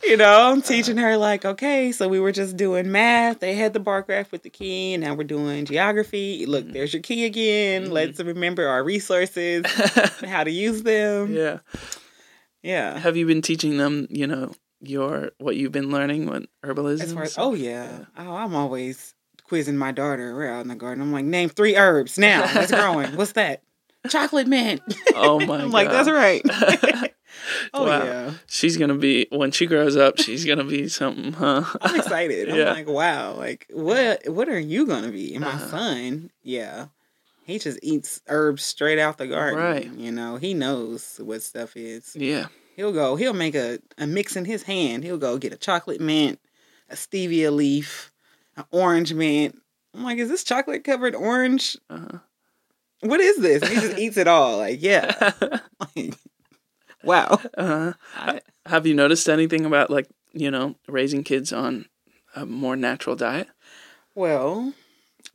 you 0.08 0.18
know, 0.18 0.51
I'm 0.51 0.62
teaching 0.62 0.97
her 0.97 1.18
like, 1.18 1.45
okay, 1.45 1.91
so 1.91 2.08
we 2.08 2.20
were 2.20 2.32
just 2.32 2.58
doing 2.58 2.91
math. 2.91 3.39
They 3.39 3.53
had 3.56 3.74
the 3.74 3.80
bar 3.80 4.01
graph 4.01 4.32
with 4.32 4.43
the 4.43 4.49
key, 4.49 4.93
and 4.93 5.03
now 5.03 5.14
we're 5.14 5.24
doing 5.24 5.66
geography. 5.66 6.45
Look, 6.45 6.66
Mhm. 6.66 6.74
there's 6.74 6.93
your 6.93 7.01
key 7.01 7.26
again. 7.26 7.88
Mhm. 7.88 7.91
Let's 7.91 8.20
remember 8.20 8.68
our 8.68 8.84
resources 8.84 9.64
and 9.76 10.30
how 10.30 10.43
to 10.43 10.51
use 10.51 10.84
them. 10.84 11.34
yeah. 11.34 11.60
Yeah. 12.64 12.97
Have 12.97 13.16
you 13.16 13.26
been 13.28 13.41
teaching 13.43 13.78
them, 13.78 14.08
you 14.10 14.26
know, 14.28 14.53
your 14.82 15.32
what 15.38 15.56
you've 15.56 15.72
been 15.72 15.91
learning 15.91 16.26
with 16.28 16.45
herbalism? 16.64 17.01
As 17.01 17.14
as 17.14 17.36
oh 17.38 17.53
yeah. 17.53 18.06
oh 18.18 18.36
I'm 18.36 18.56
always 18.56 19.14
quizzing 19.43 19.78
my 19.78 19.91
daughter. 19.91 20.34
We're 20.36 20.49
out 20.51 20.62
in 20.62 20.68
the 20.70 20.76
garden. 20.76 21.03
I'm 21.03 21.12
like, 21.12 21.26
name 21.26 21.49
three 21.49 21.76
herbs 21.76 22.18
now. 22.18 22.45
That's 22.47 22.72
growing. 22.82 23.16
What's 23.16 23.34
that? 23.34 23.62
Chocolate 24.10 24.47
mint. 24.47 24.82
Oh 25.16 25.39
my 25.39 25.45
god. 25.45 25.62
I'm 25.62 25.72
like, 25.72 25.89
that's 25.91 26.10
right. 26.10 27.14
Oh 27.74 27.86
Wow. 27.86 28.04
yeah. 28.04 28.32
she's 28.48 28.78
gonna 28.78 28.96
be 28.96 29.28
when 29.32 29.52
she 29.52 29.66
grows 29.66 29.96
up. 29.96 30.18
She's 30.20 30.46
gonna 30.46 30.64
be 30.64 30.88
something, 30.88 31.34
huh? 31.34 31.64
I'm 31.82 31.96
excited. 31.96 32.50
I'm 32.50 32.56
Yeah. 32.60 32.72
like, 32.74 32.88
wow, 32.88 33.34
like 33.36 33.68
what 33.72 34.28
what 34.28 34.50
are 34.50 34.60
you 34.60 34.86
gonna 34.86 35.12
be? 35.12 35.34
And 35.36 35.44
my 35.44 35.52
Uh-huh. 35.52 35.68
son, 35.70 36.32
yeah. 36.44 36.88
He 37.44 37.60
just 37.60 37.80
eats 37.84 38.22
herbs 38.28 38.64
straight 38.64 38.98
out 38.98 39.18
the 39.20 39.28
garden. 39.28 39.60
Right. 39.60 39.92
You 39.94 40.12
know, 40.12 40.38
he 40.38 40.54
knows 40.56 41.20
what 41.24 41.44
stuff 41.44 41.78
is. 41.78 42.16
yeah. 42.16 42.48
He'll 42.76 42.92
go, 42.92 43.16
he'll 43.16 43.34
make 43.34 43.56
a, 43.56 43.80
a 43.98 44.06
mix 44.08 44.36
in 44.36 44.44
his 44.46 44.64
hand. 44.64 45.04
He'll 45.06 45.18
go 45.20 45.38
get 45.38 45.54
a 45.54 45.58
chocolate 45.58 46.02
mint, 46.02 46.40
a 46.90 46.96
stevia 46.96 47.50
leaf, 47.56 48.12
an 48.58 48.66
orange 48.72 49.14
mint. 49.14 49.56
I'm 49.94 50.04
like, 50.04 50.18
is 50.18 50.28
this 50.28 50.44
chocolate 50.44 50.84
covered 50.84 51.16
orange? 51.16 51.78
Uh-huh. 51.90 52.18
What 53.02 53.20
is 53.22 53.38
this? 53.38 53.62
And 53.62 53.72
he 53.72 53.80
just 53.80 53.98
eats 54.06 54.18
it 54.18 54.28
all. 54.28 54.58
Like, 54.58 54.82
yeah. 54.82 55.32
Like, 55.96 56.16
wow. 57.06 57.39
uh-huh. 57.58 57.93
I- 58.16 58.41
Have 58.66 58.88
you 58.88 58.93
noticed 58.95 59.30
anything 59.30 59.66
about 59.66 59.89
like 59.89 60.08
you 60.34 60.49
know 60.51 60.76
raising 60.88 61.24
kids 61.24 61.53
on 61.53 61.86
a 62.36 62.45
more 62.45 62.76
natural 62.76 63.16
diet? 63.16 63.47
Well, 64.16 64.74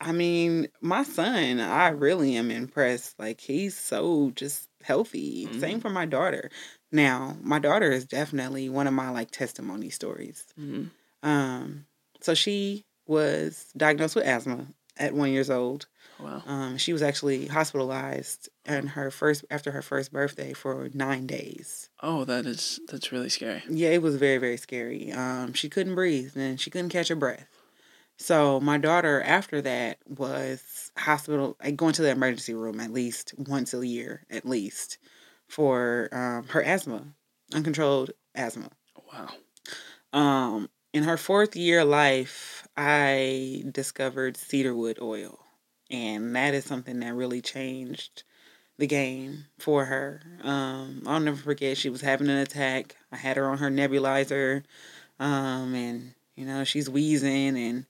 I 0.00 0.12
mean, 0.12 0.68
my 0.80 1.02
son, 1.02 1.60
I 1.60 1.88
really 1.88 2.36
am 2.36 2.50
impressed. 2.50 3.18
Like 3.18 3.40
he's 3.40 3.76
so 3.76 4.32
just 4.34 4.68
healthy. 4.82 5.46
Mhm. 5.46 5.60
Same 5.60 5.80
for 5.80 5.90
my 5.90 6.06
daughter. 6.06 6.50
Now, 6.92 7.36
my 7.42 7.58
daughter 7.58 7.90
is 7.92 8.04
definitely 8.06 8.68
one 8.68 8.86
of 8.86 8.94
my 8.94 9.10
like 9.10 9.30
testimony 9.30 9.90
stories. 9.90 10.44
hmm 10.56 10.84
Um, 11.22 11.86
so 12.20 12.34
she 12.34 12.84
was 13.06 13.66
diagnosed 13.76 14.14
with 14.16 14.24
asthma 14.24 14.66
at 15.00 15.14
one 15.14 15.32
years 15.32 15.50
old. 15.50 15.86
Wow. 16.20 16.42
Um, 16.46 16.76
she 16.76 16.92
was 16.92 17.02
actually 17.02 17.46
hospitalized 17.46 18.48
and 18.66 18.90
her 18.90 19.10
first 19.10 19.44
after 19.50 19.72
her 19.72 19.82
first 19.82 20.12
birthday 20.12 20.52
for 20.52 20.90
nine 20.94 21.26
days. 21.26 21.88
Oh, 22.02 22.24
that 22.24 22.46
is 22.46 22.78
that's 22.88 23.10
really 23.10 23.30
scary. 23.30 23.62
Yeah, 23.68 23.88
it 23.90 24.02
was 24.02 24.16
very, 24.16 24.38
very 24.38 24.58
scary. 24.58 25.10
Um, 25.12 25.54
she 25.54 25.68
couldn't 25.68 25.94
breathe 25.94 26.36
and 26.36 26.60
she 26.60 26.70
couldn't 26.70 26.90
catch 26.90 27.08
her 27.08 27.16
breath. 27.16 27.48
So 28.18 28.60
my 28.60 28.76
daughter, 28.76 29.22
after 29.22 29.62
that, 29.62 29.96
was 30.06 30.92
hospital, 30.98 31.56
like 31.64 31.76
going 31.76 31.94
to 31.94 32.02
the 32.02 32.10
emergency 32.10 32.52
room 32.52 32.78
at 32.78 32.92
least 32.92 33.32
once 33.38 33.72
a 33.72 33.86
year, 33.86 34.26
at 34.30 34.44
least, 34.44 34.98
for 35.48 36.10
um, 36.12 36.46
her 36.48 36.62
asthma, 36.62 37.14
uncontrolled 37.54 38.10
asthma. 38.34 38.68
Wow. 39.10 39.30
Um, 40.12 40.68
in 40.92 41.04
her 41.04 41.16
fourth 41.16 41.56
year 41.56 41.84
life, 41.84 42.66
I 42.76 43.64
discovered 43.70 44.36
cedarwood 44.36 44.98
oil, 45.00 45.38
and 45.90 46.34
that 46.34 46.54
is 46.54 46.64
something 46.64 47.00
that 47.00 47.14
really 47.14 47.40
changed 47.40 48.24
the 48.78 48.86
game 48.86 49.46
for 49.58 49.84
her. 49.84 50.22
Um, 50.42 51.02
I'll 51.06 51.20
never 51.20 51.36
forget 51.36 51.76
she 51.76 51.90
was 51.90 52.00
having 52.00 52.28
an 52.28 52.38
attack. 52.38 52.96
I 53.12 53.16
had 53.16 53.36
her 53.36 53.48
on 53.48 53.58
her 53.58 53.70
nebulizer, 53.70 54.64
um, 55.20 55.74
and 55.74 56.14
you 56.34 56.44
know 56.44 56.64
she's 56.64 56.90
wheezing, 56.90 57.56
and 57.56 57.86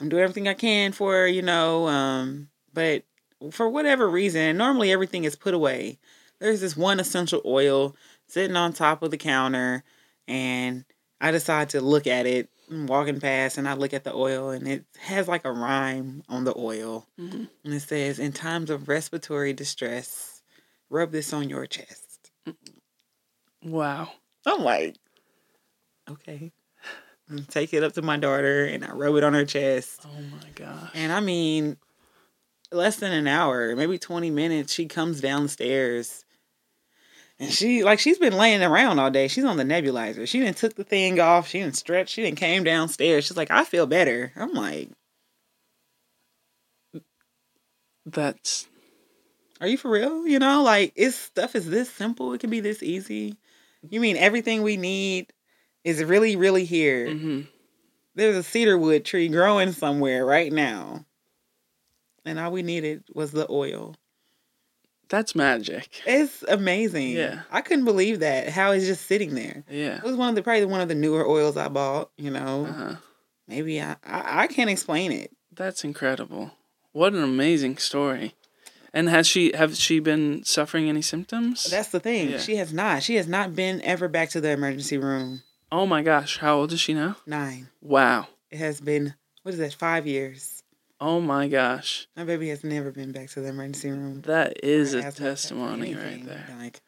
I'm 0.00 0.08
doing 0.08 0.22
everything 0.22 0.48
I 0.48 0.54
can 0.54 0.92
for 0.92 1.12
her, 1.12 1.26
you 1.26 1.42
know. 1.42 1.88
Um, 1.88 2.48
but 2.72 3.04
for 3.50 3.68
whatever 3.68 4.08
reason, 4.08 4.56
normally 4.56 4.92
everything 4.92 5.24
is 5.24 5.36
put 5.36 5.54
away. 5.54 5.98
There's 6.38 6.60
this 6.60 6.76
one 6.76 7.00
essential 7.00 7.40
oil 7.44 7.96
sitting 8.28 8.56
on 8.56 8.72
top 8.72 9.02
of 9.02 9.10
the 9.10 9.16
counter, 9.16 9.82
and 10.28 10.84
I 11.24 11.30
decide 11.30 11.70
to 11.70 11.80
look 11.80 12.06
at 12.06 12.26
it. 12.26 12.50
I'm 12.70 12.86
walking 12.86 13.18
past, 13.18 13.56
and 13.56 13.66
I 13.66 13.72
look 13.72 13.94
at 13.94 14.04
the 14.04 14.14
oil, 14.14 14.50
and 14.50 14.68
it 14.68 14.84
has 14.98 15.26
like 15.26 15.46
a 15.46 15.52
rhyme 15.52 16.22
on 16.28 16.44
the 16.44 16.54
oil. 16.54 17.08
hmm 17.18 17.44
And 17.64 17.72
it 17.72 17.80
says, 17.80 18.18
In 18.18 18.32
times 18.32 18.68
of 18.68 18.88
respiratory 18.88 19.54
distress, 19.54 20.42
rub 20.90 21.12
this 21.12 21.32
on 21.32 21.48
your 21.48 21.66
chest. 21.66 22.30
Wow. 23.62 24.12
I'm 24.46 24.62
like, 24.62 24.96
okay. 26.10 26.52
And 27.30 27.48
take 27.48 27.72
it 27.72 27.82
up 27.82 27.94
to 27.94 28.02
my 28.02 28.18
daughter 28.18 28.66
and 28.66 28.84
I 28.84 28.92
rub 28.92 29.16
it 29.16 29.24
on 29.24 29.32
her 29.32 29.46
chest. 29.46 30.02
Oh 30.04 30.20
my 30.20 30.50
gosh. 30.54 30.90
And 30.92 31.10
I 31.10 31.20
mean, 31.20 31.78
less 32.70 32.96
than 32.96 33.12
an 33.12 33.26
hour, 33.26 33.74
maybe 33.74 33.98
20 33.98 34.30
minutes, 34.30 34.74
she 34.74 34.84
comes 34.86 35.22
downstairs. 35.22 36.23
And 37.38 37.52
she 37.52 37.84
like 37.84 37.98
she's 37.98 38.18
been 38.18 38.36
laying 38.36 38.62
around 38.62 38.98
all 38.98 39.10
day. 39.10 39.28
She's 39.28 39.44
on 39.44 39.56
the 39.56 39.64
nebulizer. 39.64 40.26
She 40.26 40.40
didn't 40.40 40.56
took 40.56 40.74
the 40.76 40.84
thing 40.84 41.20
off. 41.20 41.48
She 41.48 41.58
didn't 41.60 41.76
stretch. 41.76 42.10
She 42.10 42.22
didn't 42.22 42.38
came 42.38 42.64
downstairs. 42.64 43.24
She's 43.24 43.36
like, 43.36 43.50
I 43.50 43.64
feel 43.64 43.86
better. 43.86 44.32
I'm 44.36 44.52
like, 44.52 44.90
That's 48.06 48.66
Are 49.60 49.66
you 49.68 49.78
for 49.78 49.90
real? 49.90 50.26
You 50.26 50.38
know, 50.38 50.62
like 50.62 50.92
it's 50.96 51.16
stuff 51.16 51.54
is 51.54 51.68
this 51.70 51.90
simple. 51.90 52.32
It 52.32 52.40
can 52.40 52.50
be 52.50 52.60
this 52.60 52.82
easy. 52.82 53.36
You 53.90 54.00
mean 54.00 54.16
everything 54.16 54.62
we 54.62 54.76
need 54.76 55.32
is 55.84 56.02
really, 56.04 56.36
really 56.36 56.64
here. 56.64 57.12
hmm 57.12 57.42
There's 58.14 58.36
a 58.36 58.42
cedarwood 58.42 59.04
tree 59.04 59.28
growing 59.28 59.72
somewhere 59.72 60.24
right 60.26 60.52
now. 60.52 61.06
And 62.24 62.38
all 62.38 62.52
we 62.52 62.62
needed 62.62 63.04
was 63.14 63.32
the 63.32 63.46
oil. 63.50 63.94
That's 65.08 65.34
magic. 65.34 66.02
It's 66.06 66.42
amazing. 66.48 67.10
Yeah. 67.10 67.42
I 67.50 67.60
couldn't 67.60 67.84
believe 67.84 68.20
that. 68.20 68.48
How 68.48 68.72
it's 68.72 68.86
just 68.86 69.06
sitting 69.06 69.34
there. 69.34 69.64
Yeah. 69.70 69.96
It 69.98 70.02
was 70.04 70.16
one 70.16 70.28
of 70.30 70.34
the 70.34 70.42
probably 70.42 70.64
one 70.64 70.80
of 70.80 70.88
the 70.88 70.94
newer 70.94 71.26
oils 71.26 71.56
I 71.56 71.68
bought, 71.68 72.10
you 72.16 72.30
know. 72.30 72.66
Uh-huh. 72.66 72.94
Maybe 73.48 73.80
I, 73.80 73.96
I 74.04 74.42
I 74.42 74.46
can't 74.46 74.70
explain 74.70 75.12
it. 75.12 75.30
That's 75.52 75.84
incredible. 75.84 76.52
What 76.92 77.12
an 77.12 77.22
amazing 77.22 77.76
story. 77.78 78.34
And 78.92 79.08
has 79.08 79.26
she 79.26 79.52
have 79.54 79.76
she 79.76 79.98
been 80.00 80.44
suffering 80.44 80.88
any 80.88 81.02
symptoms? 81.02 81.64
That's 81.64 81.88
the 81.90 82.00
thing. 82.00 82.30
Yeah. 82.30 82.38
She 82.38 82.56
has 82.56 82.72
not. 82.72 83.02
She 83.02 83.16
has 83.16 83.26
not 83.28 83.54
been 83.54 83.80
ever 83.82 84.08
back 84.08 84.30
to 84.30 84.40
the 84.40 84.50
emergency 84.50 84.98
room. 84.98 85.42
oh 85.72 85.86
my 85.86 86.02
gosh, 86.02 86.38
how 86.38 86.56
old 86.58 86.72
is 86.72 86.80
she 86.80 86.94
now? 86.94 87.16
Nine. 87.26 87.68
Wow. 87.82 88.28
It 88.50 88.58
has 88.58 88.80
been 88.80 89.14
what 89.42 89.52
is 89.52 89.58
that? 89.60 89.74
Five 89.74 90.06
years. 90.06 90.62
Oh 91.00 91.20
my 91.20 91.48
gosh. 91.48 92.06
My 92.16 92.24
baby 92.24 92.48
has 92.48 92.64
never 92.64 92.90
been 92.90 93.12
back 93.12 93.28
to 93.30 93.40
the 93.40 93.48
emergency 93.48 93.90
room. 93.90 94.22
That 94.22 94.64
is 94.64 94.94
a 94.94 94.98
asthma 94.98 95.08
attack 95.08 95.20
or 95.20 95.24
testimony 95.24 95.94
right 95.94 96.24
there. 96.24 96.46
Like 96.58 96.80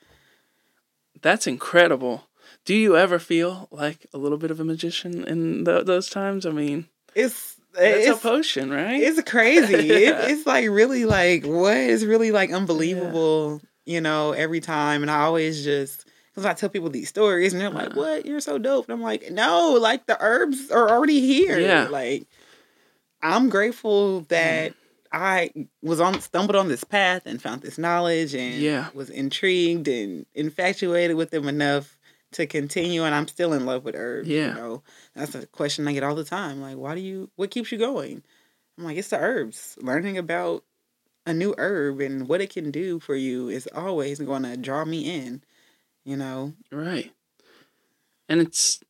That's 1.22 1.46
incredible. 1.46 2.28
Do 2.64 2.74
you 2.74 2.96
ever 2.96 3.18
feel 3.18 3.68
like 3.70 4.06
a 4.12 4.18
little 4.18 4.38
bit 4.38 4.50
of 4.50 4.60
a 4.60 4.64
magician 4.64 5.24
in 5.24 5.64
tho- 5.64 5.82
those 5.82 6.08
times? 6.08 6.46
I 6.46 6.50
mean, 6.50 6.86
it's 7.14 7.56
that's 7.74 8.06
it's 8.06 8.18
a 8.18 8.20
potion, 8.20 8.70
right? 8.70 9.00
it's 9.02 9.20
crazy. 9.22 9.86
Yeah. 9.86 9.94
it, 10.24 10.30
it's 10.30 10.46
like 10.46 10.68
really 10.68 11.04
like 11.04 11.44
what 11.44 11.76
is 11.76 12.04
really 12.04 12.30
like 12.30 12.52
unbelievable. 12.52 13.60
You 13.84 14.00
know, 14.00 14.32
every 14.32 14.60
time, 14.60 15.02
and 15.02 15.10
I 15.10 15.20
always 15.22 15.62
just 15.64 16.06
because 16.30 16.44
I 16.44 16.54
tell 16.54 16.68
people 16.68 16.90
these 16.90 17.08
stories, 17.08 17.52
and 17.52 17.62
they're 17.62 17.70
like, 17.70 17.90
Uh-huh. 17.90 18.00
"What? 18.00 18.26
You're 18.26 18.40
so 18.40 18.58
dope." 18.58 18.86
And 18.88 18.94
I'm 18.94 19.02
like, 19.02 19.30
"No, 19.30 19.78
like 19.80 20.06
the 20.06 20.16
herbs 20.20 20.70
are 20.70 20.88
already 20.90 21.20
here. 21.20 21.58
Yeah. 21.58 21.88
Like 21.88 22.26
I'm 23.34 23.48
grateful 23.48 24.20
that." 24.22 24.72
Mm. 24.72 24.76
I 25.12 25.50
was 25.82 26.00
on 26.00 26.20
stumbled 26.20 26.56
on 26.56 26.68
this 26.68 26.84
path 26.84 27.22
and 27.26 27.40
found 27.40 27.62
this 27.62 27.78
knowledge 27.78 28.34
and 28.34 28.60
Yeah. 28.60 28.88
was 28.92 29.08
intrigued 29.08 29.88
and 29.88 30.26
infatuated 30.34 31.16
with 31.16 31.30
them 31.30 31.48
enough 31.48 31.96
to 32.32 32.44
continue 32.46 33.02
and 33.04 33.14
I'm 33.14 33.28
still 33.28 33.52
in 33.54 33.64
love 33.64 33.84
with 33.84 33.94
herbs. 33.94 34.28
Yeah. 34.28 34.48
You 34.48 34.54
know, 34.54 34.82
that's 35.14 35.34
a 35.34 35.46
question 35.46 35.86
I 35.88 35.92
get 35.94 36.02
all 36.02 36.16
the 36.16 36.24
time. 36.24 36.60
Like, 36.60 36.76
why 36.76 36.94
do 36.94 37.00
you 37.00 37.30
what 37.36 37.50
keeps 37.50 37.72
you 37.72 37.78
going? 37.78 38.22
I'm 38.76 38.84
like, 38.84 38.98
it's 38.98 39.08
the 39.08 39.18
herbs. 39.18 39.78
Learning 39.80 40.18
about 40.18 40.64
a 41.24 41.32
new 41.32 41.54
herb 41.56 42.00
and 42.00 42.28
what 42.28 42.42
it 42.42 42.50
can 42.50 42.70
do 42.70 42.98
for 42.98 43.14
you 43.14 43.48
is 43.48 43.68
always 43.74 44.18
gonna 44.18 44.56
draw 44.56 44.84
me 44.84 45.08
in. 45.08 45.42
You 46.04 46.16
know? 46.16 46.52
Right. 46.70 47.12
And 48.28 48.40
it's 48.40 48.80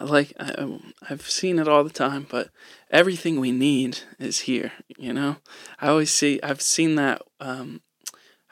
like 0.00 0.32
I, 0.40 0.80
I've 1.08 1.28
seen 1.30 1.58
it 1.58 1.68
all 1.68 1.84
the 1.84 1.90
time, 1.90 2.26
but 2.28 2.50
everything 2.90 3.40
we 3.40 3.52
need 3.52 3.98
is 4.18 4.40
here. 4.40 4.72
You 4.98 5.12
know, 5.12 5.36
I 5.80 5.88
always 5.88 6.10
see. 6.10 6.40
I've 6.42 6.62
seen 6.62 6.94
that. 6.96 7.22
Um, 7.40 7.80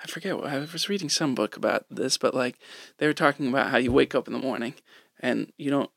I 0.03 0.07
forget. 0.07 0.37
what- 0.37 0.47
I 0.47 0.59
was 0.59 0.89
reading 0.89 1.09
some 1.09 1.35
book 1.35 1.57
about 1.57 1.87
this, 1.91 2.19
but 2.19 2.35
like 2.35 2.59
they 2.99 3.07
were 3.07 3.13
talking 3.15 3.49
about 3.49 3.71
how 3.71 3.79
you 3.79 3.93
wake 3.93 4.15
up 4.15 4.27
in 4.27 4.33
the 4.33 4.39
morning 4.39 4.75
and 5.21 5.53
you 5.57 5.71
don't. 5.71 5.91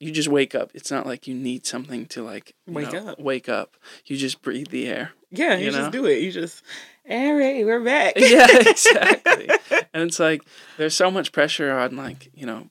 You 0.00 0.10
just 0.10 0.28
wake 0.28 0.54
up. 0.54 0.70
It's 0.74 0.90
not 0.90 1.06
like 1.06 1.26
you 1.26 1.34
need 1.34 1.64
something 1.64 2.04
to 2.06 2.22
like 2.22 2.54
Wake 2.66 2.92
know, 2.92 3.08
up. 3.08 3.20
Wake 3.20 3.48
up. 3.48 3.76
You 4.04 4.16
just 4.16 4.42
breathe 4.42 4.68
the 4.68 4.86
air. 4.86 5.12
Yeah, 5.30 5.54
you, 5.56 5.66
You 5.66 5.70
know? 5.70 5.78
just 5.78 5.92
do 5.92 6.04
it. 6.06 6.20
You 6.20 6.30
just 6.32 6.62
all 7.08 7.34
right, 7.34 7.64
we're 7.64 7.82
back. 7.84 8.14
yeah, 8.16 8.46
exactly. 8.68 9.48
and 9.94 10.08
it's 10.08 10.18
like 10.18 10.42
there's 10.76 10.94
so 10.94 11.10
much 11.10 11.32
pressure 11.32 11.70
on 11.72 11.96
like 11.96 12.28
you 12.34 12.44
know, 12.44 12.68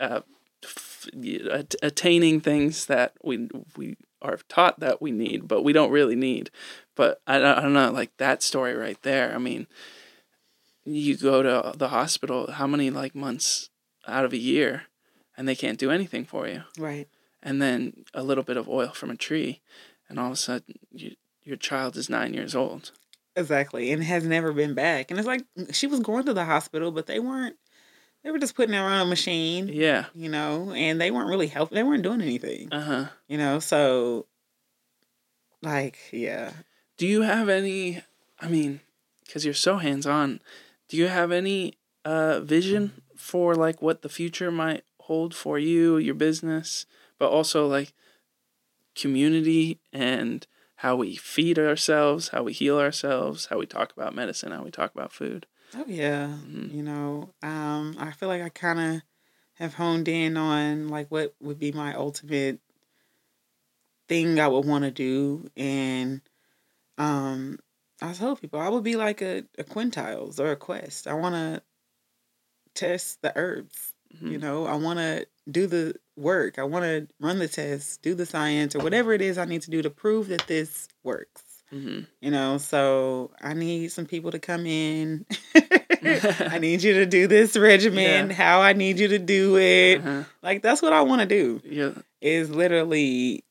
uh, 0.00 0.20
f- 0.62 1.06
attaining 1.82 2.40
things 2.40 2.86
that 2.86 3.12
we 3.22 3.48
we 3.76 3.96
are 4.24 4.38
taught 4.48 4.80
that 4.80 5.00
we 5.00 5.12
need, 5.12 5.46
but 5.46 5.62
we 5.62 5.72
don't 5.72 5.92
really 5.92 6.16
need. 6.16 6.50
But 6.96 7.20
I, 7.26 7.38
don't- 7.38 7.58
I 7.58 7.60
don't 7.60 7.72
know, 7.74 7.92
like 7.92 8.16
that 8.16 8.42
story 8.42 8.74
right 8.74 9.00
there. 9.02 9.32
I 9.34 9.38
mean, 9.38 9.66
you 10.84 11.16
go 11.16 11.42
to 11.42 11.76
the 11.78 11.88
hospital. 11.88 12.50
How 12.52 12.66
many 12.66 12.90
like 12.90 13.14
months 13.14 13.70
out 14.06 14.24
of 14.24 14.32
a 14.32 14.38
year 14.38 14.82
and 15.36 15.48
they 15.48 15.54
can't 15.54 15.78
do 15.78 15.90
anything 15.90 16.24
for 16.24 16.46
you. 16.48 16.62
Right. 16.78 17.08
And 17.42 17.60
then 17.60 18.04
a 18.14 18.22
little 18.22 18.44
bit 18.44 18.56
of 18.56 18.68
oil 18.68 18.88
from 18.88 19.10
a 19.10 19.16
tree, 19.16 19.60
and 20.08 20.18
all 20.18 20.28
of 20.28 20.32
a 20.32 20.36
sudden 20.36 20.76
you, 20.92 21.16
your 21.42 21.56
child 21.56 21.96
is 21.96 22.08
nine 22.08 22.32
years 22.34 22.54
old. 22.54 22.92
Exactly. 23.36 23.90
And 23.92 24.02
has 24.04 24.24
never 24.24 24.52
been 24.52 24.74
back. 24.74 25.10
And 25.10 25.18
it's 25.18 25.26
like 25.26 25.44
she 25.72 25.86
was 25.86 26.00
going 26.00 26.24
to 26.26 26.34
the 26.34 26.44
hospital, 26.44 26.92
but 26.92 27.06
they 27.06 27.18
weren't 27.18 27.56
they 28.24 28.30
were 28.30 28.38
just 28.38 28.56
putting 28.56 28.74
her 28.74 28.80
on 28.80 29.02
a 29.02 29.04
machine. 29.04 29.68
Yeah. 29.68 30.06
You 30.14 30.28
know, 30.28 30.72
and 30.72 31.00
they 31.00 31.10
weren't 31.10 31.28
really 31.28 31.46
helping 31.46 31.76
they 31.76 31.82
weren't 31.82 32.02
doing 32.02 32.22
anything. 32.22 32.72
Uh 32.72 32.80
huh. 32.80 33.04
You 33.28 33.38
know, 33.38 33.60
so 33.60 34.26
like, 35.62 35.98
yeah. 36.12 36.52
Do 36.96 37.06
you 37.06 37.22
have 37.22 37.48
any? 37.48 38.02
I 38.40 38.48
mean, 38.48 38.80
because 39.24 39.44
you're 39.44 39.54
so 39.54 39.76
hands 39.78 40.06
on, 40.06 40.40
do 40.88 40.96
you 40.96 41.08
have 41.08 41.32
any 41.32 41.74
uh, 42.04 42.40
vision 42.40 43.02
for 43.16 43.54
like 43.54 43.80
what 43.80 44.02
the 44.02 44.08
future 44.08 44.50
might 44.50 44.84
hold 45.00 45.34
for 45.34 45.58
you, 45.58 45.96
your 45.98 46.14
business, 46.14 46.86
but 47.18 47.30
also 47.30 47.66
like 47.66 47.92
community 48.94 49.80
and 49.92 50.46
how 50.76 50.96
we 50.96 51.16
feed 51.16 51.58
ourselves, 51.58 52.28
how 52.28 52.42
we 52.42 52.52
heal 52.52 52.78
ourselves, 52.78 53.46
how 53.46 53.58
we 53.58 53.66
talk 53.66 53.92
about 53.96 54.14
medicine, 54.14 54.52
how 54.52 54.62
we 54.62 54.70
talk 54.70 54.94
about 54.94 55.12
food? 55.12 55.46
Oh 55.76 55.84
yeah. 55.86 56.26
Mhm. 56.28 56.72
You 56.72 56.82
know, 56.82 57.34
um, 57.42 57.96
I 57.98 58.12
feel 58.12 58.28
like 58.28 58.42
I 58.42 58.48
kind 58.48 58.78
of 58.96 59.02
have 59.54 59.74
honed 59.74 60.08
in 60.08 60.36
on 60.36 60.88
like 60.88 61.10
what 61.10 61.34
would 61.40 61.58
be 61.58 61.72
my 61.72 61.94
ultimate 61.94 62.60
thing 64.08 64.38
I 64.38 64.48
would 64.48 64.66
want 64.66 64.84
to 64.84 64.90
do, 64.90 65.48
and 65.56 66.20
um, 66.98 67.58
I 68.02 68.12
told 68.12 68.40
people 68.40 68.60
I 68.60 68.68
would 68.68 68.84
be 68.84 68.96
like 68.96 69.22
a, 69.22 69.44
a 69.58 69.64
quintiles 69.64 70.38
or 70.38 70.52
a 70.52 70.56
quest. 70.56 71.06
I 71.06 71.14
want 71.14 71.34
to 71.34 71.62
test 72.74 73.22
the 73.22 73.32
herbs. 73.36 73.92
You 74.20 74.38
Mhm. 74.38 74.42
know, 74.42 74.66
I 74.66 74.76
want 74.76 74.98
to 75.00 75.26
do 75.50 75.66
the 75.66 75.96
work. 76.16 76.58
I 76.58 76.64
want 76.64 76.84
to 76.84 77.08
run 77.18 77.38
the 77.40 77.48
tests, 77.48 77.96
do 77.96 78.14
the 78.14 78.26
science, 78.26 78.76
or 78.76 78.80
whatever 78.80 79.12
it 79.12 79.20
is 79.20 79.38
I 79.38 79.44
need 79.44 79.62
to 79.62 79.70
do 79.70 79.82
to 79.82 79.90
prove 79.90 80.28
that 80.28 80.46
this 80.46 80.86
works. 81.02 81.43
Mhm. 81.74 82.06
You 82.20 82.30
know, 82.30 82.58
so 82.58 83.32
I 83.40 83.52
need 83.54 83.90
some 83.90 84.06
people 84.06 84.30
to 84.30 84.38
come 84.38 84.64
in. 84.66 85.26
I 85.54 86.58
need 86.60 86.82
you 86.82 86.94
to 86.94 87.06
do 87.06 87.26
this 87.26 87.56
regimen, 87.56 88.28
Yeah. 88.28 88.34
how 88.34 88.60
I 88.60 88.72
need 88.74 88.98
you 88.98 89.08
to 89.08 89.18
do 89.18 89.56
it. 89.56 89.98
Uh-huh. 89.98 90.24
Like 90.42 90.62
that's 90.62 90.82
what 90.82 90.92
I 90.92 91.02
want 91.02 91.22
to 91.22 91.26
do. 91.26 91.60
Yeah. 91.64 91.92
Is 92.20 92.50
literally 92.50 93.44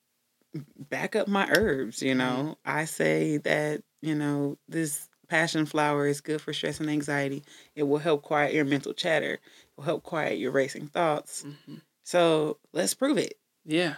back 0.89 1.15
up 1.15 1.27
my 1.27 1.47
herbs, 1.49 2.01
you 2.01 2.11
Mm-hmm. 2.15 2.17
know. 2.19 2.57
I 2.63 2.85
say 2.85 3.37
that, 3.37 3.81
you 4.01 4.15
know, 4.15 4.57
this 4.69 5.09
passion 5.27 5.65
flower 5.65 6.05
is 6.07 6.21
good 6.21 6.39
for 6.41 6.53
stress 6.53 6.79
and 6.79 6.89
anxiety. 6.89 7.43
It 7.75 7.83
will 7.83 7.97
help 7.97 8.21
quiet 8.21 8.53
your 8.53 8.65
mental 8.65 8.93
chatter. 8.93 9.33
It 9.33 9.41
will 9.75 9.83
help 9.85 10.03
quiet 10.03 10.37
your 10.37 10.51
racing 10.51 10.87
thoughts. 10.87 11.43
Mhm. 11.67 11.81
So, 12.05 12.57
let's 12.73 12.93
prove 12.93 13.17
it. 13.17 13.33
Yeah. 13.65 13.95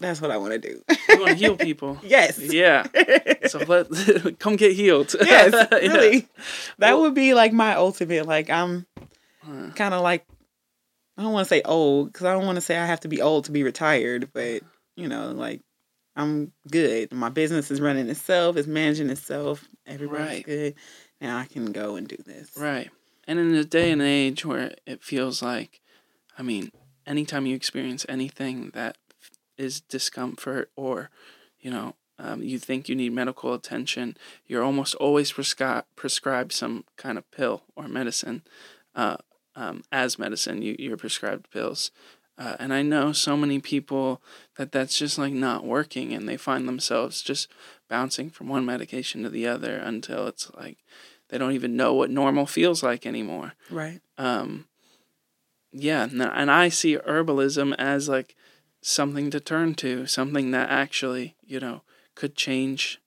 That's 0.00 0.20
what 0.20 0.30
I 0.30 0.36
want 0.36 0.52
to 0.52 0.58
do. 0.58 0.82
You 1.08 1.18
want 1.20 1.30
to 1.30 1.34
heal 1.36 1.56
people. 1.56 1.98
yes. 2.04 2.38
Yeah. 2.38 2.86
So 3.48 3.58
let 3.66 3.88
come 4.38 4.56
get 4.56 4.72
healed. 4.72 5.14
yes, 5.20 5.52
Yeah. 5.52 5.78
really. 5.78 6.28
That 6.78 6.92
Well- 6.94 7.02
would 7.02 7.14
be 7.14 7.34
like 7.34 7.52
my 7.52 7.74
ultimate. 7.74 8.26
Like 8.26 8.50
I'm 8.50 8.86
Uh, 9.46 9.70
kind 9.74 9.94
of 9.94 10.02
like 10.02 10.26
I 11.16 11.22
don't 11.22 11.32
want 11.32 11.46
to 11.46 11.48
say 11.48 11.62
old 11.64 12.12
because 12.12 12.26
I 12.26 12.32
don't 12.34 12.46
want 12.46 12.56
to 12.56 12.60
say 12.62 12.76
I 12.76 12.86
have 12.86 13.00
to 13.00 13.08
be 13.08 13.20
old 13.22 13.46
to 13.46 13.52
be 13.52 13.62
retired, 13.64 14.30
but 14.32 14.62
you 14.96 15.08
know, 15.08 15.32
like 15.32 15.62
I'm 16.16 16.52
good. 16.70 17.12
My 17.12 17.28
business 17.28 17.70
is 17.70 17.80
running 17.80 18.08
itself. 18.08 18.56
It's 18.56 18.66
managing 18.68 19.10
itself. 19.10 19.64
Everybody's 19.86 20.26
Right. 20.26 20.44
good. 20.44 20.74
Now 21.20 21.38
I 21.38 21.46
can 21.46 21.72
go 21.72 21.96
and 21.96 22.06
do 22.06 22.16
this. 22.24 22.50
Right. 22.56 22.90
And 23.26 23.38
in 23.38 23.54
a 23.54 23.64
day 23.64 23.90
and 23.90 24.00
age 24.02 24.44
where 24.44 24.74
it 24.86 25.02
feels 25.02 25.42
like, 25.42 25.80
I 26.38 26.42
mean, 26.42 26.70
anytime 27.06 27.46
you 27.46 27.54
experience 27.56 28.04
anything 28.08 28.70
that 28.74 28.96
is 29.58 29.80
discomfort 29.80 30.70
or, 30.76 31.10
you 31.60 31.70
know, 31.70 31.94
um, 32.18 32.42
you 32.42 32.58
think 32.58 32.88
you 32.88 32.96
need 32.96 33.12
medical 33.12 33.54
attention, 33.54 34.16
you're 34.46 34.62
almost 34.62 34.94
always 34.96 35.32
prescri- 35.32 35.84
prescribed 35.94 36.52
some 36.52 36.84
kind 36.96 37.16
of 37.16 37.30
pill 37.30 37.62
or 37.76 37.86
medicine. 37.86 38.42
Uh, 38.94 39.18
um, 39.54 39.82
as 39.92 40.18
medicine, 40.18 40.62
you, 40.62 40.74
you're 40.78 40.96
prescribed 40.96 41.50
pills. 41.50 41.90
Uh, 42.36 42.54
and 42.60 42.72
I 42.72 42.82
know 42.82 43.12
so 43.12 43.36
many 43.36 43.58
people 43.58 44.22
that 44.56 44.70
that's 44.70 44.96
just 44.96 45.18
like 45.18 45.32
not 45.32 45.64
working 45.64 46.12
and 46.12 46.28
they 46.28 46.36
find 46.36 46.68
themselves 46.68 47.20
just 47.20 47.48
bouncing 47.88 48.30
from 48.30 48.48
one 48.48 48.64
medication 48.64 49.24
to 49.24 49.28
the 49.28 49.48
other 49.48 49.76
until 49.76 50.28
it's 50.28 50.48
like 50.54 50.78
they 51.28 51.38
don't 51.38 51.52
even 51.52 51.76
know 51.76 51.92
what 51.94 52.10
normal 52.10 52.46
feels 52.46 52.82
like 52.82 53.04
anymore. 53.04 53.54
Right. 53.70 54.00
Um, 54.16 54.66
yeah, 55.72 56.04
and 56.04 56.22
and 56.22 56.50
I 56.50 56.68
see 56.68 56.96
herbalism 56.96 57.74
as 57.76 58.08
like 58.08 58.36
something 58.80 59.30
to 59.30 59.40
turn 59.40 59.74
to, 59.74 60.06
something 60.06 60.50
that 60.52 60.70
actually, 60.70 61.36
you 61.46 61.60
know, 61.60 61.82
could 62.14 62.34
change 62.36 63.00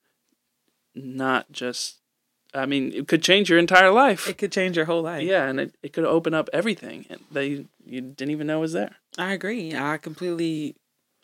not 0.96 1.52
just 1.52 1.98
I 2.54 2.66
mean, 2.66 2.92
it 2.94 3.08
could 3.08 3.24
change 3.24 3.50
your 3.50 3.60
entire 3.60 3.92
life. 3.92 4.28
It 4.28 4.38
could 4.38 4.52
change 4.52 4.76
your 4.76 4.86
whole 4.86 5.02
life. 5.02 5.24
yeah, 5.24 5.48
and 5.48 5.58
it, 5.58 5.76
it 5.82 5.94
could 5.94 6.04
open 6.04 6.34
up 6.34 6.50
everything 6.52 7.06
that 7.32 7.48
you, 7.48 7.68
you 7.86 8.02
didn't 8.02 8.32
even 8.32 8.48
know 8.48 8.60
was 8.60 8.74
there. 8.74 8.98
I 9.18 9.32
agree. 9.32 9.74
I 9.74 9.96
completely 9.98 10.76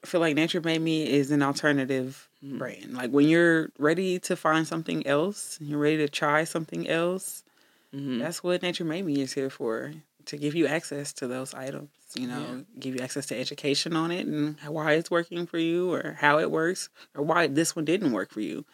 feel 0.06 0.22
like 0.22 0.36
Nature 0.36 0.62
Made 0.62 0.80
Me 0.82 1.06
is 1.12 1.32
an 1.32 1.42
alternative 1.44 2.30
Mm. 2.46 2.60
brand. 2.60 2.94
Like 2.94 3.10
when 3.10 3.28
you're 3.28 3.72
ready 3.80 4.20
to 4.20 4.36
find 4.36 4.66
something 4.68 5.06
else, 5.08 5.58
you're 5.60 5.80
ready 5.80 5.98
to 5.98 6.08
try 6.08 6.44
something 6.44 6.88
else. 6.88 7.44
hmm 7.92 8.20
That's 8.20 8.44
what 8.44 8.62
Nature 8.62 8.86
Made 8.86 9.06
Me 9.06 9.20
is 9.22 9.34
here 9.34 9.50
for 9.50 9.92
to 10.28 10.38
give 10.38 10.56
you 10.56 10.68
access 10.68 11.14
to 11.14 11.28
those 11.28 11.54
items. 11.54 11.90
You 12.16 12.28
know, 12.28 12.40
Yeah. 12.40 12.62
give 12.80 12.96
you 12.96 13.02
access 13.02 13.26
to 13.28 13.38
education 13.40 13.96
on 13.96 14.12
it 14.12 14.26
and 14.28 14.58
why 14.68 14.94
it's 14.94 15.12
working 15.12 15.46
for 15.46 15.58
you, 15.58 15.92
or 15.92 16.16
how 16.20 16.40
it 16.40 16.50
works, 16.52 16.90
or 17.16 17.24
why 17.24 17.48
this 17.48 17.76
one 17.76 17.86
didn't 17.86 18.12
work 18.14 18.32
for 18.32 18.42
you. 18.42 18.66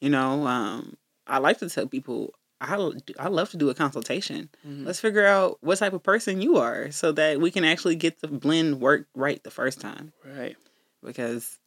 You 0.00 0.10
know, 0.10 0.46
um, 0.46 0.96
I 1.26 1.38
like 1.38 1.58
to 1.58 1.68
tell 1.70 1.86
people. 1.86 2.34
I, 2.60 2.76
I 3.18 3.26
love 3.26 3.50
to 3.50 3.56
do 3.56 3.70
a 3.70 3.74
consultation. 3.74 4.48
Mhm. 4.64 4.86
Let's 4.86 5.00
figure 5.00 5.26
out 5.26 5.58
what 5.62 5.78
type 5.78 5.94
of 5.94 6.02
person 6.04 6.40
you 6.40 6.58
are 6.58 6.92
so 6.92 7.10
that 7.10 7.40
we 7.40 7.50
can 7.50 7.64
actually 7.64 7.96
get 7.96 8.20
the 8.20 8.28
blend 8.28 8.80
work 8.80 9.08
right 9.16 9.42
the 9.42 9.50
first 9.50 9.80
time 9.80 10.12
Right. 10.24 10.56
because 11.02 11.58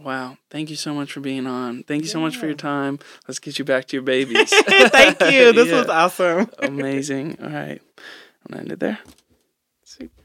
Wow. 0.00 0.38
Thank 0.50 0.70
you 0.70 0.76
so 0.76 0.94
much 0.94 1.10
for 1.10 1.18
being 1.18 1.48
on. 1.48 1.82
Thank 1.82 2.02
you 2.02 2.08
so 2.08 2.20
much 2.20 2.36
for 2.36 2.46
your 2.46 2.54
time. 2.54 3.00
Let's 3.26 3.40
get 3.40 3.58
you 3.58 3.64
back 3.64 3.86
to 3.86 3.96
your 3.96 4.04
babies. 4.04 4.50
thank 4.54 5.20
you. 5.22 5.52
This 5.52 5.66
Yeah. 5.68 5.80
was 5.80 5.88
awesome. 5.88 6.48
Amazing. 6.60 7.38
All 7.42 7.48
right. 7.50 7.82
I'm 8.46 8.52
going 8.52 8.54
to 8.54 8.58
end 8.58 8.72
it 8.72 8.78
there. 8.78 8.98
Sweet. 9.82 10.12